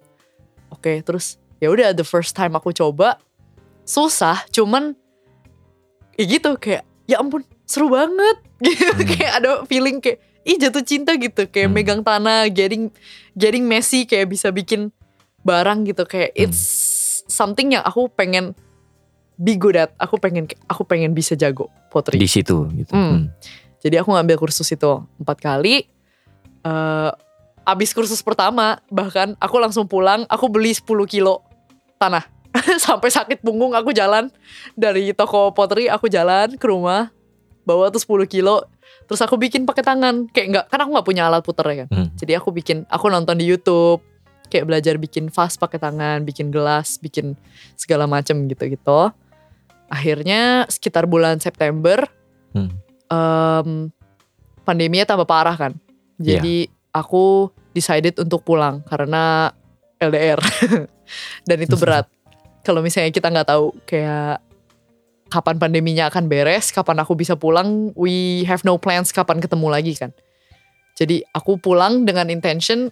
Oke, 0.68 1.00
terus 1.00 1.40
ya 1.56 1.68
udah 1.68 1.90
the 1.90 2.04
first 2.04 2.32
time 2.32 2.52
aku 2.52 2.68
coba 2.70 3.16
susah, 3.82 4.44
cuman 4.50 4.92
ya 6.14 6.24
gitu 6.26 6.52
kayak 6.54 6.84
ya 7.04 7.16
ampun 7.16 7.42
seru 7.64 7.88
banget 7.88 8.36
gitu 8.66 8.92
Hmm. 8.94 9.08
kayak 9.08 9.32
ada 9.34 9.50
feeling 9.64 9.98
kayak 9.98 10.20
ih 10.42 10.56
jatuh 10.58 10.80
cinta 10.80 11.16
gitu 11.16 11.44
kayak 11.46 11.66
Hmm. 11.66 11.74
megang 11.74 12.00
tanah 12.00 12.44
getting 12.48 12.92
getting 13.32 13.64
messy 13.64 14.04
kayak 14.04 14.28
bisa 14.28 14.48
bikin 14.50 14.92
barang 15.40 15.84
gitu 15.86 16.04
kayak 16.04 16.28
Hmm. 16.30 16.44
it's 16.44 16.60
something 17.28 17.74
yang 17.74 17.84
aku 17.84 18.08
pengen 18.12 18.52
be 19.34 19.58
good 19.58 19.74
at 19.74 19.90
aku 19.98 20.16
pengen 20.20 20.46
aku 20.70 20.86
pengen 20.86 21.10
bisa 21.12 21.34
jago 21.34 21.66
pottery 21.90 22.18
Di 22.18 22.30
situ 22.30 22.70
gitu. 22.78 22.92
Hmm. 22.94 23.10
Hmm. 23.10 23.24
jadi 23.82 24.00
aku 24.00 24.14
ngambil 24.14 24.36
kursus 24.38 24.68
itu 24.70 25.02
empat 25.20 25.38
kali. 25.42 25.86
eh 26.64 27.10
abis 27.64 27.96
kursus 27.96 28.20
pertama 28.20 28.80
bahkan 28.92 29.34
aku 29.40 29.56
langsung 29.58 29.88
pulang. 29.88 30.28
Aku 30.28 30.48
beli 30.52 30.72
10 30.76 30.84
kilo 31.08 31.42
tanah. 31.96 32.24
Sampai 32.84 33.10
sakit 33.10 33.42
punggung 33.42 33.74
aku 33.74 33.90
jalan 33.90 34.30
dari 34.78 35.10
toko 35.10 35.50
pottery 35.50 35.90
aku 35.90 36.06
jalan 36.06 36.54
ke 36.54 36.66
rumah 36.70 37.10
bawa 37.66 37.90
tuh 37.90 38.00
10 38.00 38.28
kilo. 38.30 38.64
Terus 39.04 39.20
aku 39.20 39.36
bikin 39.36 39.68
pakai 39.68 39.84
tangan. 39.84 40.28
Kayak 40.30 40.46
enggak 40.48 40.64
kan 40.70 40.78
aku 40.80 40.90
nggak 40.94 41.08
punya 41.08 41.22
alat 41.28 41.42
puter 41.44 41.66
ya 41.68 41.76
kan. 41.84 41.88
Hmm. 41.90 42.08
Jadi 42.16 42.32
aku 42.36 42.48
bikin 42.54 42.88
aku 42.88 43.10
nonton 43.10 43.36
di 43.36 43.48
YouTube 43.48 44.00
kayak 44.48 44.68
belajar 44.68 44.94
bikin 45.00 45.28
vas 45.32 45.56
pakai 45.56 45.78
tangan, 45.80 46.22
bikin 46.22 46.50
gelas, 46.52 46.96
bikin 47.00 47.34
segala 47.74 48.04
macem 48.04 48.46
gitu-gitu. 48.46 49.10
Akhirnya 49.88 50.64
sekitar 50.70 51.04
bulan 51.06 51.38
September 51.38 52.06
Hmm. 52.54 52.70
em, 53.10 53.90
pandeminya 54.62 55.02
tambah 55.02 55.26
parah 55.26 55.58
kan. 55.58 55.72
Iya. 56.22 56.38
Jadi 56.38 56.70
aku 56.94 57.50
decided 57.74 58.14
untuk 58.22 58.46
pulang 58.46 58.86
karena 58.86 59.50
LDR 59.98 60.38
dan 61.48 61.58
itu 61.58 61.74
berat. 61.74 62.06
Kalau 62.66 62.80
misalnya 62.80 63.10
kita 63.10 63.28
nggak 63.28 63.48
tahu 63.50 63.74
kayak 63.84 64.40
kapan 65.28 65.58
pandeminya 65.58 66.06
akan 66.08 66.30
beres, 66.30 66.70
kapan 66.70 67.02
aku 67.02 67.18
bisa 67.18 67.34
pulang, 67.34 67.90
we 67.98 68.46
have 68.46 68.62
no 68.62 68.78
plans 68.78 69.10
kapan 69.10 69.42
ketemu 69.42 69.66
lagi 69.66 69.92
kan. 69.98 70.14
Jadi 70.94 71.26
aku 71.34 71.58
pulang 71.58 72.06
dengan 72.06 72.30
intention 72.30 72.88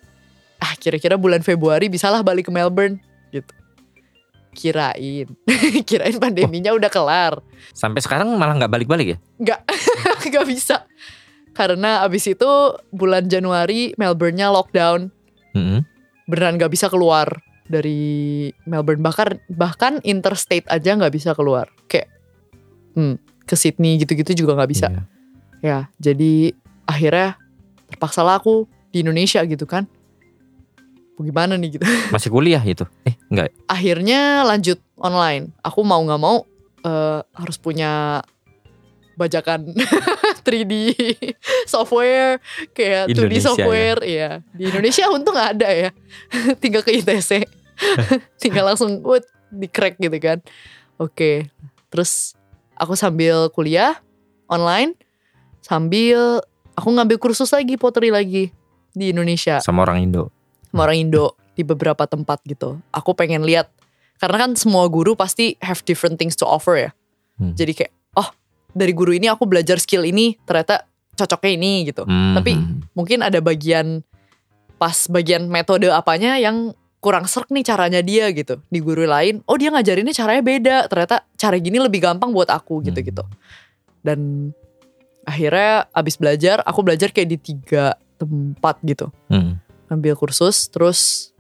ah 0.63 0.79
kira-kira 0.79 1.19
bulan 1.19 1.43
Februari 1.43 1.91
bisalah 1.91 2.23
balik 2.23 2.47
ke 2.47 2.53
Melbourne 2.55 3.03
gitu. 3.35 3.51
Kirain, 4.53 5.27
kirain 5.89 6.17
pandeminya 6.21 6.71
udah 6.77 6.91
kelar. 6.93 7.41
Sampai 7.75 8.05
sekarang 8.05 8.31
malah 8.39 8.55
nggak 8.55 8.71
balik-balik 8.71 9.17
ya? 9.17 9.19
Nggak, 9.43 9.61
nggak 10.31 10.47
bisa. 10.47 10.87
Karena 11.53 12.05
abis 12.05 12.31
itu 12.31 12.51
bulan 12.93 13.27
Januari 13.27 13.97
Melbourne-nya 13.97 14.53
lockdown. 14.53 15.09
Hmm. 15.57 15.85
Beneran 16.29 16.61
nggak 16.61 16.73
bisa 16.73 16.93
keluar 16.93 17.43
dari 17.65 18.53
Melbourne. 18.69 19.01
Bahkan 19.01 19.57
bahkan 19.57 20.05
interstate 20.05 20.69
aja 20.69 20.97
nggak 20.97 21.13
bisa 21.13 21.33
keluar. 21.33 21.73
Kayak 21.89 22.13
hmm, 22.97 23.17
ke 23.49 23.55
Sydney 23.57 24.01
gitu-gitu 24.05 24.45
juga 24.45 24.61
nggak 24.61 24.71
bisa. 24.71 24.89
Iya. 24.93 25.03
Ya, 25.63 25.79
jadi 25.97 26.53
akhirnya 26.85 27.41
terpaksalah 27.89 28.41
aku 28.41 28.69
di 28.93 29.01
Indonesia 29.01 29.41
gitu 29.49 29.65
kan. 29.65 29.89
Bagaimana 31.23 31.55
nih 31.55 31.79
gitu. 31.79 31.85
Masih 32.15 32.29
kuliah 32.35 32.61
itu? 32.61 32.83
Eh 33.07 33.15
enggak. 33.31 33.55
akhirnya 33.71 34.43
lanjut 34.43 34.83
online. 34.99 35.55
Aku 35.63 35.87
mau 35.87 36.03
nggak 36.03 36.21
mau 36.21 36.43
eh, 36.83 37.21
harus 37.39 37.57
punya 37.63 38.21
bajakan 39.15 39.71
3D 40.47 40.75
software 41.69 42.43
kayak 42.75 43.07
2D 43.07 43.15
Indonesia 43.15 43.49
software 43.55 44.01
ya. 44.03 44.31
Di 44.51 44.65
Indonesia 44.67 45.05
untung 45.15 45.39
ada 45.39 45.71
ya. 45.71 45.95
Tinggal 46.63 46.83
ke 46.83 46.99
ITC. 46.99 47.47
Tinggal 48.43 48.75
langsung 48.75 48.99
wut 49.07 49.23
di 49.53 49.71
crack 49.71 50.03
gitu 50.03 50.19
kan. 50.19 50.43
Oke. 50.99 51.47
Terus 51.93 52.35
aku 52.75 52.99
sambil 52.99 53.47
kuliah 53.55 54.01
online 54.51 54.99
sambil 55.63 56.43
aku 56.75 56.89
ngambil 56.91 57.17
kursus 57.23 57.53
lagi 57.55 57.79
pottery 57.79 58.11
lagi 58.11 58.51
di 58.93 59.15
Indonesia 59.15 59.63
Sama 59.63 59.87
orang 59.87 60.05
Indo. 60.05 60.29
Sama 60.73 60.89
orang 60.89 61.09
Indo 61.09 61.37
di 61.53 61.63
beberapa 61.63 62.09
tempat 62.09 62.41
gitu. 62.49 62.81
Aku 62.91 63.13
pengen 63.13 63.45
lihat 63.45 63.69
karena 64.17 64.49
kan 64.49 64.51
semua 64.57 64.89
guru 64.89 65.13
pasti 65.13 65.61
have 65.61 65.85
different 65.85 66.17
things 66.17 66.35
to 66.35 66.49
offer 66.49 66.89
ya. 66.89 66.91
Hmm. 67.37 67.53
Jadi 67.53 67.77
kayak 67.77 67.93
oh 68.17 68.33
dari 68.73 68.97
guru 68.97 69.13
ini 69.13 69.29
aku 69.29 69.45
belajar 69.45 69.77
skill 69.77 70.09
ini 70.09 70.41
ternyata 70.49 70.89
cocoknya 71.13 71.51
ini 71.53 71.73
gitu. 71.93 72.03
Hmm, 72.09 72.35
Tapi 72.35 72.53
hmm. 72.57 72.97
Mungkin 72.97 73.21
ada 73.21 73.39
bagian 73.45 74.01
pas 74.81 75.07
bagian 75.07 75.47
metode 75.47 75.87
apanya 75.93 76.41
yang 76.41 76.73
kurang 77.03 77.27
serk 77.27 77.51
nih 77.51 77.67
caranya 77.67 78.01
dia 78.01 78.31
gitu. 78.31 78.63
Di 78.71 78.79
guru 78.79 79.05
lain, 79.05 79.43
oh 79.51 79.59
dia 79.59 79.75
ngajarinnya 79.75 80.15
caranya 80.15 80.43
beda. 80.43 80.77
Ternyata 80.87 81.27
cara 81.35 81.57
gini 81.59 81.83
lebih 81.83 81.99
gampang 81.99 82.31
buat 82.31 82.49
aku 82.49 82.79
gitu-gitu. 82.87 83.27
Dan 84.07 84.51
akhirnya 85.27 85.91
abis 85.91 86.15
belajar, 86.15 86.63
aku 86.63 86.81
belajar 86.87 87.11
kayak 87.11 87.29
di 87.29 87.39
tiga 87.39 87.99
tempat 88.23 88.79
gitu. 88.87 89.11
Hmm. 89.27 89.59
Ambil 89.93 90.17
kursus, 90.17 90.73
terus 90.73 91.31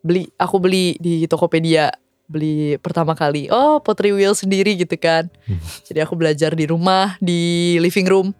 beli, 0.00 0.32
aku 0.40 0.56
beli 0.56 0.96
di 0.96 1.28
Tokopedia. 1.28 1.92
Beli 2.24 2.80
pertama 2.80 3.12
kali, 3.12 3.52
oh 3.52 3.84
pottery 3.84 4.16
wheel 4.16 4.32
sendiri 4.32 4.72
gitu 4.80 4.96
kan. 4.96 5.28
Hmm. 5.44 5.60
Jadi 5.92 6.00
aku 6.00 6.16
belajar 6.16 6.56
di 6.56 6.64
rumah, 6.64 7.20
di 7.20 7.76
living 7.76 8.08
room. 8.08 8.32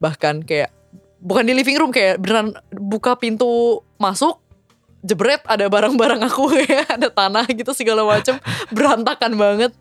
Bahkan 0.00 0.48
kayak, 0.48 0.72
bukan 1.20 1.44
di 1.44 1.52
living 1.52 1.76
room, 1.76 1.92
kayak 1.92 2.16
beneran 2.24 2.56
buka 2.72 3.20
pintu 3.20 3.84
masuk, 4.00 4.40
jebret 5.04 5.44
ada 5.44 5.68
barang-barang 5.68 6.20
aku 6.24 6.48
ya, 6.64 6.88
ada 6.88 7.12
tanah 7.12 7.44
gitu 7.52 7.76
segala 7.76 8.04
macem, 8.08 8.40
berantakan 8.74 9.36
banget. 9.36 9.72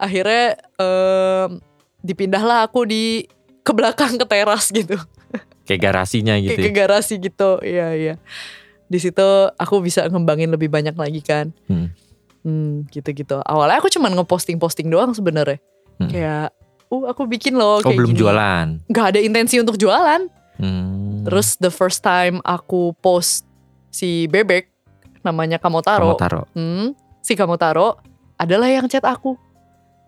Akhirnya 0.00 0.56
em, 0.80 1.60
dipindahlah 2.00 2.64
aku 2.64 2.88
di 2.88 3.28
ke 3.60 3.72
belakang 3.76 4.16
ke 4.16 4.24
teras 4.24 4.72
gitu, 4.72 4.96
Kayak 5.70 5.82
garasinya 5.86 6.34
gitu. 6.42 6.58
kayak 6.58 6.66
ke 6.66 6.70
ya. 6.74 6.78
garasi 6.82 7.14
gitu. 7.22 7.50
Iya 7.62 7.88
iya. 7.94 8.14
Di 8.90 8.98
situ 8.98 9.22
aku 9.54 9.78
bisa 9.78 10.02
ngembangin 10.10 10.50
lebih 10.50 10.66
banyak 10.66 10.98
lagi 10.98 11.22
kan. 11.22 11.54
Hmm. 11.70 11.94
Hmm, 12.42 12.88
gitu-gitu. 12.90 13.38
Awalnya 13.46 13.78
aku 13.78 13.86
cuman 13.86 14.18
ngeposting-posting 14.18 14.90
doang 14.90 15.14
sebenarnya. 15.14 15.62
Hmm. 16.02 16.10
Kayak, 16.10 16.50
uh 16.90 17.04
aku 17.06 17.28
bikin 17.30 17.54
loh 17.54 17.78
Oh 17.78 17.86
kayak 17.86 18.02
belum 18.02 18.10
gini. 18.16 18.20
jualan. 18.26 18.66
Gak 18.90 19.06
ada 19.14 19.20
intensi 19.22 19.62
untuk 19.62 19.78
jualan. 19.78 20.26
Hmm. 20.58 21.22
Terus 21.22 21.54
the 21.62 21.70
first 21.70 22.02
time 22.02 22.42
aku 22.42 22.96
post 22.98 23.46
si 23.94 24.26
bebek 24.26 24.66
namanya 25.22 25.60
Kamotaro. 25.62 26.16
kamu 26.16 26.18
taruh. 26.18 26.46
Hmm, 26.56 26.96
si 27.20 27.36
Kamotaro 27.36 28.00
adalah 28.40 28.66
yang 28.72 28.88
chat 28.88 29.04
aku. 29.04 29.36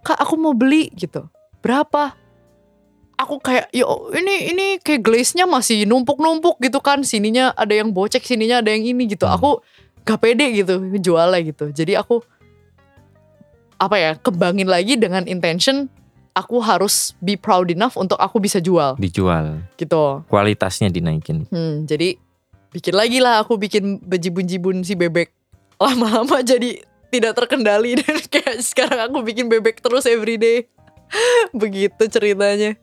Kak 0.02 0.18
aku 0.18 0.34
mau 0.34 0.56
beli 0.56 0.90
gitu. 0.98 1.28
Berapa? 1.62 2.16
Aku 3.22 3.38
kayak 3.38 3.70
yo 3.70 4.10
ini 4.10 4.50
ini 4.50 4.66
kayak 4.82 5.06
glaze-nya 5.06 5.46
masih 5.46 5.86
numpuk-numpuk 5.86 6.58
gitu 6.58 6.82
kan. 6.82 7.06
Sininya 7.06 7.54
ada 7.54 7.70
yang 7.70 7.94
bocek, 7.94 8.26
sininya 8.26 8.58
ada 8.58 8.74
yang 8.74 8.82
ini 8.82 9.06
gitu. 9.06 9.30
Hmm. 9.30 9.38
Aku 9.38 9.50
gak 10.02 10.18
pede 10.18 10.50
gitu 10.50 10.82
jualnya 10.98 11.38
gitu. 11.46 11.70
Jadi 11.70 11.94
aku 11.94 12.20
apa 13.78 13.96
ya 13.98 14.10
kembangin 14.18 14.70
lagi 14.70 14.94
dengan 14.94 15.26
intention 15.26 15.90
aku 16.32 16.62
harus 16.62 17.12
be 17.20 17.36
proud 17.36 17.68
enough 17.68 17.98
untuk 17.98 18.16
aku 18.16 18.40
bisa 18.40 18.58
jual 18.58 18.96
Dijual. 18.96 19.62
gitu. 19.76 20.24
Kualitasnya 20.28 20.88
dinaikin. 20.88 21.46
Hmm, 21.52 21.84
jadi 21.84 22.16
bikin 22.72 22.94
lagi 22.96 23.20
lah 23.20 23.44
aku 23.44 23.60
bikin 23.60 24.00
bejibun-jibun 24.02 24.80
si 24.82 24.96
bebek. 24.96 25.30
Lama-lama 25.76 26.40
jadi 26.40 26.80
tidak 27.12 27.36
terkendali 27.36 27.96
dan 28.00 28.16
kayak 28.32 28.64
sekarang 28.64 29.12
aku 29.12 29.20
bikin 29.22 29.46
bebek 29.52 29.84
terus 29.84 30.08
everyday. 30.08 30.66
begitu 31.54 32.02
ceritanya. 32.08 32.76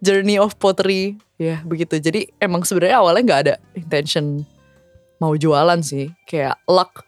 Journey 0.00 0.36
of 0.36 0.56
pottery. 0.56 1.20
Ya 1.36 1.60
begitu. 1.62 1.96
Jadi 1.96 2.32
emang 2.36 2.64
sebenarnya 2.64 3.00
awalnya 3.00 3.22
nggak 3.22 3.40
ada 3.42 3.54
intention 3.74 4.44
mau 5.16 5.32
jualan 5.34 5.80
sih. 5.80 6.12
Kayak 6.24 6.56
luck 6.64 7.04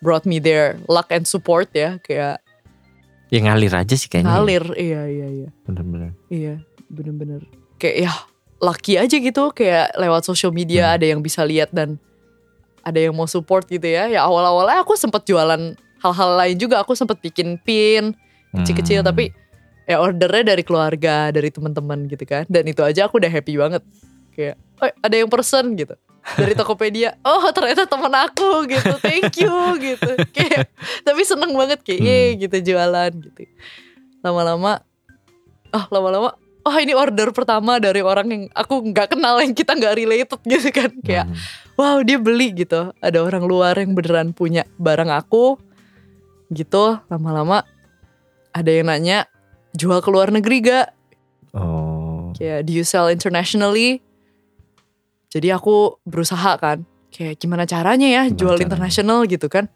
brought 0.00 0.24
me 0.24 0.38
there. 0.38 0.80
Luck 0.86 1.08
and 1.08 1.24
support 1.24 1.68
ya. 1.72 2.00
Kayak 2.00 2.40
Ya 3.28 3.44
ngalir 3.44 3.68
aja 3.70 3.92
sih 3.92 4.08
kayaknya. 4.08 4.32
ngalir. 4.32 4.64
Iya, 4.72 5.02
iya, 5.04 5.26
iya. 5.28 5.48
Bener-bener. 5.62 6.16
Iya, 6.28 6.64
bener-bener. 6.88 7.44
Kayak 7.76 8.08
ya 8.08 8.12
lucky 8.58 8.96
aja 8.96 9.12
gitu. 9.12 9.52
Kayak 9.52 9.92
lewat 9.94 10.24
social 10.24 10.48
media 10.48 10.88
Hmm. 10.88 10.94
ada 10.96 11.06
yang 11.06 11.20
bisa 11.20 11.44
lihat 11.44 11.68
dan 11.68 12.00
ada 12.80 12.96
yang 12.96 13.12
mau 13.12 13.28
support 13.28 13.68
gitu 13.68 13.84
ya. 13.84 14.08
Ya 14.08 14.24
awal-awalnya 14.24 14.80
aku 14.80 14.96
sempet 14.96 15.28
jualan 15.28 15.76
hal-hal 16.00 16.30
lain 16.36 16.56
juga. 16.56 16.80
Aku 16.80 16.96
sempet 16.96 17.20
bikin 17.20 17.60
pin 17.60 18.16
kecil-kecil 18.50 19.04
Hmm. 19.04 19.08
tapi 19.12 19.28
ya 19.88 19.96
ordernya 20.04 20.52
dari 20.52 20.60
keluarga, 20.60 21.32
dari 21.32 21.48
teman-teman 21.48 22.04
gitu 22.12 22.28
kan. 22.28 22.44
Dan 22.44 22.68
itu 22.68 22.84
aja 22.84 23.08
aku 23.08 23.16
udah 23.16 23.32
happy 23.32 23.56
banget. 23.56 23.80
Kayak, 24.36 24.60
oh 24.84 24.92
ada 25.00 25.14
yang 25.16 25.32
person 25.32 25.72
gitu. 25.74 25.96
Dari 26.36 26.52
Tokopedia, 26.52 27.16
oh 27.24 27.48
ternyata 27.56 27.88
teman 27.88 28.12
aku 28.12 28.68
gitu, 28.68 29.00
thank 29.00 29.32
you 29.40 29.56
gitu. 29.80 30.12
Kayak, 30.36 30.68
tapi 31.00 31.24
seneng 31.24 31.56
banget 31.56 31.80
kayak, 31.80 32.04
Hmm. 32.04 32.36
Gitu 32.36 32.56
jualan 32.68 33.12
gitu. 33.16 33.48
Lama-lama, 34.20 34.84
ah 35.72 35.84
lama-lama, 35.88 36.36
oh 36.68 36.76
ini 36.76 36.92
order 36.92 37.32
pertama 37.32 37.80
dari 37.80 38.04
orang 38.04 38.28
yang 38.28 38.42
aku 38.52 38.92
nggak 38.92 39.16
kenal 39.16 39.40
yang 39.40 39.56
kita 39.56 39.72
nggak 39.72 39.96
related 39.96 40.40
gitu 40.44 40.68
kan. 40.68 40.92
Kayak, 41.00 41.32
Hmm. 41.32 41.38
wow 41.80 41.96
dia 42.04 42.20
beli 42.20 42.52
gitu. 42.52 42.92
Ada 43.00 43.24
orang 43.24 43.48
luar 43.48 43.80
yang 43.80 43.96
beneran 43.96 44.36
punya 44.36 44.68
barang 44.76 45.08
aku 45.08 45.56
gitu. 46.52 47.00
Lama-lama 47.08 47.64
ada 48.52 48.68
yang 48.68 48.84
nanya 48.92 49.24
jual 49.78 50.02
ke 50.02 50.10
luar 50.10 50.34
negeri 50.34 50.58
gak? 50.60 50.86
Oh. 51.54 52.34
Kayak 52.34 52.66
do 52.66 52.74
you 52.74 52.82
sell 52.82 53.06
internationally? 53.06 54.02
Jadi 55.30 55.54
aku 55.54 55.96
berusaha 56.02 56.58
kan. 56.58 56.82
Kayak 57.08 57.38
gimana 57.40 57.64
caranya 57.64 58.08
ya 58.10 58.22
Gimana 58.26 58.36
jual 58.36 58.54
caranya? 58.58 58.66
internasional 58.66 59.18
gitu 59.24 59.46
kan? 59.46 59.70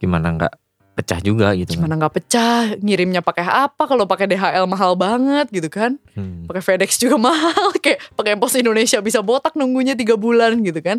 Gimana 0.00 0.32
nggak 0.34 0.54
pecah 0.96 1.20
juga 1.22 1.52
gitu 1.54 1.76
kan. 1.76 1.86
Gimana 1.86 1.94
nggak 2.00 2.14
pecah? 2.16 2.74
Ngirimnya 2.80 3.20
pakai 3.22 3.44
apa? 3.46 3.82
Kalau 3.86 4.04
pakai 4.04 4.26
DHL 4.28 4.66
mahal 4.66 4.96
banget 4.96 5.46
gitu 5.52 5.68
kan? 5.68 6.00
Hmm. 6.16 6.44
pakai 6.44 6.62
FedEx 6.62 6.98
juga 6.98 7.16
mahal 7.30 7.70
kayak 7.78 8.02
pakai 8.18 8.34
pos 8.36 8.52
Indonesia 8.58 8.98
bisa 9.00 9.22
botak 9.22 9.54
nunggunya 9.54 9.94
tiga 9.94 10.18
bulan 10.18 10.58
gitu 10.60 10.82
kan 10.82 10.98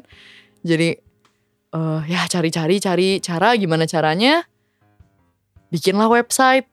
jadi 0.63 0.97
eh 1.71 2.01
ya 2.07 2.25
cari-cari 2.25 2.79
cari 2.79 3.09
cara 3.19 3.53
gimana 3.55 3.85
caranya 3.85 4.43
bikinlah 5.69 6.07
website 6.09 6.65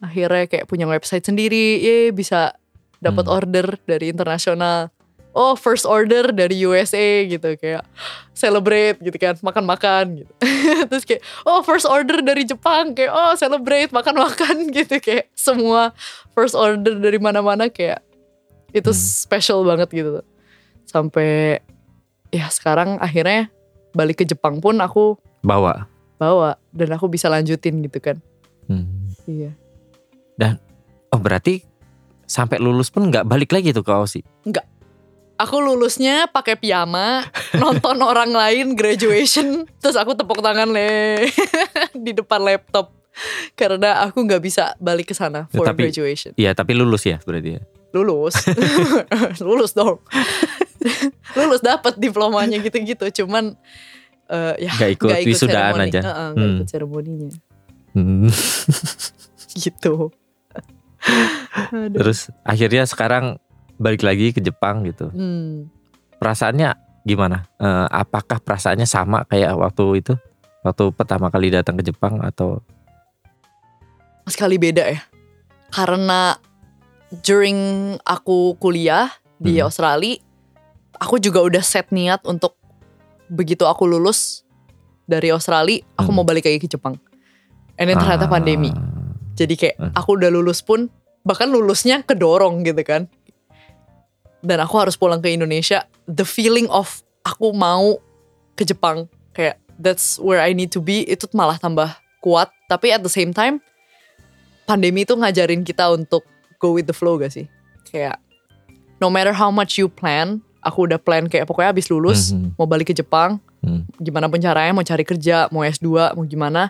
akhirnya 0.00 0.44
kayak 0.44 0.64
punya 0.64 0.84
website 0.84 1.22
sendiri 1.22 1.78
ye 1.78 1.98
bisa 2.10 2.56
dapat 2.98 3.24
Hmm. 3.24 3.36
order 3.36 3.66
dari 3.82 4.08
internasional 4.08 4.88
oh 5.30 5.54
first 5.54 5.84
order 5.84 6.28
dari 6.28 6.58
USA 6.60 7.22
gitu 7.24 7.54
kayak 7.54 7.86
celebrate 8.32 8.98
gitu 8.98 9.14
kan 9.14 9.38
makan-makan 9.38 10.20
gitu 10.20 10.32
terus 10.90 11.04
kayak 11.04 11.22
oh 11.44 11.60
first 11.60 11.84
order 11.84 12.18
dari 12.18 12.42
Jepang 12.42 12.92
kayak 12.92 13.08
oh 13.08 13.32
celebrate 13.34 13.88
makan-makan 13.88 14.66
gitu 14.74 14.98
kayak 14.98 15.30
semua 15.32 15.92
first 16.32 16.52
order 16.52 16.96
dari 16.96 17.16
mana-mana 17.16 17.68
kayak 17.68 18.00
itu 18.72 18.90
Hmm. 18.90 18.98
special 18.98 19.62
banget 19.62 19.88
gitu 19.92 20.20
sampai 20.84 21.60
ya 22.30 22.48
sekarang 22.48 22.98
akhirnya 22.98 23.50
balik 23.90 24.18
ke 24.18 24.24
Jepang 24.24 24.58
pun 24.58 24.78
aku 24.78 25.14
Bawa. 25.40 25.86
bawa 26.16 26.54
dan 26.70 26.90
aku 26.90 27.06
bisa 27.06 27.26
lanjutin 27.26 27.80
gitu 27.80 27.98
kan 27.98 28.16
Hmm. 28.66 29.10
iya 29.24 29.54
Oh 31.08 31.18
berarti 31.18 31.60
sampai 32.22 32.56
lulus 32.56 32.88
pun 32.88 33.04
nggak 33.04 33.24
balik 33.24 33.50
lagi 33.50 33.70
tuh 33.70 33.82
ke 33.82 33.90
Aussie. 33.90 34.22
aku 35.34 35.56
lulusnya 35.58 36.28
pakai 36.28 36.54
piyama 36.54 37.24
nonton 37.56 37.96
orang 37.98 38.28
lain 38.28 38.72
graduation 38.72 39.64
terus 39.76 39.96
aku 39.96 40.12
tepuk 40.12 40.38
tangan 40.38 40.68
le 40.68 41.24
di 42.04 42.12
depan 42.12 42.40
laptop 42.40 42.92
karena 43.54 44.04
aku 44.04 44.20
nggak 44.20 44.38
bisa 44.38 44.76
balik 44.76 45.08
ke 45.08 45.14
sana 45.14 45.44
Ya, 45.46 45.50
for 45.50 45.64
tapi- 45.64 45.88
graduation 45.88 46.36
Iya 46.36 46.52
tapi 46.52 46.72
lulus 46.72 47.02
ya 47.04 47.18
berarti 47.20 47.56
ya. 47.56 47.62
lulus 47.90 48.36
lulus 49.42 49.72
dong 49.72 49.98
lulus 51.34 51.60
dapat 51.60 51.96
diplomanya 51.96 52.54
gitu-gitu 52.56 53.08
cuman 53.18 53.56
eh, 54.28 54.54
ya 54.60 54.70
Nggak 54.70 54.90
ikut 54.94 55.08
nggak 55.08 55.20
wisudaan 55.24 55.72
seremoni. 55.72 55.88
aja. 55.88 56.00
Heeh, 56.04 56.28
nggak 56.30 56.44
Hmm. 56.44 56.54
ikut 56.54 56.68
seremoninya 56.68 57.30
Hmm. 57.90 58.28
gitu 59.56 59.94
Aduh. 60.06 60.19
Terus 61.96 62.28
akhirnya 62.44 62.84
sekarang 62.84 63.40
balik 63.80 64.04
lagi 64.04 64.32
ke 64.36 64.40
Jepang 64.44 64.84
gitu. 64.84 65.08
Hmm. 65.10 65.72
Perasaannya 66.20 66.76
gimana? 67.08 67.48
Eh, 67.56 67.86
apakah 67.88 68.38
perasaannya 68.44 68.84
sama 68.84 69.24
kayak 69.24 69.56
waktu 69.56 70.04
itu? 70.04 70.14
Waktu 70.60 70.92
pertama 70.92 71.32
kali 71.32 71.48
datang 71.48 71.80
ke 71.80 71.84
Jepang 71.88 72.20
atau 72.20 72.60
sekali 74.28 74.60
beda 74.60 74.84
ya. 74.86 75.00
Karena 75.72 76.36
during 77.24 77.58
aku 78.04 78.54
kuliah 78.60 79.10
di 79.40 79.58
Hmm. 79.58 79.66
Australia, 79.66 80.20
aku 81.00 81.16
juga 81.18 81.40
udah 81.42 81.64
set 81.64 81.88
niat 81.90 82.22
untuk 82.28 82.54
begitu 83.32 83.64
aku 83.64 83.88
lulus 83.88 84.44
dari 85.08 85.32
Australia, 85.32 85.82
aku 85.98 86.10
Hmm. 86.12 86.22
mau 86.22 86.26
balik 86.26 86.46
lagi 86.46 86.62
ke 86.62 86.68
Jepang. 86.70 86.94
And 87.80 87.88
then 87.88 87.96
ternyata 87.96 88.28
Ah, 88.28 88.30
pandemi. 88.30 88.70
Jadi 89.40 89.54
kayak 89.56 89.76
Hmm. 89.80 89.92
aku 89.96 90.20
udah 90.20 90.28
lulus 90.28 90.60
pun 90.60 90.92
bahkan 91.24 91.48
lulusnya 91.48 92.04
kedorong 92.04 92.60
gitu 92.60 92.84
kan. 92.84 93.08
Dan 94.40 94.60
aku 94.60 94.76
harus 94.76 94.96
pulang 94.96 95.20
ke 95.20 95.32
Indonesia. 95.32 95.88
The 96.04 96.28
feeling 96.28 96.68
of 96.68 97.00
aku 97.24 97.52
mau 97.52 97.96
ke 98.52 98.68
Jepang 98.68 99.08
kayak 99.32 99.56
that's 99.80 100.20
where 100.20 100.40
I 100.40 100.52
need 100.52 100.68
to 100.72 100.80
be 100.80 101.08
itu 101.08 101.24
malah 101.32 101.56
tambah 101.56 101.88
kuat. 102.20 102.52
Tapi 102.68 102.92
at 102.92 103.00
the 103.00 103.08
same 103.08 103.32
time 103.32 103.64
pandemi 104.64 105.02
itu 105.02 105.16
ngajarin 105.16 105.64
kita 105.64 105.88
untuk 105.88 106.20
go 106.60 106.76
with 106.76 106.84
the 106.84 106.96
flow 106.96 107.16
gak 107.16 107.32
sih? 107.32 107.48
Kayak 107.88 108.20
no 109.00 109.08
matter 109.08 109.32
how 109.32 109.48
much 109.48 109.80
you 109.80 109.88
plan, 109.88 110.44
aku 110.60 110.84
udah 110.84 111.00
plan 111.00 111.24
kayak 111.24 111.48
pokoknya 111.48 111.72
abis 111.72 111.88
lulus 111.88 112.30
Mhm. 112.30 112.60
mau 112.60 112.68
balik 112.68 112.92
ke 112.92 112.94
Jepang, 112.94 113.40
Hmm. 113.64 113.88
gimana 113.96 114.28
pun 114.28 114.36
caranya 114.36 114.72
mau 114.72 114.84
cari 114.84 115.04
kerja, 115.04 115.48
mau 115.48 115.64
S2, 115.64 116.12
mau 116.12 116.24
gimana. 116.24 116.68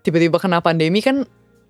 Tiba-tiba 0.00 0.36
kena 0.36 0.60
pandemi 0.60 1.00
kan 1.00 1.24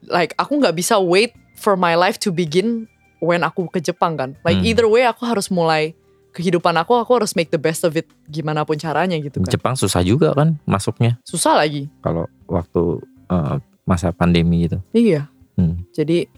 like 0.04 0.36
aku 0.36 0.56
nggak 0.56 0.74
bisa 0.74 0.96
wait 0.96 1.32
for 1.54 1.74
my 1.74 1.92
life 1.92 2.16
to 2.16 2.28
begin 2.28 2.84
when 3.18 3.40
aku 3.40 3.64
ke 3.66 3.80
Jepang 3.80 4.14
kan. 4.14 4.30
Like 4.42 4.60
Hmm. 4.60 4.68
either 4.68 4.86
way 4.86 5.04
aku 5.04 5.24
harus 5.24 5.48
mulai 5.48 5.96
kehidupan 6.30 6.76
aku, 6.76 6.92
aku 6.94 7.16
harus 7.16 7.32
make 7.32 7.48
the 7.48 7.56
best 7.56 7.80
of 7.80 7.92
it 7.92 8.04
gimana 8.26 8.60
pun 8.62 8.76
caranya 8.76 9.16
gitu 9.16 9.40
kan. 9.40 9.48
Jepang 9.48 9.74
susah 9.74 10.00
juga 10.00 10.32
kan 10.32 10.60
masuknya 10.62 11.16
Susah 11.22 11.56
lagi. 11.56 11.88
kalau 12.00 12.28
waktu 12.44 13.00
eh, 13.26 13.56
masa 13.82 14.12
pandemi 14.12 14.68
itu. 14.68 14.76
Iya. 14.92 15.26
Hmm. 15.56 15.82
Jadi 15.90 16.28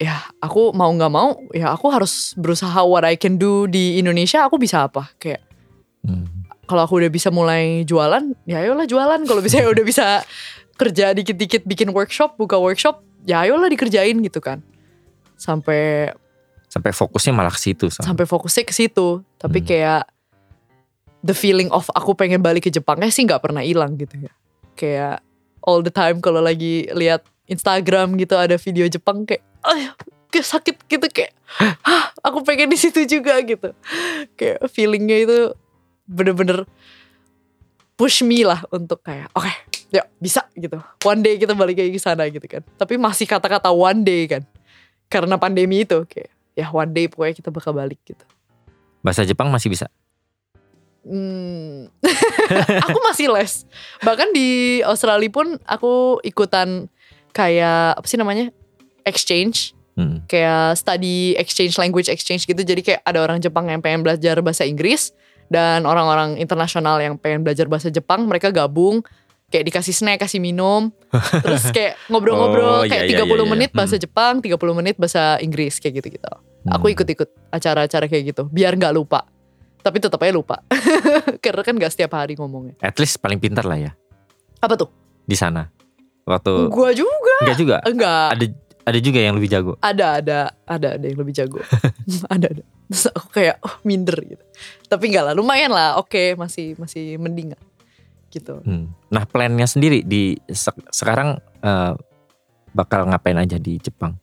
ya 0.00 0.18
aku 0.38 0.72
mau 0.72 0.88
nggak 0.88 1.12
mau 1.12 1.36
ya 1.52 1.70
aku 1.70 1.86
harus 1.86 2.34
berusaha 2.34 2.82
what 2.82 3.04
I 3.04 3.14
can 3.14 3.38
do 3.38 3.68
di 3.68 3.94
Indonesia 3.96 4.42
aku 4.42 4.58
bisa 4.58 4.88
apa 4.88 5.12
kayak 5.16 5.44
Hmm. 6.02 6.26
kalau 6.64 6.82
aku 6.82 6.98
udah 6.98 7.06
bisa 7.06 7.30
mulai 7.30 7.86
jualan 7.86 8.34
ya 8.42 8.58
ayolah 8.58 8.82
jualan 8.84 9.22
kalau 9.22 9.38
bisa 9.38 9.62
udah 9.70 9.84
bisa 9.84 10.26
kerja 10.82 11.06
dikit-dikit 11.12 11.62
bikin 11.62 11.90
workshop 11.90 12.34
buka 12.34 12.58
workshop 12.58 12.98
ya 13.22 13.40
ayolah 13.40 13.66
dikerjain 13.66 14.18
gitu 14.20 14.38
kan 14.38 14.58
sampai 15.36 16.10
Sampai 16.66 16.88
fokusnya 16.88 17.36
malah 17.36 17.52
ke 17.52 17.60
situ. 17.60 17.92
Sam. 17.92 18.00
sampai 18.02 18.24
fokusnya 18.24 18.64
ke 18.64 18.72
situ 18.72 19.20
tapi 19.36 19.60
Hmm. 19.60 19.68
kayak 19.68 20.02
the 21.20 21.32
feeling 21.32 21.68
of 21.68 21.84
aku 21.92 22.12
pengen 22.12 22.40
balik 22.40 22.64
ke 22.64 22.72
Jepangnya 22.72 23.06
sih 23.08 23.22
nggak 23.22 23.38
pernah 23.40 23.60
hilang 23.60 23.94
gitu 23.94 24.16
ya 24.18 24.32
kayak 24.72 25.20
all 25.62 25.78
the 25.78 25.92
time 25.92 26.18
kalau 26.18 26.40
lagi 26.40 26.88
lihat 26.90 27.22
Instagram 27.44 28.16
gitu 28.16 28.34
ada 28.34 28.56
video 28.56 28.88
Jepang 28.88 29.22
kayak 29.22 29.44
ayo 29.62 29.92
kayak 30.28 30.46
sakit 30.48 30.76
gitu 30.88 31.06
kayak 31.06 31.36
"Hah, 31.52 31.76
aku 32.24 32.40
pengen 32.40 32.66
di 32.66 32.80
situ 32.80 33.04
juga 33.04 33.36
gitu 33.38 33.76
kayak 34.34 34.64
feelingnya 34.66 35.16
itu 35.22 35.38
bener-bener 36.02 36.64
push 37.94 38.24
me 38.24 38.42
lah 38.42 38.64
untuk 38.68 39.04
kayak 39.04 39.28
oke 39.32 39.52
ya 39.92 40.02
bisa 40.16 40.48
gitu 40.56 40.80
one 41.04 41.20
day 41.20 41.36
kita 41.36 41.52
balik 41.52 41.76
lagi 41.76 41.92
ke 41.92 42.00
sana 42.00 42.24
gitu 42.32 42.44
kan 42.48 42.64
tapi 42.80 42.96
masih 42.96 43.28
kata-kata 43.28 43.68
one 43.68 44.00
day 44.02 44.24
kan 44.24 44.42
karena 45.12 45.36
pandemi 45.36 45.84
itu 45.84 46.02
kayak 46.08 46.32
ya 46.56 46.66
one 46.72 46.90
day 46.90 47.06
pokoknya 47.06 47.36
kita 47.36 47.52
bakal 47.52 47.76
balik 47.76 48.00
gitu 48.08 48.24
Bahasa 49.02 49.26
Jepang 49.26 49.50
masih 49.50 49.68
bisa. 49.68 49.90
Hmm. 51.02 51.90
aku 52.86 52.98
masih 53.10 53.26
les. 53.34 53.66
Bahkan 54.06 54.30
di 54.30 54.78
Australia 54.86 55.26
pun 55.26 55.58
aku 55.66 56.22
ikutan 56.22 56.86
kayak 57.34 57.98
apa 57.98 58.06
sih 58.06 58.16
namanya? 58.16 58.54
exchange, 59.02 59.74
Hmm. 59.98 60.22
kayak 60.30 60.78
study 60.78 61.34
exchange 61.34 61.74
language 61.74 62.06
exchange 62.06 62.46
gitu. 62.46 62.62
Jadi 62.62 62.86
kayak 62.86 63.02
ada 63.02 63.18
orang 63.18 63.42
Jepang 63.42 63.66
yang 63.66 63.82
pengen 63.82 64.06
belajar 64.06 64.38
bahasa 64.38 64.62
Inggris 64.62 65.10
dan 65.50 65.82
orang-orang 65.82 66.38
internasional 66.38 67.02
yang 67.02 67.18
pengen 67.18 67.42
belajar 67.42 67.66
bahasa 67.66 67.90
Jepang, 67.90 68.22
mereka 68.30 68.54
gabung 68.54 69.02
kayak 69.52 69.68
dikasih 69.68 69.92
snack, 69.92 70.18
kasih 70.18 70.40
minum, 70.40 70.88
terus 71.38 71.68
kayak 71.70 72.00
Oh, 72.00 72.16
ngobrol-ngobrol 72.16 72.88
iya, 72.88 72.90
kayak 72.90 73.04
iya, 73.06 73.18
30 73.20 73.28
iya, 73.28 73.36
iya. 73.36 73.44
menit 73.46 73.70
bahasa 73.70 73.94
Hmm. 73.94 74.02
Jepang, 74.02 74.34
30 74.40 74.56
menit 74.72 74.96
bahasa 74.96 75.36
Inggris 75.38 75.76
kayak 75.76 76.00
gitu-gitu. 76.00 76.32
Aku 76.64 76.86
Hmm. 76.86 76.94
ikut-ikut 76.94 77.28
acara-acara 77.50 78.08
kayak 78.08 78.32
gitu 78.32 78.48
biar 78.48 78.72
nggak 78.72 78.90
lupa. 78.90 79.28
Tapi 79.82 79.98
tetap 79.98 80.16
aja 80.16 80.30
lupa. 80.30 80.62
Karena 81.44 81.60
kan 81.60 81.74
nggak 81.74 81.92
setiap 81.92 82.14
hari 82.14 82.32
ngomongnya. 82.34 82.78
At 82.80 82.96
least 82.96 83.18
paling 83.18 83.36
pintar 83.36 83.62
lah 83.62 83.76
ya 83.76 83.92
Apa 84.58 84.74
tuh? 84.74 84.88
di 85.22 85.34
sana. 85.34 85.68
Waktu 86.22 86.70
Gua 86.70 86.94
juga. 86.94 87.36
enggak 87.42 87.58
juga. 87.58 87.76
Enggak. 87.82 88.28
Ada 88.32 88.44
ada 88.82 88.98
juga 88.98 89.18
yang 89.18 89.34
lebih 89.34 89.50
jago. 89.50 89.72
Ada 89.78 90.18
ada 90.18 90.38
ada 90.64 90.88
ada 90.94 91.04
yang 91.04 91.18
lebih 91.18 91.34
jago. 91.34 91.58
ada 92.34 92.46
ada. 92.46 92.62
Terus 92.86 93.06
aku 93.10 93.28
kayak 93.32 93.58
oh, 93.58 93.74
minder 93.82 94.14
gitu. 94.22 94.44
Tapi 94.86 95.10
enggak 95.10 95.24
lah, 95.26 95.34
lumayan 95.34 95.70
lah. 95.70 95.98
Oke, 95.98 96.34
masih 96.34 96.78
masih 96.78 97.18
mending 97.18 97.54
lah. 97.54 97.60
Gitu. 98.32 98.64
Hmm. 98.64 98.88
Nah 99.12 99.28
plannya 99.28 99.68
sendiri 99.68 100.00
di 100.02 100.40
sek- 100.48 100.88
sekarang 100.88 101.36
eh, 101.60 101.92
bakal 102.72 103.04
ngapain 103.04 103.36
aja 103.36 103.60
di 103.60 103.76
Jepang? 103.76 104.16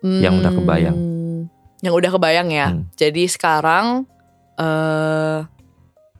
Yang 0.00 0.34
udah 0.40 0.52
kebayang. 0.54 0.96
Hmm, 0.96 1.40
Yang 1.82 1.94
udah 1.98 2.10
kebayang 2.16 2.48
ya. 2.48 2.66
Hmm. 2.72 2.88
Jadi 2.96 3.28
sekarang 3.28 4.08
eh 4.56 5.38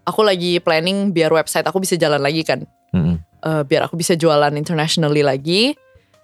aku 0.05 0.21
lagi 0.21 0.61
planning 0.61 1.11
biar 1.11 1.33
website 1.33 1.65
aku 1.65 1.81
bisa 1.81 1.97
jalan 1.97 2.21
lagi 2.21 2.45
kan. 2.45 2.69
Hmm. 2.93 3.19
eh, 3.43 3.63
biar 3.65 3.89
aku 3.89 3.97
bisa 3.97 4.15
jualan 4.15 4.53
internationally 4.55 5.21
lagi 5.21 5.77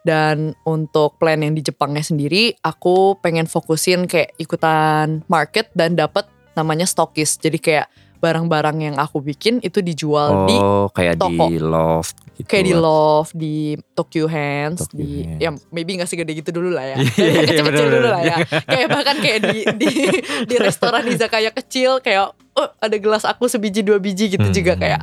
dan 0.02 0.54
untuk 0.66 1.14
plan 1.16 1.38
yang 1.38 1.54
di 1.54 1.62
Jepangnya 1.62 2.02
sendiri 2.02 2.58
aku 2.58 3.18
pengen 3.22 3.46
fokusin 3.46 4.10
kayak 4.10 4.34
ikutan 4.36 5.22
market 5.30 5.70
dan 5.78 5.94
dapat 5.94 6.26
namanya 6.58 6.84
stockist 6.84 7.38
jadi 7.38 7.58
kayak 7.58 7.86
barang-barang 8.22 8.78
yang 8.80 8.96
aku 8.96 9.18
bikin 9.18 9.58
itu 9.58 9.82
dijual 9.82 10.46
di 10.46 10.54
Oh 10.54 10.86
kayak 10.88 11.18
toko. 11.18 11.50
di 11.50 11.58
loft 11.58 12.14
gitu. 12.32 12.46
kayak 12.46 12.64
di 12.64 12.74
Love 12.74 13.30
di 13.34 13.54
Tokyo 13.92 14.24
Hands 14.24 14.78
Tokyo 14.78 14.94
di 14.96 15.10
Hands. 15.20 15.38
ya 15.38 15.50
maybe 15.68 15.98
nggak 15.98 16.06
segede 16.06 16.32
gitu 16.32 16.50
dulu 16.52 16.70
lah 16.70 16.86
ya 16.86 16.96
Iya, 16.98 17.10
iya, 17.18 17.26
iya, 17.28 17.42
kecil-kecil 17.44 17.86
dulu 17.90 18.08
lah 18.08 18.22
ya 18.22 18.36
kayak 18.72 18.88
bahkan 18.88 19.16
kayak 19.18 19.38
di 19.44 19.58
di 19.76 19.90
di 20.48 20.54
restoran 20.56 21.02
izakaya 21.04 21.50
kecil 21.50 21.98
kayak 21.98 22.30
oh 22.30 22.68
ada 22.78 22.96
gelas 22.96 23.22
aku 23.22 23.44
sebiji 23.44 23.82
dua 23.82 23.98
biji 23.98 24.30
gitu 24.30 24.42
Hmm. 24.42 24.54
juga 24.54 24.72
kayak 24.76 25.02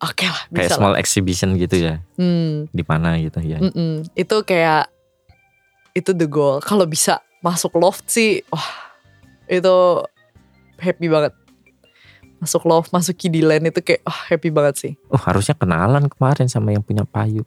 oke 0.00 0.24
lah 0.24 0.42
Kayak 0.46 0.54
bisa 0.54 0.70
lah 0.70 0.78
small 0.78 0.94
exhibition 0.96 1.50
gitu 1.56 1.76
ya 1.76 1.94
hmm. 2.14 2.70
di 2.70 2.82
mana 2.82 3.18
gitu 3.18 3.36
ya. 3.40 3.58
Mm-mm. 3.58 4.06
Itu 4.14 4.40
kayak 4.40 4.86
itu 5.92 6.10
the 6.12 6.24
goal. 6.24 6.58
Kalau 6.58 6.86
bisa 6.86 7.18
masuk 7.40 7.74
loft 7.74 8.06
sih, 8.06 8.40
wah 8.46 8.64
itu 9.44 9.74
happy 10.78 11.04
banget. 11.04 11.34
Masuk 12.40 12.64
loft, 12.64 12.88
masuk 12.90 13.14
Kidiland 13.20 13.68
itu 13.68 13.80
kayak 13.84 14.00
wah 14.02 14.20
happy 14.32 14.48
banget 14.48 14.74
sih. 14.80 14.92
Oh 15.12 15.20
harusnya 15.20 15.52
kenalan 15.52 16.08
kemarin 16.08 16.48
sama 16.48 16.72
yang 16.72 16.80
punya 16.80 17.04
payu. 17.04 17.44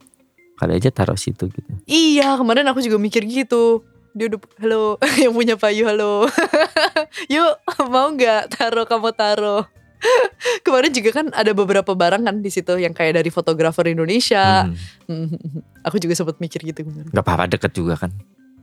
Kali 0.54 0.78
aja 0.78 0.94
taruh 0.94 1.18
situ 1.18 1.50
gitu. 1.50 1.70
Iya 1.90 2.38
kemarin 2.38 2.70
aku 2.70 2.80
juga 2.86 3.02
mikir 3.02 3.26
gitu. 3.26 3.82
Dia 4.14 4.30
udah 4.30 4.40
halo 4.62 5.02
yang 5.24 5.34
punya 5.34 5.58
payu 5.58 5.90
halo. 5.90 6.30
Yuk 7.34 7.54
mau 7.90 8.14
nggak 8.14 8.54
taruh 8.54 8.86
kamu 8.86 9.10
taruh. 9.18 9.66
kemarin 10.68 10.92
juga 10.94 11.10
kan 11.16 11.32
ada 11.34 11.56
beberapa 11.56 11.96
barang 11.96 12.28
kan 12.28 12.36
di 12.44 12.52
situ 12.52 12.76
yang 12.76 12.92
kayak 12.94 13.18
dari 13.18 13.34
fotografer 13.34 13.90
Indonesia. 13.90 14.70
Hmm. 15.10 15.34
aku 15.82 15.98
juga 15.98 16.14
sempat 16.14 16.38
mikir 16.38 16.62
gitu. 16.70 16.86
Gak 16.86 17.24
apa-apa 17.24 17.50
deket 17.50 17.74
juga 17.74 17.98
kan 17.98 18.14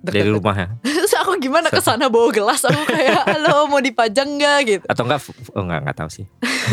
dari 0.01 0.25
Deket-deket. 0.25 0.35
rumah 0.35 0.55
ya. 0.55 0.69
Terus 0.87 1.13
aku 1.15 1.33
gimana 1.39 1.69
ke 1.69 1.79
sana 1.79 2.07
bawa 2.07 2.29
gelas 2.31 2.63
aku 2.63 2.83
kayak 2.87 3.21
halo 3.31 3.67
mau 3.67 3.79
dipajang 3.79 4.29
nggak 4.35 4.59
gitu. 4.67 4.85
Atau 4.87 5.05
enggak? 5.05 5.21
Oh 5.53 5.61
enggak 5.61 5.81
enggak 5.83 5.97
tahu 5.97 6.11
sih. 6.11 6.25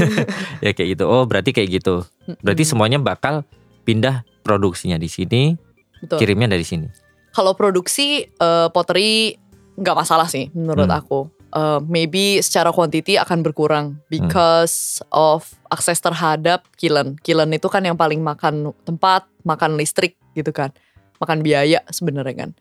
ya 0.66 0.72
kayak 0.72 0.90
gitu. 0.94 1.04
Oh 1.06 1.24
berarti 1.24 1.52
kayak 1.52 1.70
gitu. 1.74 2.04
Berarti 2.40 2.64
Mm, 2.64 2.70
semuanya 2.70 2.98
bakal 2.98 3.44
pindah 3.84 4.22
produksinya 4.42 4.96
di 4.96 5.08
sini, 5.08 5.56
betul. 6.00 6.18
kirimnya 6.18 6.48
dari 6.50 6.64
sini. 6.64 6.88
Kalau 7.32 7.54
produksi 7.54 8.24
eh, 8.26 8.68
pottery 8.70 9.36
nggak 9.76 9.98
masalah 9.98 10.26
sih 10.26 10.50
menurut 10.52 10.86
Hmm. 10.86 10.98
aku. 10.98 11.20
Eh, 11.48 11.80
maybe 11.84 12.40
secara 12.40 12.70
quantity 12.70 13.16
akan 13.16 13.40
berkurang 13.40 13.86
because 14.08 15.00
of 15.10 15.48
akses 15.68 15.98
terhadap 15.98 16.68
kiln. 16.76 17.16
Kiln 17.18 17.50
itu 17.50 17.68
kan 17.68 17.82
yang 17.82 17.96
paling 17.96 18.20
makan 18.20 18.76
tempat, 18.84 19.24
makan 19.42 19.76
listrik 19.76 20.20
gitu 20.32 20.52
kan, 20.52 20.76
makan 21.18 21.40
biaya 21.40 21.80
sebenarnya 21.88 22.36
kan. 22.38 22.52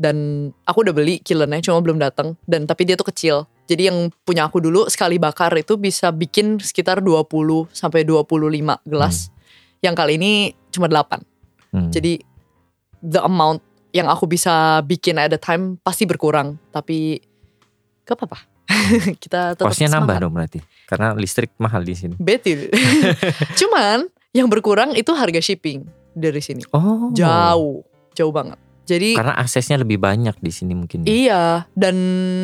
Dan 0.00 0.48
aku 0.64 0.80
udah 0.80 0.96
beli 0.96 1.20
kilnnya 1.20 1.60
cuma 1.60 1.84
belum 1.84 2.00
datang 2.00 2.32
dan 2.48 2.64
tapi 2.64 2.88
dia 2.88 2.96
tuh 2.96 3.12
kecil. 3.12 3.44
Jadi 3.68 3.92
yang 3.92 4.08
punya 4.24 4.48
aku 4.48 4.58
dulu 4.58 4.88
sekali 4.88 5.20
bakar 5.20 5.52
itu 5.60 5.76
bisa 5.76 6.08
bikin 6.08 6.56
sekitar 6.56 7.04
20 7.04 7.28
sampai 7.70 8.08
25 8.08 8.80
gelas. 8.88 9.28
Yang 9.84 9.94
kali 10.00 10.12
ini 10.16 10.32
cuma 10.72 10.88
8. 10.88 11.20
Hmm. 11.76 11.92
Jadi 11.92 12.18
the 13.04 13.20
amount 13.20 13.60
yang 13.92 14.08
aku 14.08 14.26
bisa 14.26 14.80
bikin 14.82 15.20
at 15.20 15.36
a 15.36 15.38
time 15.38 15.76
pasti 15.84 16.08
berkurang. 16.08 16.56
Tapi 16.72 17.20
gak 18.08 18.16
apa-apa. 18.16 18.38
Kita 19.22 19.54
tetap 19.54 19.68
Costnya 19.68 19.92
nambah 19.92 20.16
dong 20.16 20.32
berarti. 20.32 20.58
Karena 20.88 21.14
listrik 21.14 21.54
mahal 21.60 21.84
di 21.84 21.94
sini. 21.94 22.14
Betul. 22.18 22.72
Cuman 23.60 24.08
yang 24.32 24.46
berkurang 24.50 24.94
itu 24.94 25.10
harga 25.14 25.38
shipping 25.42 25.86
dari 26.14 26.42
sini. 26.42 26.66
Oh. 26.74 27.10
Jauh, 27.14 27.86
jauh 28.14 28.34
banget. 28.34 28.58
Jadi 28.90 29.14
Karena 29.14 29.38
aksesnya 29.38 29.78
lebih 29.78 29.96
banyak 29.96 30.34
di 30.36 30.50
sini 30.50 30.74
mungkin. 30.74 31.06
ya, 31.06 31.08
iya 31.08 31.42
dan 31.72 31.94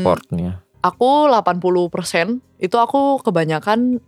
Portnya. 0.07 0.63
aku 0.79 1.27
80% 1.27 2.39
itu 2.57 2.77
aku 2.79 3.19
kebanyakan 3.19 3.99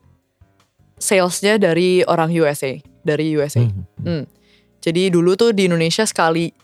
salesnya 0.95 1.59
dari 1.59 2.03
orang 2.03 2.31
USA, 2.31 2.79
dari 3.03 3.35
USA. 3.35 3.67
Hmm. 3.99 4.23
Jadi 4.79 5.11
dulu 5.11 5.35
tuh 5.35 5.51
di 5.51 5.67
Indonesia 5.67 6.07
sekali 6.07 6.55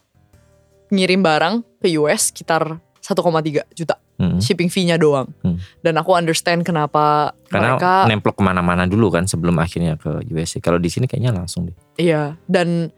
ngirim 0.89 1.19
barang 1.19 1.83
ke 1.83 1.91
US 1.97 2.31
sekitar 2.31 2.79
1,3 3.01 3.67
juta 3.75 3.99
Hmm. 4.15 4.39
shipping 4.39 4.71
fee-nya 4.71 4.95
doang. 4.95 5.27
Hmm. 5.43 5.59
Dan 5.83 5.99
aku 5.99 6.15
understand 6.15 6.63
kenapa 6.63 7.35
Karena 7.51 7.75
mereka 7.75 8.07
nemplok 8.07 8.39
ke 8.39 8.43
mana-mana 8.47 8.87
dulu 8.87 9.11
kan 9.11 9.27
sebelum 9.27 9.59
akhirnya 9.59 9.99
ke 9.99 10.23
USA. 10.31 10.63
Kalau 10.63 10.79
di 10.79 10.87
sini 10.87 11.11
kayaknya 11.11 11.35
langsung 11.35 11.67
deh. 11.67 11.75
iya 11.99 12.39
dan 12.47 12.95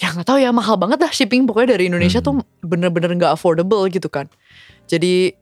ya 0.00 0.16
nggak 0.16 0.26
tahu 0.26 0.40
ya 0.40 0.48
mahal 0.50 0.80
banget 0.80 0.98
dah 0.98 1.12
shipping 1.12 1.44
pokoknya 1.44 1.76
dari 1.76 1.92
Indonesia 1.92 2.24
Hmm. 2.24 2.26
tuh 2.26 2.34
bener-bener 2.64 3.12
nggak 3.14 3.36
affordable 3.36 3.84
gitu 3.86 4.08
kan. 4.08 4.26
Jadi 4.88 5.36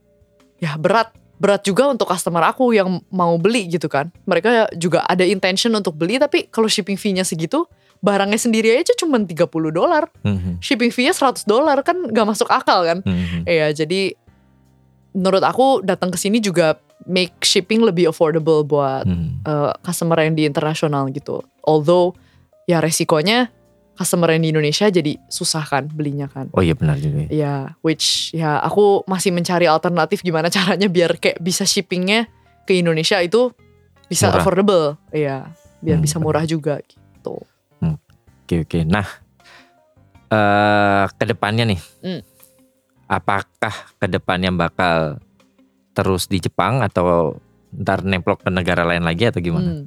ya 0.58 0.74
berat 0.74 1.14
berat 1.38 1.62
juga 1.62 1.86
untuk 1.86 2.10
customer 2.10 2.42
aku 2.42 2.74
yang 2.74 2.98
mau 3.14 3.38
beli 3.38 3.70
gitu 3.70 3.86
kan. 3.86 4.10
Mereka 4.26 4.74
juga 4.74 5.06
ada 5.06 5.22
intention 5.22 5.70
untuk 5.72 5.94
beli 5.94 6.18
tapi 6.18 6.50
kalau 6.50 6.66
shipping 6.66 6.98
fee-nya 6.98 7.22
segitu, 7.22 7.70
barangnya 8.02 8.34
sendiri 8.34 8.74
aja 8.74 8.90
cuma 8.98 9.22
30 9.22 9.46
dolar. 9.70 10.10
Mhm. 10.26 10.58
Shipping 10.58 10.90
fee-nya 10.90 11.14
100 11.14 11.46
dolar 11.46 11.78
kan 11.86 12.10
gak 12.10 12.26
masuk 12.26 12.50
akal 12.50 12.82
kan. 12.82 12.98
Mhm. 13.06 13.46
Iya, 13.46 13.70
jadi 13.70 14.18
menurut 15.14 15.46
aku 15.46 15.86
datang 15.86 16.10
ke 16.10 16.18
sini 16.18 16.42
juga 16.42 16.74
make 17.06 17.38
shipping 17.40 17.86
lebih 17.86 18.10
affordable 18.10 18.66
buat 18.66 19.06
Mhm. 19.06 19.46
uh, 19.46 19.72
customer 19.86 20.18
yang 20.18 20.34
di 20.34 20.42
internasional 20.42 21.06
gitu. 21.08 21.46
Although 21.62 22.18
ya 22.66 22.82
resikonya 22.82 23.54
customer 23.98 24.30
yang 24.30 24.40
di 24.40 24.50
Indonesia 24.50 24.86
jadi 24.86 25.18
susah 25.26 25.66
kan 25.66 25.90
belinya 25.90 26.24
kan. 26.24 26.46
Oh 26.54 26.62
iya 26.62 26.72
benar 26.72 26.94
juga. 26.96 27.26
ya. 27.26 27.28
Ya, 27.28 27.54
which 27.82 28.30
ya 28.30 28.56
aku 28.58 29.02
masih 29.04 29.34
mencari 29.34 29.66
alternatif 29.66 30.22
gimana 30.22 30.46
caranya 30.54 30.86
biar 30.86 31.18
kayak 31.18 31.36
bisa 31.38 31.66
shippingnya 31.66 32.30
ke 32.62 32.78
Indonesia 32.78 33.18
itu 33.18 33.50
bisa 34.06 34.30
Murah. 34.30 34.38
affordable. 34.38 34.86
Iya, 35.10 35.50
biar 35.80 35.98
Hmm, 35.98 36.06
bisa 36.06 36.16
murah 36.16 36.44
juga 36.44 36.78
gitu. 36.80 37.42
Oke 38.46 38.62
oke. 38.62 38.80
Nah, 38.82 39.04
eh 40.28 41.04
ke 41.10 41.24
depannya 41.26 41.64
nih, 41.66 41.80
Hmm. 42.00 42.22
apakah 43.04 43.74
ke 43.96 44.06
depannya 44.06 44.48
bakal 44.50 45.18
terus 45.92 46.24
di 46.24 46.38
Jepang 46.38 46.80
atau 46.80 47.36
ntar 47.74 48.00
nemplok 48.00 48.44
ke 48.44 48.50
negara 48.50 48.84
lain 48.84 49.02
lagi 49.02 49.26
atau 49.26 49.40
gimana? 49.40 49.68
Hmm. 49.68 49.84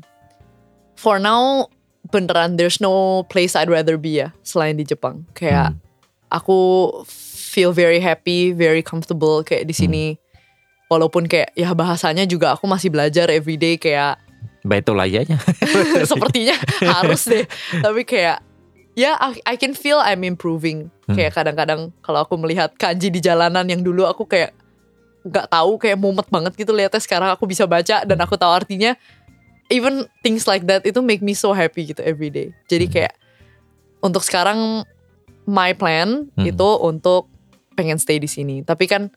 For 0.94 1.18
now 1.18 1.66
beneran 2.12 2.60
there's 2.60 2.84
no 2.84 3.24
place 3.32 3.56
I'd 3.56 3.72
rather 3.72 3.96
be 3.96 4.20
ya 4.22 4.36
selain 4.44 4.76
di 4.76 4.84
Jepang. 4.84 5.24
Kayak 5.34 5.74
Hmm. 5.74 5.80
aku 6.30 6.60
feel 7.52 7.72
very 7.72 8.00
happy, 8.00 8.52
very 8.52 8.84
comfortable 8.84 9.42
kayak 9.42 9.68
di 9.68 9.76
sini. 9.76 10.06
Walaupun 10.92 11.32
kayak 11.32 11.56
ya 11.56 11.72
bahasanya 11.72 12.28
juga 12.28 12.52
aku 12.56 12.68
masih 12.68 12.92
belajar 12.92 13.32
everyday 13.32 13.80
kayak 13.80 14.20
lagi 14.68 15.24
aja. 15.24 15.36
sepertinya 16.12 16.56
harus 16.84 17.24
deh. 17.26 17.48
Tapi 17.80 18.04
kayak 18.04 18.44
ya 18.94 19.16
I, 19.18 19.40
I 19.48 19.56
can 19.56 19.72
feel 19.72 20.04
I'm 20.04 20.28
improving. 20.28 20.92
Hmm. 21.08 21.16
Kayak 21.16 21.36
kadang-kadang 21.40 21.96
kalau 22.04 22.28
aku 22.28 22.36
melihat 22.36 22.76
kanji 22.76 23.08
di 23.08 23.24
jalanan 23.24 23.64
yang 23.72 23.80
dulu 23.82 24.04
aku 24.04 24.28
kayak 24.28 24.52
nggak 25.22 25.54
tahu 25.54 25.78
kayak 25.78 26.02
mumet 26.02 26.26
banget 26.34 26.58
gitu 26.58 26.74
lihatnya 26.74 26.98
sekarang 26.98 27.30
aku 27.30 27.46
bisa 27.46 27.64
baca 27.70 28.04
dan 28.04 28.18
aku 28.20 28.36
tahu 28.36 28.52
artinya. 28.52 28.96
Even 29.72 30.04
things 30.20 30.46
like 30.46 30.68
that 30.68 30.84
itu 30.84 31.00
make 31.00 31.24
me 31.24 31.32
so 31.32 31.56
happy 31.56 31.88
gitu 31.88 32.04
every 32.04 32.28
day. 32.28 32.52
Jadi 32.68 32.86
Hmm. 32.86 32.94
kayak 32.94 33.14
untuk 34.00 34.22
sekarang 34.22 34.84
my 35.48 35.72
plan 35.72 36.28
Hmm. 36.36 36.46
itu 36.46 36.70
untuk 36.78 37.32
pengen 37.74 37.96
stay 37.96 38.20
di 38.20 38.28
sini. 38.28 38.62
Tapi 38.62 38.86
kan 38.86 39.08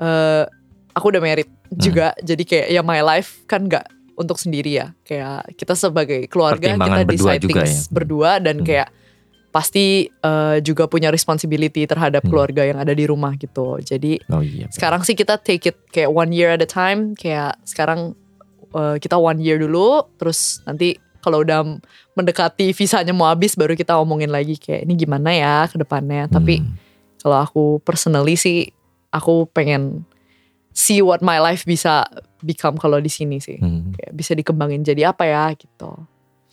eh 0.00 0.44
aku 0.90 1.12
udah 1.12 1.20
married 1.20 1.46
Hmm. 1.46 1.76
juga. 1.76 2.16
Jadi 2.18 2.42
kayak 2.42 2.66
ya 2.70 2.80
my 2.80 3.04
life 3.04 3.44
kan 3.44 3.68
nggak 3.68 3.84
untuk 4.16 4.40
sendiri 4.40 4.80
ya. 4.80 4.96
Kayak 5.04 5.54
kita 5.54 5.76
sebagai 5.76 6.26
keluarga 6.26 6.74
kita 6.74 7.04
berdua 7.04 7.06
decide 7.06 7.42
juga 7.44 7.60
things 7.62 7.74
ya. 7.76 7.90
berdua 7.92 8.30
dan 8.40 8.56
Hmm. 8.58 8.66
kayak 8.66 8.88
pasti 9.48 10.06
eh, 10.08 10.56
juga 10.60 10.84
punya 10.86 11.08
responsibility 11.08 11.84
terhadap 11.84 12.20
Hmm. 12.24 12.30
keluarga 12.30 12.62
yang 12.64 12.78
ada 12.78 12.92
di 12.92 13.04
rumah 13.04 13.32
gitu. 13.34 13.80
Jadi 13.80 14.20
Oh 14.28 14.40
iya. 14.40 14.68
sekarang 14.68 15.02
sih 15.02 15.12
kita 15.12 15.36
take 15.36 15.68
it 15.68 15.76
kayak 15.88 16.08
one 16.08 16.32
year 16.32 16.52
at 16.52 16.60
a 16.60 16.68
time. 16.68 17.12
Kayak 17.14 17.56
sekarang 17.64 18.12
eh, 18.70 18.96
kita 18.98 19.16
one 19.16 19.38
year 19.38 19.56
dulu, 19.56 20.04
terus 20.16 20.60
nanti 20.62 20.94
kalau 21.18 21.42
udah 21.42 21.66
mendekati 22.14 22.70
visanya 22.70 23.10
mau 23.10 23.26
habis 23.26 23.52
baru 23.52 23.74
kita 23.74 23.96
omongin 23.96 24.30
lagi 24.30 24.54
kayak 24.54 24.86
ini 24.86 24.94
gimana 24.94 25.30
ya 25.30 25.56
ke 25.66 25.76
depannya. 25.76 26.26
Tapi 26.26 26.62
Hmm. 26.62 26.74
kalau 27.18 27.38
aku 27.38 27.62
personally 27.82 28.34
sih 28.34 28.70
aku 29.10 29.50
pengen 29.50 30.06
see 30.70 31.02
what 31.02 31.18
my 31.18 31.36
life 31.36 31.64
bisa 31.64 32.06
become 32.38 32.78
kalau 32.78 32.98
di 32.98 33.10
sini 33.10 33.42
sih. 33.42 33.58
Hmm. 33.58 33.90
Kayak 33.92 34.12
bisa 34.14 34.32
dikembangin 34.32 34.82
jadi 34.82 35.10
apa 35.10 35.24
ya 35.24 35.50
gitu. 35.52 35.90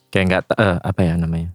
kayak 0.10 0.26
nggak 0.26 0.44
eh, 0.56 0.78
apa 0.82 1.02
ya 1.04 1.14
namanya? 1.14 1.50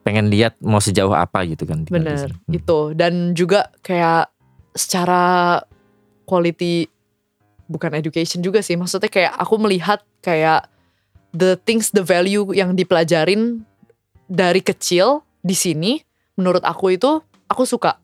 Pengen 0.00 0.30
lihat 0.30 0.56
mau 0.62 0.78
sejauh 0.78 1.12
apa 1.12 1.44
gitu 1.44 1.66
kan. 1.66 1.84
Bener. 1.84 2.30
Hmm. 2.30 2.54
itu 2.54 2.78
dan 2.96 3.34
juga 3.34 3.68
kayak 3.82 4.32
secara 4.72 5.58
quality 6.24 6.86
bukan 7.68 7.92
education 7.92 8.40
juga 8.40 8.58
sih 8.58 8.74
maksudnya 8.74 9.06
kayak 9.06 9.32
aku 9.36 9.54
melihat 9.56 10.00
kayak 10.18 10.66
the 11.30 11.54
things 11.60 11.92
the 11.92 12.00
value 12.00 12.50
yang 12.50 12.72
dipelajarin 12.72 13.62
dari 14.24 14.58
kecil 14.58 15.20
di 15.38 15.52
sini 15.52 16.00
menurut 16.34 16.60
aku 16.62 16.90
itu 16.90 17.20
aku 17.46 17.62
suka 17.62 18.00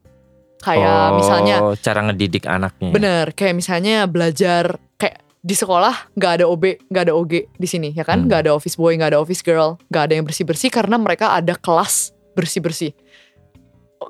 kayak 0.60 0.84
Oh, 1.10 1.16
misalnya 1.16 1.56
cara 1.78 2.00
ngedidik 2.02 2.44
anaknya. 2.44 2.88
bener 2.90 3.26
kayak 3.32 3.54
misalnya 3.54 4.04
belajar 4.04 4.76
kayak 4.94 5.20
di 5.38 5.52
sekolah 5.52 6.12
nggak 6.14 6.32
ada 6.34 6.44
OB 6.46 6.64
nggak 6.86 7.04
ada 7.04 7.14
OG 7.14 7.32
di 7.52 7.66
sini 7.66 7.88
ya 7.90 8.00
kan 8.00 8.20
Hmm. 8.20 8.26
nggak 8.26 8.48
ada 8.48 8.52
office 8.52 8.74
boy 8.74 8.92
nggak 8.92 9.12
ada 9.12 9.18
office 9.18 9.40
girl 9.40 9.76
nggak 9.88 10.02
ada 10.02 10.14
yang 10.14 10.24
bersih 10.24 10.44
bersih 10.44 10.68
karena 10.68 10.96
mereka 10.96 11.32
ada 11.32 11.52
kelas 11.54 12.12
bersih 12.32 12.60
bersih 12.60 12.92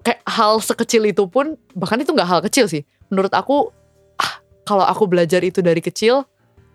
kayak 0.00 0.22
hal 0.24 0.58
sekecil 0.58 1.02
itu 1.04 1.24
pun 1.24 1.54
bahkan 1.72 1.96
itu 1.96 2.10
nggak 2.10 2.26
hal 2.28 2.40
kecil 2.40 2.66
sih 2.66 2.82
menurut 3.08 3.30
aku 3.30 3.70
kalau 4.64 4.82
aku 4.82 5.04
belajar 5.04 5.40
itu 5.40 5.60
dari 5.60 5.78
kecil 5.78 6.24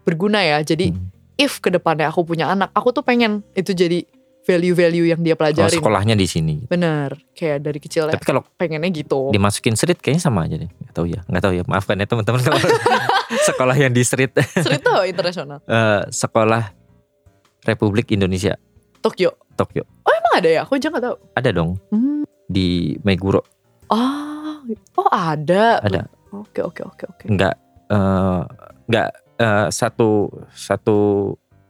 berguna 0.02 0.40
ya 0.40 0.62
jadi 0.62 0.90
Hmm. 0.90 1.10
if 1.36 1.58
ke 1.58 1.70
depannya 1.70 2.06
aku 2.06 2.24
punya 2.24 2.48
anak 2.48 2.70
aku 2.72 2.90
tuh 2.92 3.02
pengen 3.02 3.42
itu 3.54 3.72
jadi 3.72 4.06
value-value 4.42 5.06
yang 5.08 5.20
dia 5.20 5.34
Kalau 5.34 5.46
pelajarin 5.46 5.78
sekolahnya 5.78 6.16
di 6.16 6.26
sini. 6.26 6.56
bener 6.66 7.14
kayak 7.32 7.62
dari 7.62 7.78
kecil 7.78 8.06
ya 8.06 8.14
Tapi 8.14 8.26
kalau 8.26 8.42
pengennya 8.56 8.90
gitu 8.90 9.30
dimasukin 9.30 9.74
street 9.74 10.00
kayaknya 10.00 10.24
sama 10.24 10.44
aja 10.44 10.58
deh. 10.58 10.66
Gak 10.66 10.94
tahu 10.96 11.06
ya, 11.06 11.22
nggak 11.24 11.38
tahu 11.40 11.54
ya. 11.54 11.64
Maafkan 11.64 11.96
ya 11.96 12.06
teman-teman 12.06 12.42
kalau 12.42 12.58
sekolah 13.48 13.76
yang 13.76 13.90
di 13.90 14.02
street. 14.02 14.34
Street 14.56 14.82
tuh 14.82 15.06
internasional 15.06 15.62
Eh, 15.70 16.02
sekolah 16.10 16.72
Republik 17.62 18.10
Indonesia 18.10 18.58
Tokyo 18.98 19.38
Tokyo. 19.54 19.86
emang 20.04 20.34
ada 20.36 20.50
ya 20.50 20.60
aku 20.64 20.76
aja 20.76 20.88
nggak 20.88 21.04
tahu 21.04 21.16
Ada 21.36 21.50
dong 21.52 21.78
Hmm. 21.88 22.24
di 22.44 22.98
Meguro. 23.00 23.46
Oh, 23.88 24.66
oh 24.96 25.10
ada. 25.10 25.78
Ada. 25.80 26.10
Oke 26.32 26.62
oke 26.62 26.82
oke 26.84 27.04
oke. 27.08 27.26
Nggak 27.90 27.98
eh, 27.98 28.42
nggak 28.90 29.10
eh, 29.40 29.68
satu 29.74 30.30
satu 30.54 30.98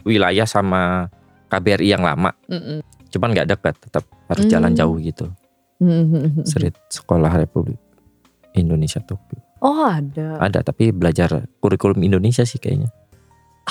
wilayah 0.04 0.46
sama 0.46 1.08
KBRI 1.48 1.96
yang 1.96 2.04
lama. 2.04 2.36
Mm-mm. 2.46 2.84
Cuman 3.10 3.34
nggak 3.34 3.50
dekat, 3.50 3.76
tetap 3.82 4.06
harus 4.30 4.46
Hmm. 4.46 4.54
jalan 4.54 4.72
jauh 4.78 4.98
gitu. 5.02 5.26
Mhm. 5.80 6.44
Street 6.44 6.76
Sekolah 6.92 7.32
Republik 7.34 7.80
Indonesia 8.54 9.00
Tokyo. 9.00 9.40
Oh 9.64 9.88
ada. 9.88 10.40
Ada 10.40 10.62
tapi 10.62 10.92
belajar 10.92 11.48
kurikulum 11.60 12.04
Indonesia 12.04 12.44
sih 12.44 12.60
kayaknya. 12.60 12.92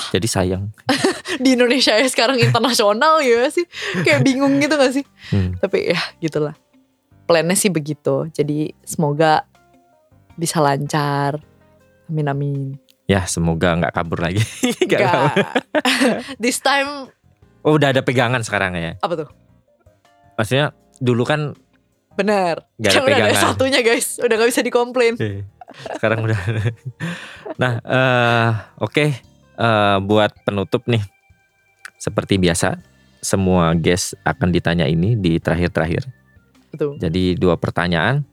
Jadi 0.09 0.27
sayang. 0.27 0.73
Di 1.43 1.53
Indonesia 1.53 1.93
ya 1.93 2.07
sekarang 2.09 2.39
internasional 2.39 3.21
ya 3.21 3.45
sih. 3.51 3.65
Kayak 4.01 4.25
bingung 4.25 4.57
gitu 4.57 4.73
gak 4.73 4.93
sih? 4.95 5.05
Hmm. 5.29 5.57
Tapi 5.59 5.91
ya 5.93 5.99
gitulah. 6.19 6.55
Plannya 7.27 7.53
sih 7.53 7.69
begitu. 7.69 8.25
Jadi 8.31 8.73
semoga 8.81 9.45
bisa 10.33 10.63
lancar. 10.63 11.41
Amin 12.09 12.25
amin. 12.25 12.59
Ya 13.05 13.25
semoga 13.25 13.73
nggak 13.73 13.93
kabur 13.93 14.21
lagi. 14.21 14.41
Nggak 14.85 14.99
tahu. 14.99 15.25
Enggak. 15.29 15.53
This 16.41 16.59
time 16.59 17.09
Oh 17.59 17.75
udah 17.75 17.91
ada 17.91 18.01
pegangan 18.01 18.41
sekarang 18.41 18.73
ya. 18.73 18.95
apa 19.01 19.13
tuh? 19.15 19.29
Maksudnya 20.35 20.71
dulu 20.97 21.23
kan 21.23 21.53
Bener. 22.13 22.65
Nggak 22.75 22.89
ada 22.89 22.95
Kan 22.95 23.03
udah 23.03 23.15
ada 23.15 23.25
pegangan. 23.29 23.45
satunya 23.45 23.79
guys. 23.81 24.07
Udah 24.19 24.35
gak 24.35 24.49
bisa 24.49 24.61
dikomplain. 24.61 25.13
sekarang 25.69 26.25
udah. 26.25 26.39
nah 27.55 27.77
eh 27.77 28.49
oke 28.81 29.05
Eh, 29.59 29.97
buat 30.07 30.31
penutup 30.47 30.87
nih 30.87 31.03
seperti 31.99 32.39
biasa 32.39 32.79
semua 33.19 33.75
guest 33.75 34.15
akan 34.23 34.55
ditanya 34.55 34.87
ini 34.87 35.19
di 35.19 35.35
terakhir-terakhir. 35.35 36.07
Betul. 36.71 36.95
Jadi 36.95 37.35
dua 37.35 37.59
pertanyaan. 37.59 38.23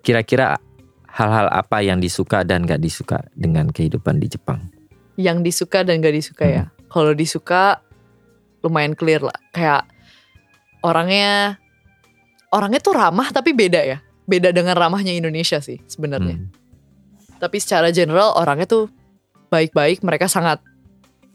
Kira-kira 0.00 0.56
hal-hal 1.18 1.50
apa 1.50 1.82
yang 1.82 1.98
disuka 1.98 2.46
dan 2.46 2.62
gak 2.62 2.78
disuka 2.78 3.26
dengan 3.34 3.66
kehidupan 3.74 4.22
di 4.22 4.30
Jepang? 4.30 4.70
Yang 5.18 5.38
disuka 5.50 5.82
dan 5.82 5.98
gak 5.98 6.14
disuka 6.14 6.46
ya. 6.46 6.64
Hmm. 6.70 6.86
Kalau 6.86 7.12
disuka 7.12 7.82
lumayan 8.62 8.94
clear 8.94 9.26
lah. 9.26 9.34
Kayak 9.50 9.90
orangnya 10.86 11.58
orangnya 12.54 12.78
tuh 12.78 12.94
ramah 12.94 13.34
tapi 13.34 13.50
beda 13.50 13.82
ya. 13.82 13.98
Beda 14.30 14.54
dengan 14.54 14.78
ramahnya 14.78 15.10
Indonesia 15.10 15.58
sih 15.58 15.82
sebenarnya. 15.90 16.38
Hmm. 16.38 16.54
Tapi 17.42 17.58
secara 17.58 17.90
general 17.90 18.38
orangnya 18.38 18.70
tuh 18.70 18.86
baik-baik, 19.50 20.06
mereka 20.06 20.30
sangat 20.30 20.62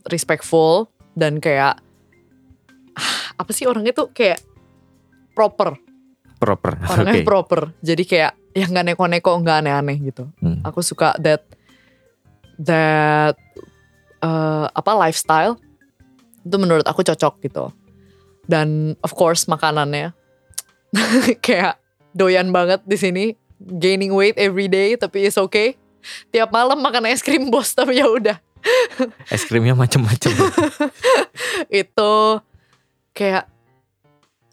respectful 0.08 0.88
dan 1.16 1.44
kayak 1.44 1.80
ah, 2.96 3.20
apa 3.36 3.52
sih 3.52 3.68
orangnya 3.68 3.92
tuh 3.92 4.12
kayak 4.16 4.40
proper, 5.36 5.76
Proper. 6.40 6.76
orangnya 6.92 7.24
Oke. 7.24 7.28
proper. 7.28 7.62
Jadi 7.80 8.04
kayak 8.04 8.43
ya 8.54 8.66
nggak 8.70 8.94
neko-neko, 8.94 9.42
nggak 9.42 9.66
aneh-aneh 9.66 9.98
gitu. 10.00 10.30
Hmm. 10.40 10.62
Aku 10.66 10.80
suka 10.86 11.18
that 11.22 11.44
that 12.62 13.36
eh, 14.22 14.66
apa 14.70 14.92
lifestyle 14.94 15.58
itu 16.44 16.56
menurut 16.58 16.86
aku 16.86 17.02
cocok 17.02 17.42
gitu. 17.44 17.74
Dan 18.46 18.94
of 19.02 19.14
course 19.18 19.50
makanannya 19.50 20.14
kayak 21.46 21.82
doyan 22.14 22.54
banget 22.54 22.86
di 22.86 22.98
sini, 23.00 23.26
gaining 23.60 24.14
weight 24.14 24.38
every 24.38 24.70
day 24.70 24.94
tapi 24.96 25.26
it's 25.28 25.40
okay. 25.40 25.76
tiap 26.36 26.52
malam 26.52 26.84
makan 26.84 27.08
es 27.08 27.24
krim 27.24 27.48
bos 27.48 27.72
tapi 27.80 28.04
ya 28.04 28.12
udah 28.12 28.36
Es 29.28 29.44
krimnya 29.44 29.76
macem-macem. 29.76 30.32
itu 31.84 32.14
kayak 33.12 33.52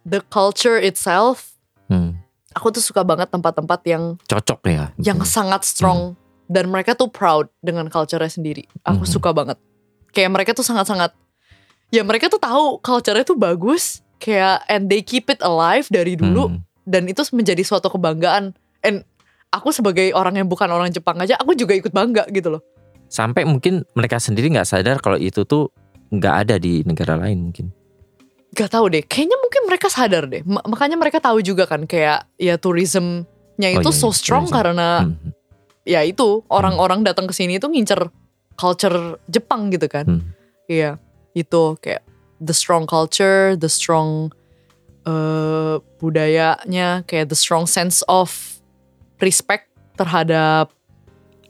the 0.03 0.19
culture 0.27 0.75
itself 0.79 1.50
aku 2.51 2.75
tuh 2.75 2.83
suka 2.83 3.07
banget 3.07 3.31
tempat-tempat 3.31 3.81
yang 3.87 4.19
Cocok 4.27 4.61
ya. 4.67 4.91
yang 4.99 5.23
sangat 5.23 5.63
strong 5.63 6.19
dan 6.51 6.67
mereka 6.67 6.99
tuh 6.99 7.07
proud 7.07 7.47
dengan 7.63 7.87
culture-nya 7.87 8.27
sendiri. 8.27 8.67
Aku 8.83 9.07
Mhm. 9.07 9.11
suka 9.11 9.31
banget. 9.31 9.59
Kayak 10.11 10.31
mereka 10.35 10.51
tuh 10.51 10.67
sangat-sangat 10.67 11.15
ya 11.91 12.03
mereka 12.03 12.27
tuh 12.27 12.43
tahu 12.43 12.83
culture-nya 12.83 13.23
tuh 13.23 13.39
bagus 13.39 14.03
kayak 14.19 14.67
and 14.67 14.91
they 14.91 14.99
keep 15.01 15.31
it 15.31 15.39
alive 15.41 15.87
dari 15.89 16.19
dulu 16.19 16.51
Hmm, 16.51 16.63
dan 16.85 17.07
itu 17.07 17.23
menjadi 17.31 17.63
suatu 17.63 17.87
kebanggaan. 17.89 18.51
And 18.83 19.07
aku 19.51 19.71
sebagai 19.71 20.11
orang 20.11 20.35
yang 20.37 20.51
bukan 20.51 20.67
orang 20.67 20.91
Jepang 20.91 21.23
aja 21.23 21.39
aku 21.39 21.55
juga 21.55 21.79
ikut 21.79 21.95
bangga 21.95 22.27
gitu 22.35 22.51
loh. 22.51 22.63
Sampai 23.07 23.47
mungkin 23.47 23.87
mereka 23.95 24.19
sendiri 24.19 24.51
nggak 24.51 24.67
sadar 24.67 24.99
kalau 24.99 25.19
itu 25.19 25.47
tuh 25.47 25.71
nggak 26.11 26.35
ada 26.47 26.55
di 26.59 26.83
negara 26.83 27.15
lain 27.15 27.51
mungkin. 27.51 27.71
Gak 28.51 28.71
tahu 28.75 28.91
deh, 28.91 29.03
kayaknya 29.07 29.39
mungkin 29.39 29.63
mereka 29.71 29.87
sadar 29.87 30.27
deh. 30.27 30.43
Ma- 30.43 30.67
makanya 30.67 30.99
mereka 30.99 31.23
tahu 31.23 31.39
juga 31.39 31.71
kan 31.71 31.87
kayak 31.87 32.27
ya 32.35 32.59
tourismnya 32.59 33.71
itu 33.79 33.91
iya, 33.91 33.95
so 33.95 34.11
iya, 34.11 34.17
strong 34.17 34.45
tourism. 34.47 34.57
karena 34.59 34.89
Hmm, 35.07 35.31
ya 35.87 36.01
itu 36.03 36.43
orang-orang 36.51 37.07
datang 37.07 37.31
ke 37.31 37.35
sini 37.35 37.57
itu 37.57 37.71
ngincer 37.71 38.11
culture 38.55 39.23
Jepang 39.27 39.71
gitu 39.71 39.87
kan. 39.87 40.05
hmm. 40.05 40.23
Iya, 40.67 40.99
itu 41.33 41.79
kayak 41.79 42.03
the 42.39 42.51
strong 42.51 42.87
culture, 42.87 43.55
the 43.55 43.71
strong 43.71 44.31
eh, 45.03 45.77
budayanya, 45.99 47.03
kayak 47.07 47.31
the 47.31 47.39
strong 47.39 47.65
sense 47.65 48.03
of 48.05 48.31
respect 49.19 49.71
terhadap 49.95 50.71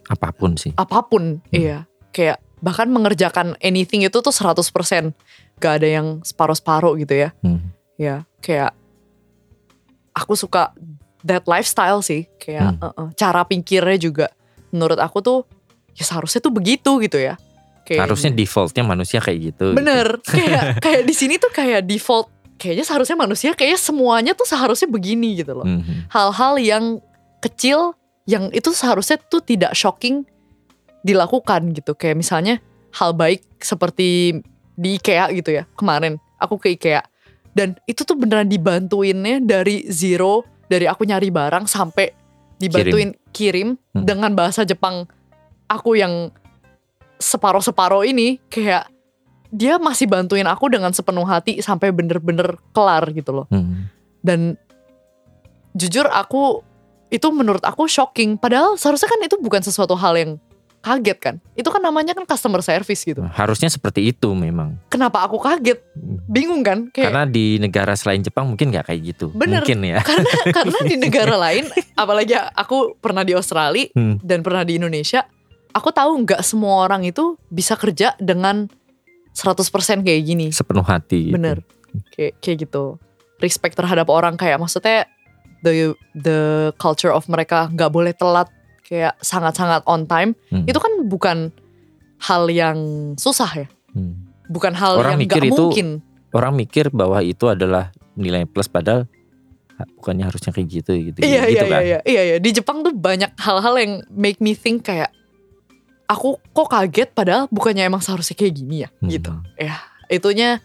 Apa 0.07 0.35
pun 0.35 0.55
sih. 0.55 0.75
apa 0.75 1.01
pun. 1.03 1.39
Iya, 1.49 1.87
kayak 2.11 2.39
bahkan 2.61 2.91
mengerjakan 2.91 3.57
anything 3.59 4.03
itu 4.03 4.21
tuh 4.21 4.31
100%. 4.31 5.15
Gak 5.61 5.85
ada 5.85 5.89
yang 5.89 6.07
separuh-separuh 6.25 6.97
gitu 6.99 7.15
ya. 7.15 7.31
Hmm. 7.45 7.61
Ya, 8.01 8.25
kayak 8.41 8.73
aku 10.17 10.35
suka 10.35 10.73
that 11.23 11.45
lifestyle 11.45 12.01
sih. 12.01 12.27
Kayak 12.41 12.81
Hmm. 12.81 12.85
eh, 12.85 12.93
eh, 12.97 13.09
cara 13.15 13.45
pikirnya 13.45 13.99
juga 14.01 14.27
menurut 14.73 14.97
aku 14.97 15.21
tuh 15.21 15.39
ya 15.93 16.05
seharusnya 16.07 16.41
tuh 16.41 16.53
begitu 16.55 16.97
gitu 17.05 17.21
ya. 17.21 17.37
Kayak 17.85 18.07
Harusnya 18.09 18.31
defaultnya 18.31 18.85
manusia 18.87 19.19
kayak 19.19 19.39
gitu. 19.53 19.75
Bener, 19.75 20.17
kayak 20.35 20.79
kayak 20.81 21.03
di 21.05 21.15
sini 21.15 21.37
tuh 21.37 21.51
kayak 21.51 21.85
default 21.85 22.31
kayaknya 22.61 22.85
seharusnya 22.85 23.17
manusia 23.17 23.51
kayaknya 23.57 23.81
semuanya 23.81 24.33
tuh 24.37 24.45
seharusnya 24.47 24.87
begini 24.89 25.37
gitu 25.37 25.57
loh. 25.59 25.67
Gitu. 25.67 25.81
Hmm, 25.85 26.07
Hal-hal 26.09 26.55
yang 26.61 26.85
kecil 27.41 27.97
yang 28.29 28.53
itu 28.55 28.71
seharusnya 28.71 29.19
tuh 29.19 29.43
tidak 29.43 29.75
shocking 29.75 30.23
dilakukan 31.03 31.73
gitu. 31.73 31.97
Kayak 31.97 32.21
misalnya 32.21 32.55
hal 32.95 33.17
baik 33.17 33.43
seperti 33.59 34.41
di 34.81 34.97
IKEA 34.97 35.29
gitu 35.37 35.53
ya. 35.53 35.69
Kemarin 35.77 36.17
aku 36.41 36.57
ke 36.57 36.73
IKEA 36.73 37.05
dan 37.53 37.77
itu 37.85 38.07
tuh 38.07 38.17
beneran 38.17 38.49
dibantuinnya 38.49 39.43
dari 39.45 39.85
zero 39.93 40.47
dari 40.71 40.87
aku 40.87 41.03
nyari 41.05 41.29
barang 41.29 41.67
sampai 41.67 42.15
dibantuin 42.61 43.17
kirim, 43.35 43.75
Hmm. 43.97 44.05
dengan 44.07 44.33
bahasa 44.37 44.63
Jepang 44.63 45.09
aku 45.67 45.97
yang 45.99 46.31
separoh-separoh 47.21 48.07
ini 48.07 48.39
kayak 48.49 48.87
dia 49.51 49.83
masih 49.83 50.07
bantuin 50.07 50.47
aku 50.47 50.71
dengan 50.71 50.95
sepenuh 50.95 51.27
hati 51.27 51.59
sampai 51.59 51.91
bener-bener 51.91 52.55
kelar 52.71 53.03
gitu 53.11 53.35
loh. 53.35 53.47
hmm. 53.51 53.91
Dan 54.23 54.55
jujur 55.75 56.07
aku 56.07 56.63
itu 57.11 57.27
menurut 57.35 57.65
aku 57.67 57.91
shocking. 57.91 58.39
Padahal 58.39 58.79
seharusnya 58.79 59.11
kan 59.11 59.21
itu 59.27 59.37
bukan 59.43 59.65
sesuatu 59.65 59.99
hal 59.99 60.15
yang 60.15 60.33
kaget 60.81 61.19
kan. 61.21 61.35
Itu 61.53 61.69
kan 61.69 61.79
namanya 61.79 62.17
kan 62.17 62.25
customer 62.25 62.61
service 62.61 63.05
gitu. 63.05 63.21
Harusnya 63.31 63.69
seperti 63.69 64.09
itu 64.09 64.33
memang. 64.33 64.81
Kenapa 64.89 65.21
aku 65.23 65.37
kaget? 65.37 65.81
Bingung 66.27 66.65
kan? 66.65 66.89
Kayak 66.89 67.13
Karena 67.13 67.25
di 67.25 67.61
negara 67.61 67.93
selain 67.93 68.21
Jepang 68.21 68.49
mungkin 68.49 68.73
nggak 68.73 68.89
kayak 68.89 69.01
gitu. 69.13 69.29
Bener. 69.31 69.61
Mungkin 69.61 69.79
ya. 69.85 70.01
karena 70.01 70.25
karena 70.57 70.79
di 70.83 70.97
negara 70.97 71.35
lain, 71.37 71.69
apalagi 71.95 72.33
aku 72.35 72.97
pernah 72.97 73.21
di 73.21 73.37
Australia 73.37 73.93
Hmm. 73.93 74.17
dan 74.21 74.41
pernah 74.41 74.65
di 74.65 74.77
Indonesia, 74.77 75.25
aku 75.71 75.89
tahu 75.91 76.25
nggak 76.25 76.41
semua 76.41 76.89
orang 76.89 77.05
itu 77.05 77.37
bisa 77.47 77.77
kerja 77.77 78.17
dengan 78.17 78.67
100% 79.31 80.03
kayak 80.03 80.23
gini. 80.25 80.47
Sepenuh 80.51 80.83
hati. 80.83 81.31
gitu. 81.31 81.37
Bener. 81.37 81.63
Kayak 82.11 82.41
kayak 82.41 82.57
gitu. 82.65 82.97
Respect 83.39 83.77
terhadap 83.77 84.09
orang 84.09 84.37
kayak 84.37 84.61
maksudnya 84.61 85.09
the 85.61 85.93
the 86.13 86.41
culture 86.77 87.13
of 87.13 87.25
mereka 87.27 87.69
nggak 87.69 87.89
boleh 87.89 88.13
telat 88.13 88.49
kayak 88.91 89.15
sangat-sangat 89.21 89.87
on 89.87 90.05
time. 90.05 90.35
Hmm. 90.51 90.67
Itu 90.67 90.77
kan 90.77 91.07
bukan 91.07 91.39
hal 92.19 92.51
yang 92.51 92.79
susah 93.15 93.49
ya. 93.57 93.69
Hmm. 93.95 94.27
Bukan 94.51 94.75
hal 94.75 94.99
Orang 94.99 95.15
yang 95.15 95.23
mikir 95.23 95.39
nggak 95.41 95.55
itu 95.55 95.63
mungkin. 95.65 95.89
Orang 96.31 96.53
mikir 96.55 96.91
bahwa 96.91 97.23
itu 97.23 97.47
adalah 97.47 97.95
nilai 98.19 98.43
plus 98.45 98.67
padahal 98.67 99.07
ha- 99.79 99.89
bukannya 99.95 100.27
harusnya 100.27 100.51
kayak 100.51 100.69
gitu 100.69 100.91
gitu. 101.07 101.19
Iya 101.23 101.47
gitu 101.47 101.55
iya 101.55 101.63
kan. 101.65 101.81
iya 101.81 101.99
iya 102.03 102.23
iya 102.25 102.37
di 102.37 102.51
Jepang 102.51 102.83
tuh 102.83 102.91
banyak 102.91 103.31
hal-hal 103.37 103.75
yang 103.79 103.93
make 104.11 104.43
me 104.43 104.53
think 104.53 104.83
kayak 104.83 105.15
aku 106.05 106.35
kok 106.51 106.67
kaget 106.69 107.15
padahal 107.15 107.47
bukannya 107.47 107.87
emang 107.87 108.03
seharusnya 108.03 108.35
kayak 108.35 108.55
gini 108.57 108.83
ya 108.83 108.91
Hmm. 108.99 109.07
gitu. 109.09 109.31
Ya, 109.55 109.79
itunya 110.11 110.59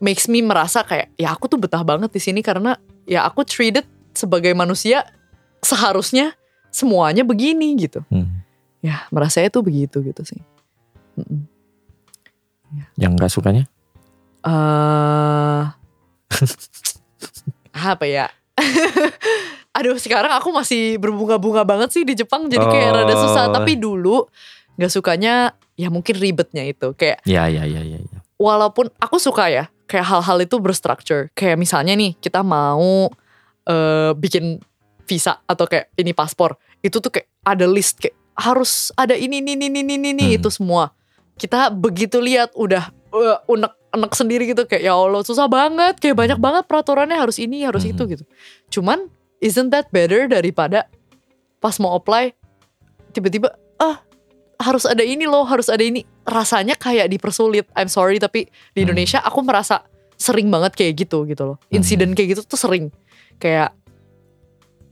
makes 0.00 0.24
me 0.24 0.40
merasa 0.40 0.80
kayak 0.80 1.12
ya 1.14 1.28
aku 1.28 1.44
tuh 1.46 1.60
betah 1.60 1.84
banget 1.84 2.08
di 2.08 2.20
sini 2.22 2.40
karena 2.40 2.80
ya 3.04 3.26
aku 3.26 3.44
treated 3.44 3.84
sebagai 4.16 4.54
manusia 4.54 5.04
seharusnya 5.60 6.37
semuanya 6.70 7.22
begini 7.22 7.74
gitu. 7.76 8.02
Hmm. 8.08 8.42
Ya, 8.78 9.06
merasanya 9.10 9.50
tuh 9.50 9.62
begitu 9.62 9.98
gitu 10.00 10.22
sih. 10.22 10.38
Mm-mm. 11.16 11.42
Yang 12.94 13.12
nggak 13.16 13.32
sukanya? 13.32 13.64
eh 14.40 15.62
apa 17.92 18.04
ya? 18.06 18.26
Aduh 19.76 19.94
sekarang 19.94 20.34
aku 20.34 20.50
masih 20.50 20.98
berbunga-bunga 20.98 21.62
banget 21.62 21.94
sih 21.94 22.02
di 22.02 22.14
Jepang 22.14 22.46
jadi 22.46 22.64
kayak 22.64 22.90
Oh. 22.90 22.96
rada 22.98 23.14
susah 23.14 23.44
tapi 23.48 23.74
dulu 23.74 24.26
nggak 24.74 24.90
sukanya 24.90 25.54
ya 25.74 25.90
mungkin 25.90 26.18
ribetnya 26.18 26.66
itu 26.66 26.94
kayak 26.94 27.22
Ya 27.22 27.46
ya 27.46 27.62
ya 27.62 27.82
ya. 27.82 27.98
ya. 27.98 28.18
walaupun 28.34 28.90
aku 28.98 29.18
suka 29.18 29.46
ya 29.46 29.64
kayak 29.86 30.06
hal-hal 30.06 30.38
itu 30.38 30.58
berstruktur 30.58 31.30
kayak 31.32 31.58
misalnya 31.58 31.94
nih 31.94 32.14
kita 32.18 32.42
mau 32.42 33.10
eh, 33.64 34.10
bikin 34.14 34.58
visa 35.08 35.40
atau 35.48 35.64
kayak 35.64 35.88
ini 35.96 36.12
paspor 36.12 36.60
itu 36.78 37.00
tuh 37.00 37.08
kayak 37.08 37.26
ada 37.42 37.64
list 37.64 37.98
kayak 37.98 38.12
harus 38.38 38.92
ada 38.94 39.16
ini 39.16 39.40
ini 39.40 39.56
ini 39.56 39.66
ini 39.72 39.94
ini, 39.98 40.12
Hmm. 40.14 40.36
itu 40.38 40.48
semua. 40.52 40.94
Kita 41.34 41.72
begitu 41.72 42.20
lihat 42.20 42.54
udah 42.54 42.92
uh, 43.10 43.40
unek 43.48 43.72
unek 43.88 44.12
sendiri 44.14 44.44
gitu 44.46 44.62
kayak 44.62 44.84
ya 44.84 44.94
Allah 44.94 45.24
susah 45.24 45.48
banget 45.48 45.98
kayak 45.98 46.14
banyak 46.14 46.38
banget 46.38 46.68
peraturannya 46.68 47.16
harus 47.18 47.40
ini 47.40 47.64
harus 47.66 47.82
Hmm. 47.82 47.96
itu 47.96 48.02
gitu. 48.14 48.24
Cuman 48.78 49.10
isn't 49.40 49.72
that 49.72 49.90
better 49.90 50.28
daripada 50.28 50.86
pas 51.58 51.74
mau 51.82 51.96
apply 51.96 52.30
tiba-tiba 53.10 53.50
ah 53.78 54.02
harus 54.58 54.86
ada 54.86 55.02
ini 55.02 55.26
loh 55.26 55.42
harus 55.42 55.66
ada 55.66 55.82
ini. 55.82 56.06
Rasanya 56.22 56.78
kayak 56.78 57.10
dipersulit 57.10 57.66
I'm 57.74 57.90
sorry 57.90 58.20
tapi 58.22 58.46
di 58.70 58.84
Hmm. 58.84 58.92
Indonesia 58.92 59.18
aku 59.18 59.42
merasa 59.42 59.82
sering 60.14 60.46
banget 60.46 60.78
kayak 60.78 60.94
gitu 60.94 61.26
gitu 61.26 61.42
loh. 61.42 61.56
Insiden 61.70 62.14
kayak 62.14 62.38
gitu 62.38 62.42
tuh 62.46 62.58
sering. 62.58 62.90
Kayak 63.38 63.74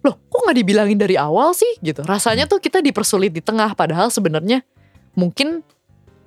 loh 0.02 0.18
kok 0.28 0.40
nggak 0.44 0.56
dibilangin 0.56 0.98
dari 0.98 1.16
awal 1.16 1.52
sih 1.52 1.68
gitu 1.80 2.04
rasanya 2.04 2.44
tuh 2.44 2.58
kita 2.58 2.78
dipersulit 2.80 3.30
di 3.30 3.40
tengah 3.40 3.72
padahal 3.72 4.08
sebenarnya 4.08 4.62
mungkin 5.14 5.64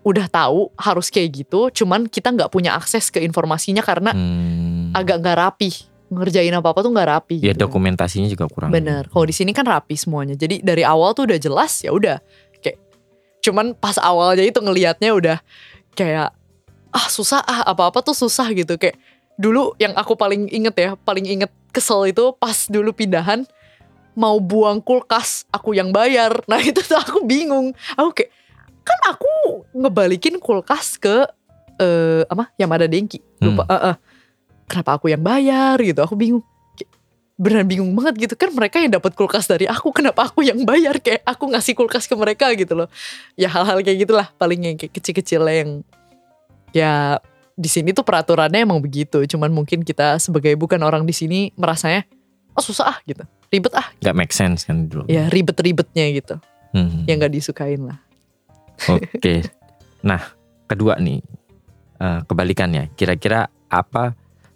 udah 0.01 0.25
tahu 0.25 0.71
harus 0.75 1.11
kayak 1.11 1.43
gitu 1.45 1.69
cuman 1.69 2.07
kita 2.07 2.31
nggak 2.31 2.49
punya 2.49 2.73
akses 2.73 3.11
ke 3.11 3.19
informasinya 3.19 3.83
karena 3.83 4.11
Hmm. 4.15 4.95
agak 4.95 5.21
nggak 5.21 5.37
rapi 5.37 5.69
ngerjain 6.09 6.49
apa 6.51 6.73
apa 6.73 6.79
tuh 6.81 6.89
nggak 6.89 7.09
rapi 7.13 7.37
Ya 7.37 7.53
gitu. 7.53 7.69
dokumentasinya 7.69 8.25
juga 8.25 8.49
kurang. 8.49 8.73
Bener. 8.73 9.05
Kalau 9.13 9.29
di 9.29 9.35
sini 9.35 9.53
kan 9.53 9.61
rapi 9.61 9.93
semuanya. 9.93 10.33
Jadi 10.33 10.65
dari 10.65 10.81
awal 10.81 11.13
tuh 11.13 11.29
udah 11.29 11.37
jelas 11.37 11.69
ya 11.85 11.93
udah. 11.93 12.17
Kayak 12.57 12.81
cuman 13.45 13.77
pas 13.77 13.93
awal 14.01 14.33
aja 14.33 14.41
itu 14.41 14.57
ngelihatnya 14.57 15.13
udah 15.13 15.37
kayak 15.93 16.33
ah 16.89 17.07
susah 17.13 17.45
ah 17.45 17.61
apa-apa 17.61 18.01
tuh 18.01 18.17
susah 18.17 18.49
gitu 18.57 18.81
kayak 18.81 18.97
dulu 19.37 19.77
yang 19.77 19.93
aku 19.93 20.17
paling 20.17 20.49
inget 20.49 20.73
ya, 20.73 20.89
paling 20.97 21.29
inget 21.29 21.53
kesel 21.69 22.09
itu 22.09 22.33
pas 22.41 22.57
dulu 22.65 22.89
pindahan 22.89 23.45
mau 24.17 24.37
buang 24.41 24.81
kulkas 24.81 25.45
aku 25.49 25.77
yang 25.77 25.93
bayar. 25.93 26.41
Nah 26.49 26.61
itu 26.61 26.81
tuh 26.81 26.97
aku 26.97 27.25
bingung. 27.25 27.73
Aku 27.97 28.13
kayak 28.13 28.31
kan 28.81 28.99
aku 29.13 29.29
ngebalikin 29.75 30.41
kulkas 30.41 30.97
ke 30.97 31.25
eh 31.79 32.23
apa 32.27 32.51
Yamada 32.57 32.89
Denki. 32.89 33.21
Lupa. 33.41 33.63
eh, 33.69 33.93
eh. 33.93 33.95
Kenapa 34.69 35.01
aku 35.01 35.09
yang 35.09 35.21
bayar 35.21 35.81
gitu? 35.81 36.01
Aku 36.05 36.13
bingung 36.13 36.45
beneran 37.39 37.63
bingung 37.71 37.95
banget 37.95 38.27
gitu 38.27 38.35
kan 38.35 38.51
mereka 38.51 38.83
yang 38.83 38.91
dapat 38.91 39.15
kulkas 39.15 39.47
dari 39.47 39.63
aku 39.63 39.93
kenapa 39.97 40.27
aku 40.27 40.43
yang 40.43 40.59
bayar 40.67 40.99
kayak 40.99 41.23
aku 41.23 41.47
ngasih 41.55 41.71
kulkas 41.71 42.03
ke 42.03 42.11
mereka 42.19 42.51
gitu 42.51 42.75
loh 42.75 42.91
ya 43.39 43.47
hal-hal 43.47 43.79
kayak 43.79 44.03
gitulah 44.03 44.27
paling 44.35 44.59
yang 44.59 44.75
kayak 44.75 44.91
kecil-kecil 44.91 45.47
yang 45.47 45.79
ya 46.75 47.23
di 47.55 47.71
sini 47.71 47.95
tuh 47.95 48.03
peraturannya 48.03 48.67
emang 48.67 48.83
begitu 48.83 49.23
cuman 49.23 49.55
mungkin 49.55 49.87
kita 49.87 50.19
sebagai 50.19 50.51
bukan 50.59 50.83
orang 50.83 51.07
di 51.07 51.15
sini 51.15 51.55
merasanya 51.55 52.03
oh 52.59 52.65
susah 52.65 52.91
ah 52.91 52.97
gitu 53.07 53.23
ribet 53.47 53.71
ah 53.73 53.87
Gak 53.97 54.13
make 54.13 54.35
sense 54.35 54.67
kan 54.67 54.85
dulu. 54.85 55.07
ya 55.07 55.31
ribet-ribetnya 55.31 56.11
gitu 56.11 56.35
Hmm. 56.69 57.01
yang 57.09 57.17
nggak 57.17 57.33
disukain 57.33 57.81
lah. 57.81 57.97
Oke. 58.85 59.41
Nah, 60.05 60.21
kedua 60.63 60.95
nih 60.95 61.19
eh, 61.97 62.19
kebalikannya. 62.23 62.93
Kira-kira 62.93 63.49
apa 63.67 64.13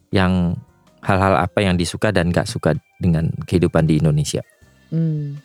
yang 0.07 0.53
hal-hal 1.01 1.35
apa 1.35 1.59
yang 1.59 1.73
disuka 1.73 2.13
dan 2.13 2.29
gak 2.29 2.45
suka 2.45 2.71
dengan 2.95 3.27
kehidupan 3.43 3.83
di 3.83 3.97
Indonesia? 3.97 4.39
Hmm. 4.87 5.41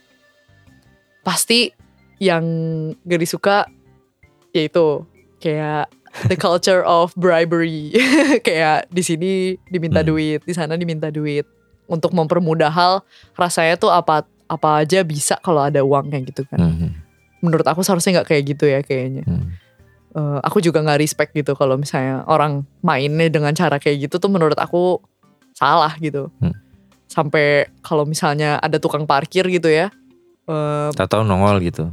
Pasti 1.25 1.73
yang 2.21 2.45
gak 3.01 3.19
disuka 3.19 3.67
yaitu 4.53 5.03
kayak 5.39 5.91
the 6.27 6.37
culture 6.37 6.85
of 6.85 7.11
bribery. 7.15 7.91
kayak 8.47 8.87
di 8.89 9.03
sini 9.03 9.31
diminta 9.67 10.01
Hmm. 10.01 10.09
duit, 10.13 10.41
di 10.45 10.53
sana 10.53 10.77
diminta 10.77 11.09
duit. 11.09 11.49
Untuk 11.89 12.13
mempermudah 12.13 12.69
hal, 12.69 13.01
rasanya 13.35 13.81
tuh 13.81 13.89
apa 13.89 14.29
apa 14.49 14.69
aja 14.85 15.01
bisa 15.05 15.41
kalau 15.41 15.65
ada 15.65 15.81
uang 15.81 16.13
kayak 16.13 16.25
gitu 16.33 16.45
kan. 16.49 16.61
Hmm. 16.61 16.93
Menurut 17.41 17.65
aku 17.65 17.81
seharusnya 17.81 18.21
nggak 18.21 18.29
kayak 18.29 18.43
gitu 18.57 18.65
ya 18.69 18.81
kayaknya. 18.85 19.25
Hmm. 19.25 19.57
Eh, 20.17 20.39
aku 20.41 20.65
juga 20.65 20.81
nggak 20.81 21.01
respect 21.01 21.31
gitu 21.37 21.53
kalau 21.53 21.77
misalnya 21.77 22.25
orang 22.25 22.65
mainnya 22.81 23.29
dengan 23.29 23.53
cara 23.53 23.77
kayak 23.77 24.09
gitu 24.09 24.17
tuh 24.17 24.33
menurut 24.33 24.57
aku 24.57 25.01
salah 25.53 25.93
gitu. 26.01 26.33
Hmm. 26.41 26.57
Sampai 27.09 27.69
kalau 27.85 28.09
misalnya 28.09 28.57
ada 28.61 28.81
tukang 28.81 29.05
parkir 29.05 29.45
gitu 29.49 29.69
ya, 29.69 29.93
eh, 30.49 30.89
Tahu-tahu 30.97 31.25
nongol 31.25 31.61
gitu. 31.61 31.93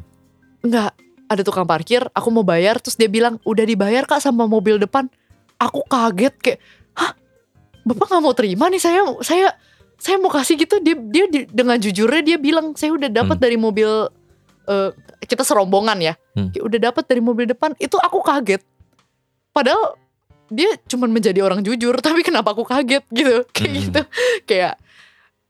Enggak, 0.64 0.96
ada 1.28 1.42
tukang 1.44 1.68
parkir, 1.68 2.08
aku 2.16 2.28
mau 2.32 2.46
bayar 2.48 2.80
terus 2.80 2.96
dia 2.96 3.12
bilang 3.12 3.38
udah 3.44 3.66
dibayar 3.68 4.08
kak 4.08 4.24
sama 4.24 4.48
mobil 4.48 4.80
depan. 4.80 5.12
Aku 5.60 5.84
kaget 5.88 6.36
kayak, 6.40 6.60
hah, 6.96 7.16
bapak 7.84 8.08
nggak 8.12 8.24
mau 8.24 8.36
terima 8.36 8.66
nih 8.72 8.82
saya, 8.82 9.02
saya, 9.24 9.56
saya 9.98 10.18
mau 10.18 10.28
kasih 10.28 10.56
gitu. 10.58 10.80
Dia 10.80 10.96
dia 10.96 11.26
di- 11.26 11.48
dengan 11.48 11.76
jujurnya 11.76 12.22
dia 12.22 12.38
bilang 12.38 12.74
saya 12.74 12.92
udah 12.92 13.08
dapat 13.08 13.38
Hmm. 13.38 13.44
dari 13.44 13.58
mobil 13.58 13.90
eh, 14.66 14.90
kita 15.22 15.42
serombongan 15.42 15.98
ya, 16.00 16.14
Hmm. 16.34 16.50
Kayak 16.50 16.66
udah 16.66 16.80
dapat 16.84 17.04
dari 17.06 17.22
mobil 17.22 17.46
depan. 17.46 17.78
Itu 17.78 17.98
aku 17.98 18.20
kaget. 18.20 18.66
Padahal 19.52 19.94
dia 20.48 20.74
cuman 20.84 21.10
menjadi 21.12 21.38
orang 21.40 21.62
jujur, 21.62 21.94
tapi 22.02 22.22
kenapa 22.22 22.50
aku 22.50 22.64
kaget 22.64 23.06
gitu, 23.08 23.46
kayak 23.48 23.70
Hmm. 23.70 23.78
gitu, 23.80 24.02
kayak. 24.44 24.76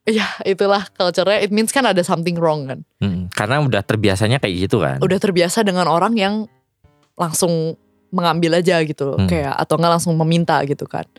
Ya 0.06 0.22
itulah 0.44 0.86
culture-nya 0.92 1.42
It 1.42 1.50
means 1.50 1.72
kan 1.72 1.82
ada 1.82 1.98
something 2.02 2.36
wrong 2.36 2.68
kan 2.68 2.86
Hmm. 3.00 3.26
Karena 3.32 3.58
udah 3.58 3.82
terbiasanya 3.82 4.38
kayak 4.38 4.70
gitu 4.70 4.78
kan. 4.78 5.02
udah 5.02 5.18
terbiasa 5.18 5.64
dengan 5.64 5.88
orang 5.88 6.14
yang 6.14 6.46
langsung 7.16 7.74
mengambil 8.12 8.54
aja 8.56 8.84
gitu 8.84 9.18
Hmm. 9.18 9.26
kayak 9.26 9.56
atau 9.56 9.76
nggak 9.76 9.92
langsung 9.92 10.14
meminta 10.16 10.62
gitu 10.62 10.86
kan 10.86 11.10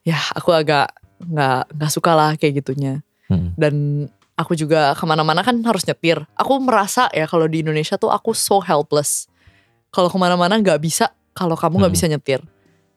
ya 0.00 0.16
aku 0.32 0.50
agak 0.50 0.88
nggak 1.20 1.74
nggak 1.74 1.90
suka 1.90 2.12
lah 2.12 2.30
kayak 2.34 2.62
gitunya 2.62 3.00
Hmm. 3.24 3.56
dan 3.56 3.74
aku 4.36 4.52
juga 4.52 4.92
ke 4.92 5.04
mana-mana 5.08 5.40
kan 5.40 5.56
harus 5.64 5.88
nyetir 5.88 6.20
aku 6.36 6.60
merasa 6.60 7.08
ya 7.08 7.24
kalau 7.24 7.48
di 7.48 7.64
Indonesia 7.64 7.96
tuh 7.96 8.12
aku 8.12 8.36
so 8.36 8.60
helpless 8.60 9.30
kalau 9.88 10.12
ke 10.12 10.18
mana-mana 10.20 10.60
nggak 10.60 10.76
bisa 10.76 11.08
kalau 11.32 11.56
kamu 11.56 11.80
nggak 11.80 11.88
Hmm. 11.88 11.96
bisa 11.96 12.06
nyetir 12.12 12.40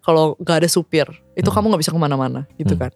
kalau 0.04 0.36
nggak 0.36 0.66
ada 0.66 0.70
supir 0.70 1.08
itu 1.32 1.48
Hmm. 1.48 1.56
kamu 1.56 1.66
nggak 1.72 1.82
bisa 1.88 1.94
ke 1.96 2.00
mana-mana 2.00 2.44
gitu 2.60 2.76
Hmm. 2.76 2.88
kan 2.88 2.92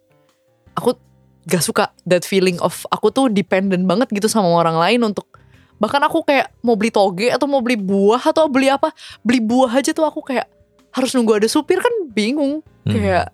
aku 0.75 0.99
gak 1.41 1.63
suka 1.63 1.89
that 2.03 2.21
feeling 2.21 2.59
of 2.59 2.85
aku 2.87 3.09
tuh 3.09 3.25
dependent 3.25 3.81
banget 3.83 4.11
gitu 4.11 4.27
sama 4.27 4.51
orang 4.51 4.77
lain 4.77 5.01
untuk 5.01 5.25
bahkan 5.79 5.97
aku 5.99 6.21
kayak 6.21 6.53
mau 6.61 6.77
beli 6.77 6.93
toge 6.93 7.33
atau 7.33 7.49
mau 7.49 7.57
beli 7.59 7.73
buah 7.73 8.21
atau 8.21 8.45
beli 8.45 8.69
apa 8.69 8.93
beli 9.19 9.41
buah 9.41 9.73
aja 9.73 9.89
tuh 9.89 10.05
aku 10.05 10.21
kayak 10.21 10.45
harus 10.91 11.15
nunggu 11.15 11.41
ada 11.41 11.47
supir 11.47 11.79
kan 11.79 11.89
bingung 12.11 12.61
Hmm. 12.85 12.93
kayak 12.93 13.33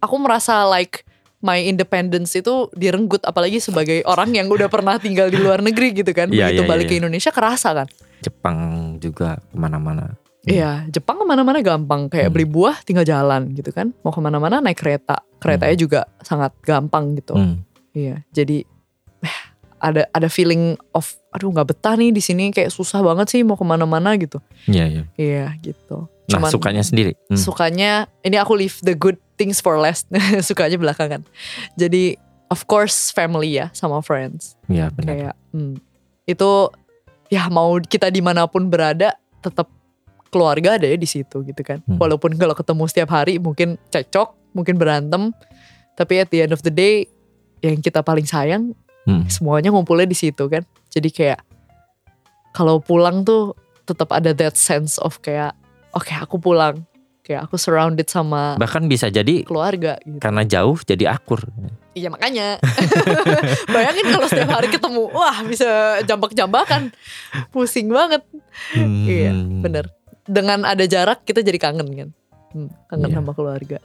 aku 0.00 0.16
merasa 0.18 0.66
like 0.66 1.06
my 1.38 1.62
independence 1.62 2.34
itu 2.34 2.66
direnggut 2.74 3.22
apalagi 3.22 3.62
sebagai 3.62 4.02
orang 4.04 4.34
yang 4.34 4.50
udah 4.50 4.66
pernah 4.66 4.98
tinggal 4.98 5.30
di 5.30 5.38
luar 5.38 5.62
negeri 5.62 5.94
gitu 5.94 6.10
kan 6.10 6.28
Iya, 6.28 6.50
begitu 6.50 6.62
iya, 6.64 6.70
balik 6.70 6.84
iya. 6.84 6.90
ke 6.90 6.98
Indonesia 6.98 7.30
kerasa 7.30 7.70
kan 7.74 7.88
Jepang 8.18 8.58
juga 8.98 9.38
ke 9.38 9.54
mana-mana. 9.54 10.18
Iya, 10.42 10.88
Jepang 10.88 11.22
ke 11.22 11.24
mana-mana 11.28 11.62
gampang. 11.62 12.10
Kayak 12.10 12.30
Hmm. 12.30 12.34
beli 12.34 12.46
buah 12.48 12.82
tinggal 12.82 13.06
jalan 13.06 13.52
gitu 13.52 13.70
kan. 13.70 13.94
Mau 14.02 14.10
ke 14.10 14.18
mana-mana 14.18 14.58
naik 14.58 14.80
kereta. 14.80 15.22
Keretanya 15.38 15.76
juga 15.76 16.00
sangat 16.18 16.50
gampang 16.64 17.14
gitu. 17.14 17.36
Hmm. 17.36 17.62
Iya, 17.94 18.26
jadi 18.32 18.66
eh, 19.22 19.38
ada 19.78 20.06
ada 20.10 20.28
feeling 20.30 20.76
of 20.94 21.14
aduh 21.34 21.50
nggak 21.50 21.74
betah 21.74 21.94
nih 21.94 22.10
di 22.10 22.22
sini 22.22 22.50
kayak 22.50 22.70
susah 22.70 23.02
banget 23.02 23.30
sih 23.30 23.40
mau 23.42 23.58
ke 23.58 23.64
mana-mana 23.66 24.14
gitu. 24.18 24.42
Iya, 24.66 24.84
iya. 24.86 25.02
Iya 25.14 25.46
gitu. 25.62 26.10
Nah, 26.28 26.52
sukanya 26.52 26.84
sendiri. 26.84 27.16
Hmm. 27.32 27.40
Sukanya 27.40 28.06
ini 28.20 28.36
aku 28.36 28.52
leave 28.52 28.76
the 28.84 28.92
good 28.92 29.16
things 29.40 29.64
for 29.64 29.80
last. 29.80 30.04
sukanya 30.48 30.76
belakangan. 30.76 31.24
Jadi 31.80 32.20
of 32.52 32.68
course 32.68 33.08
family 33.12 33.56
ya 33.56 33.72
sama 33.72 34.04
friends. 34.04 34.58
Iya, 34.68 34.92
benar. 34.92 35.08
Kayak 35.08 35.34
hmm, 35.56 35.74
itu 36.28 36.50
ya 37.32 37.48
mau 37.48 37.76
kita 37.80 38.12
di 38.12 38.20
mana 38.20 38.44
pun 38.44 38.68
berada 38.68 39.16
tetap 39.40 39.68
keluarga 40.28 40.76
ada 40.76 40.84
ya 40.84 40.96
di 41.00 41.08
situ 41.08 41.40
gitu 41.44 41.62
kan. 41.64 41.80
Hmm. 41.88 41.96
Walaupun 41.96 42.36
kalau 42.36 42.52
ketemu 42.52 42.84
setiap 42.88 43.10
hari 43.16 43.40
mungkin 43.40 43.80
cekcok, 43.88 44.52
mungkin 44.52 44.76
berantem, 44.76 45.32
tapi 45.96 46.20
at 46.20 46.28
the 46.28 46.44
end 46.44 46.52
of 46.52 46.60
the 46.60 46.72
day 46.72 47.08
yang 47.64 47.80
kita 47.80 48.04
paling 48.04 48.28
sayang 48.28 48.76
Hmm. 49.08 49.24
semuanya 49.26 49.72
ngumpulnya 49.72 50.04
di 50.04 50.12
situ 50.14 50.44
kan. 50.46 50.60
Jadi 50.88 51.08
kayak 51.08 51.40
kalau 52.50 52.76
pulang 52.76 53.24
tuh 53.24 53.56
tetap 53.82 54.12
ada 54.12 54.30
that 54.30 54.52
sense 54.52 54.96
of 54.98 55.16
kayak 55.18 55.56
oke 55.90 56.12
aku 56.12 56.36
pulang, 56.36 56.84
kayak 57.22 57.44
aku 57.44 57.56
surrounded 57.56 58.04
sama 58.04 58.56
Bahkan 58.56 58.84
bisa 58.84 59.08
jadi 59.08 59.40
keluarga 59.42 59.96
gitu. 59.98 60.20
karena 60.20 60.44
jauh 60.44 60.76
jadi 60.78 61.08
akur. 61.10 61.40
Iya 61.92 62.08
makanya 62.08 62.62
Bayangin 63.74 64.06
kalau 64.08 64.26
setiap 64.26 64.50
hari 64.52 64.70
ketemu 64.70 65.10
Wah 65.10 65.42
bisa 65.42 65.66
jambak-jambakan 66.04 66.94
Pusing 67.50 67.90
banget 67.90 68.22
Hmm. 68.70 69.02
Iya 69.02 69.34
bener 69.34 69.84
Dengan 70.22 70.62
ada 70.62 70.82
jarak 70.84 71.22
kita 71.22 71.42
jadi 71.42 71.58
kangen 71.58 71.88
kan 71.90 72.08
Hmm, 72.48 72.70
Kangen 72.86 73.10
Iya. 73.10 73.16
sama 73.18 73.32
keluarga 73.34 73.78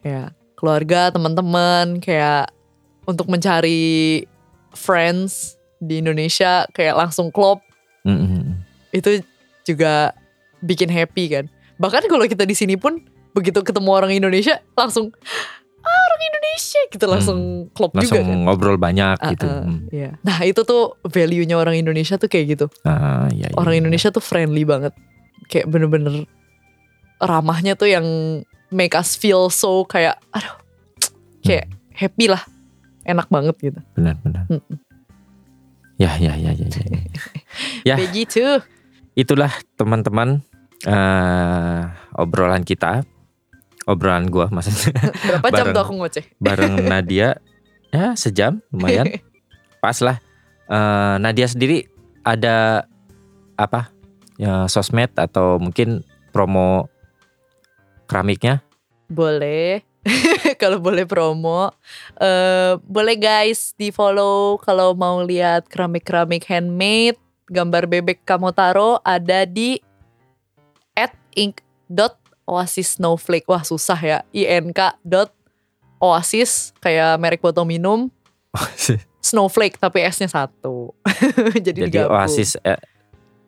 Ya 0.00 0.32
keluarga 0.54 1.08
teman-teman 1.08 2.00
Kayak 2.00 2.48
Untuk 3.04 3.28
mencari 3.28 4.24
Friends 4.74 5.54
Di 5.78 5.98
Indonesia 5.98 6.66
Kayak 6.70 6.98
langsung 6.98 7.28
klop 7.28 7.62
Hmm, 8.02 8.16
hmm, 8.16 8.28
hmm. 8.30 8.54
Itu 8.92 9.10
juga 9.64 10.12
Bikin 10.60 10.88
happy 10.88 11.24
kan 11.30 11.44
Bahkan 11.76 12.06
kalau 12.06 12.24
kita 12.24 12.42
di 12.42 12.52
sini 12.52 12.76
pun 12.76 13.00
Begitu 13.32 13.60
ketemu 13.60 13.90
orang 13.90 14.12
Indonesia 14.12 14.60
Langsung 14.74 15.08
Ah 15.80 16.00
orang 16.06 16.22
Indonesia 16.22 16.80
Gitu 16.86 17.04
langsung 17.04 17.38
klop 17.72 17.92
juga 17.92 18.16
Langsung 18.16 18.24
kan 18.24 18.44
ngobrol 18.44 18.76
banyak 18.76 19.16
Ah, 19.18 19.30
gitu. 19.30 19.44
ah, 19.44 19.64
Hmm. 19.64 19.88
iya. 19.90 20.16
Nah 20.20 20.38
itu 20.42 20.62
tuh 20.62 20.96
value-nya 21.02 21.56
orang 21.56 21.74
Indonesia 21.74 22.16
tuh 22.16 22.28
kayak 22.28 22.56
gitu. 22.56 22.66
Ah, 22.84 23.26
iya, 23.28 23.50
iya, 23.50 23.56
Orang 23.56 23.74
iya. 23.76 23.80
Indonesia 23.82 24.08
tuh 24.08 24.20
friendly 24.20 24.64
banget. 24.64 24.94
Kayak 25.44 25.68
bener-bener 25.68 26.24
ramahnya 27.18 27.74
tuh 27.74 27.88
yang 27.88 28.06
make 28.70 28.92
us 28.92 29.14
feel 29.14 29.48
so 29.48 29.84
kayak 29.84 30.16
aduh 30.30 30.56
kayak 31.40 31.68
happy 31.92 32.26
lah. 32.26 32.42
Enak 33.04 33.28
banget 33.28 33.56
gitu. 33.60 33.80
benar 33.92 34.16
benar. 34.20 34.44
Mm-mm. 34.48 34.76
Ya 35.94 36.16
ya 36.18 36.34
ya 36.34 36.50
ya 36.50 36.64
ya. 36.66 36.68
ya. 36.68 37.00
Ya. 37.84 37.94
Begitu. 38.00 38.42
Itulah 39.14 39.52
teman-teman 39.76 40.42
eh, 40.82 41.80
obrolan 42.16 42.64
kita. 42.64 43.04
Obrolan 43.84 44.32
gua 44.32 44.48
maksudnya 44.48 44.90
Berapa 45.28 45.48
jam 45.52 45.70
Bareng. 45.70 45.74
tuh 45.76 45.82
aku 45.84 45.92
ngoceh? 46.00 46.24
bareng 46.44 46.74
Nadia. 46.82 47.36
Ya, 47.92 48.16
sejam 48.18 48.58
lumayan. 48.72 49.06
Pas 49.78 50.00
lah. 50.00 50.18
Eh, 50.66 51.16
Nadia 51.20 51.46
sendiri 51.46 51.86
ada 52.24 52.88
apa? 53.54 53.92
Ya, 54.34 54.66
sosmed 54.66 55.14
atau 55.14 55.62
mungkin 55.62 56.02
promo 56.32 56.88
keramiknya? 58.06 58.64
boleh. 59.06 59.84
kalau 60.62 60.78
boleh 60.80 61.08
promo. 61.08 61.72
eh 62.20 62.76
boleh 62.84 63.16
guys 63.16 63.72
di 63.76 63.88
follow 63.88 64.60
kalau 64.60 64.92
mau 64.92 65.24
lihat 65.24 65.68
keramik-keramik 65.68 66.44
handmade. 66.48 67.18
Gambar 67.44 67.84
bebek 67.84 68.24
Kamotaro 68.24 69.04
ada 69.04 69.44
di 69.44 69.76
at 70.96 71.12
ink 71.36 71.60
dot 71.92 72.16
oasis 72.48 72.96
snowflake. 72.96 73.44
Wah 73.48 73.64
susah 73.64 74.00
ya. 74.00 74.18
ink 74.32 74.80
dot 75.04 75.32
oasis 76.00 76.72
kayak 76.80 77.20
merek 77.20 77.40
botol 77.44 77.68
minum. 77.68 78.08
Snowflake 79.24 79.80
tapi 79.80 80.04
S-nya 80.04 80.28
satu. 80.28 80.92
Jadi, 81.56 81.88
Jadi 81.88 81.88
digabung. 81.88 82.12
Oasis 82.12 82.60
eh, 82.60 82.76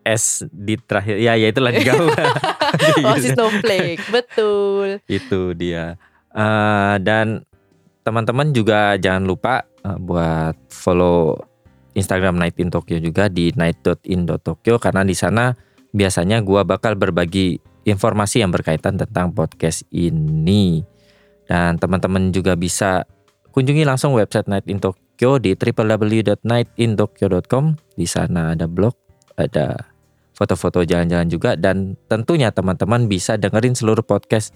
S 0.08 0.48
di 0.48 0.80
terakhir. 0.80 1.20
Ya, 1.20 1.36
ya 1.36 1.52
itulah 1.52 1.68
digabung. 1.68 2.08
Oasis 3.06 3.36
Snowflake. 3.36 4.00
Betul. 4.08 5.04
itu 5.04 5.52
dia 5.52 6.00
Eh, 6.36 6.96
dan 7.00 7.40
teman-teman 8.04 8.52
juga 8.52 9.00
jangan 9.00 9.24
lupa 9.24 9.64
eh, 9.64 9.96
buat 9.96 10.52
follow 10.68 11.40
Instagram 11.96 12.36
Night 12.36 12.60
in 12.60 12.68
Tokyo 12.68 13.00
juga 13.00 13.32
di 13.32 13.56
night.in.tokyo 13.56 14.76
karena 14.76 15.00
di 15.00 15.16
sana 15.16 15.56
biasanya 15.96 16.44
gua 16.44 16.68
bakal 16.68 16.92
berbagi 16.92 17.56
informasi 17.88 18.44
yang 18.44 18.52
berkaitan 18.52 19.00
tentang 19.00 19.32
podcast 19.32 19.88
ini. 19.88 20.84
Dan 21.48 21.80
teman-teman 21.80 22.36
juga 22.36 22.52
bisa 22.52 23.08
kunjungi 23.56 23.88
langsung 23.88 24.12
website 24.12 24.52
Night 24.52 24.68
in 24.68 24.76
Tokyo 24.76 25.40
di 25.40 25.56
www.nightintokyo.com 25.56 27.64
di 27.96 28.04
sana 28.04 28.52
ada 28.52 28.68
blog 28.68 28.92
ada 29.40 29.88
foto-foto 30.36 30.84
jalan-jalan 30.84 31.32
juga 31.32 31.56
dan 31.56 31.96
tentunya 32.12 32.52
teman-teman 32.52 33.08
bisa 33.08 33.40
dengerin 33.40 33.72
seluruh 33.72 34.04
podcast 34.04 34.52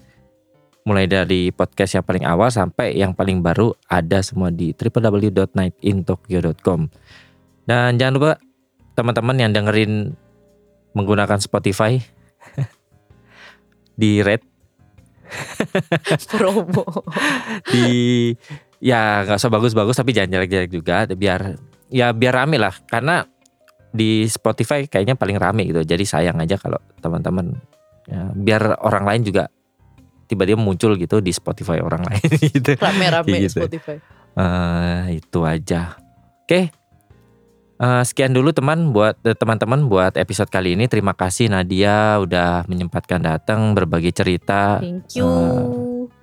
mulai 0.81 1.05
dari 1.05 1.53
podcast 1.53 1.97
yang 1.97 2.05
paling 2.05 2.25
awal 2.25 2.49
sampai 2.49 2.97
yang 2.97 3.13
paling 3.13 3.45
baru 3.45 3.73
ada 3.85 4.25
semua 4.25 4.49
di 4.49 4.73
www.nightintokyo.com. 4.73 6.89
Dan 7.65 7.97
jangan 8.01 8.13
lupa 8.17 8.31
teman-teman 8.97 9.37
yang 9.37 9.51
dengerin 9.53 10.17
menggunakan 10.97 11.39
Spotify 11.39 12.01
di 14.01 14.25
rate. 14.25 14.45
Promo. 16.33 16.83
Di 17.71 17.87
ya 18.81 19.23
nggak 19.23 19.39
usah 19.39 19.53
bagus-bagus 19.53 19.95
tapi 19.95 20.11
jangan 20.11 20.35
jelek-jelek 20.35 20.71
juga 20.73 21.07
biar 21.07 21.55
ya 21.93 22.11
biar 22.11 22.33
rame 22.43 22.57
lah. 22.57 22.73
Karena 22.89 23.23
di 23.91 24.25
Spotify 24.27 24.89
kayaknya 24.89 25.15
paling 25.15 25.37
rame 25.37 25.69
gitu. 25.69 25.85
Jadi 25.85 26.03
sayang 26.03 26.41
aja 26.41 26.57
kalau 26.57 26.81
teman-teman 26.99 27.53
ya, 28.09 28.33
biar 28.33 28.81
orang 28.81 29.05
lain 29.05 29.23
juga 29.23 29.47
tiba-tiba 30.31 30.55
muncul 30.55 30.95
gitu 30.95 31.19
di 31.19 31.35
Spotify 31.35 31.83
orang 31.83 32.07
lain 32.07 32.23
gitu. 32.55 32.79
Rame-rame 32.79 33.43
Gitu. 33.43 33.59
Spotify. 33.59 33.99
Eh, 34.31 35.19
itu 35.19 35.39
aja. 35.43 35.99
Oke. 36.47 36.71
Eh, 37.81 38.03
sekian 38.05 38.31
dulu 38.31 38.53
teman 38.53 38.93
buat 38.95 39.19
eh, 39.25 39.33
teman-teman 39.33 39.89
buat 39.89 40.13
episode 40.15 40.47
kali 40.47 40.77
ini. 40.77 40.87
Terima 40.87 41.11
kasih 41.11 41.49
Nadia 41.49 42.21
udah 42.21 42.63
menyempatkan 42.69 43.19
datang 43.19 43.73
berbagi 43.73 44.13
cerita. 44.13 44.79
Thank 44.79 45.17
you. 45.19 45.25
Eh, 45.25 46.19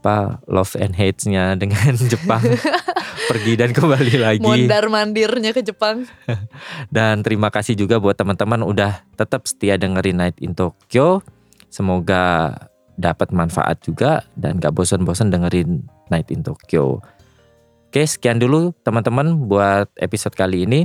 apa 0.00 0.40
love 0.48 0.74
and 0.80 0.96
hate-nya 0.96 1.54
dengan 1.54 1.94
Jepang. 2.12 2.40
Pergi 3.30 3.54
dan 3.54 3.70
kembali 3.70 4.14
lagi. 4.18 4.42
Mondar 4.42 4.90
mandirnya 4.90 5.54
ke 5.54 5.62
Jepang. 5.62 6.02
Dan 6.90 7.22
terima 7.22 7.52
kasih 7.54 7.78
juga 7.78 8.02
buat 8.02 8.18
teman-teman 8.18 8.66
udah 8.66 9.06
tetap 9.14 9.46
setia 9.46 9.78
dengerin 9.78 10.18
Night 10.18 10.42
in 10.42 10.58
Tokyo. 10.58 11.22
Semoga 11.70 12.50
dapat 13.00 13.32
manfaat 13.32 13.80
juga 13.80 14.22
dan 14.36 14.60
gak 14.60 14.76
bosan-bosan 14.76 15.32
dengerin 15.32 15.82
Night 16.12 16.28
in 16.28 16.44
Tokyo 16.44 17.00
oke 17.90 18.02
sekian 18.04 18.36
dulu 18.36 18.76
teman-teman 18.84 19.48
buat 19.48 19.88
episode 19.96 20.36
kali 20.36 20.68
ini 20.68 20.84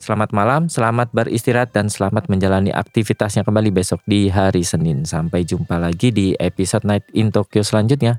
Selamat 0.00 0.32
malam, 0.32 0.72
selamat 0.72 1.12
beristirahat 1.12 1.76
dan 1.76 1.92
selamat 1.92 2.32
menjalani 2.32 2.72
aktivitasnya 2.72 3.44
kembali 3.44 3.68
besok 3.68 4.00
di 4.08 4.32
hari 4.32 4.64
Senin. 4.64 5.04
Sampai 5.04 5.44
jumpa 5.44 5.76
lagi 5.76 6.08
di 6.08 6.32
episode 6.40 6.88
Night 6.88 7.04
in 7.12 7.28
Tokyo 7.28 7.60
selanjutnya. 7.60 8.16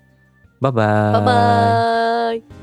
Bye-bye. 0.61 1.09
bye 1.17 1.25
bye 1.25 2.60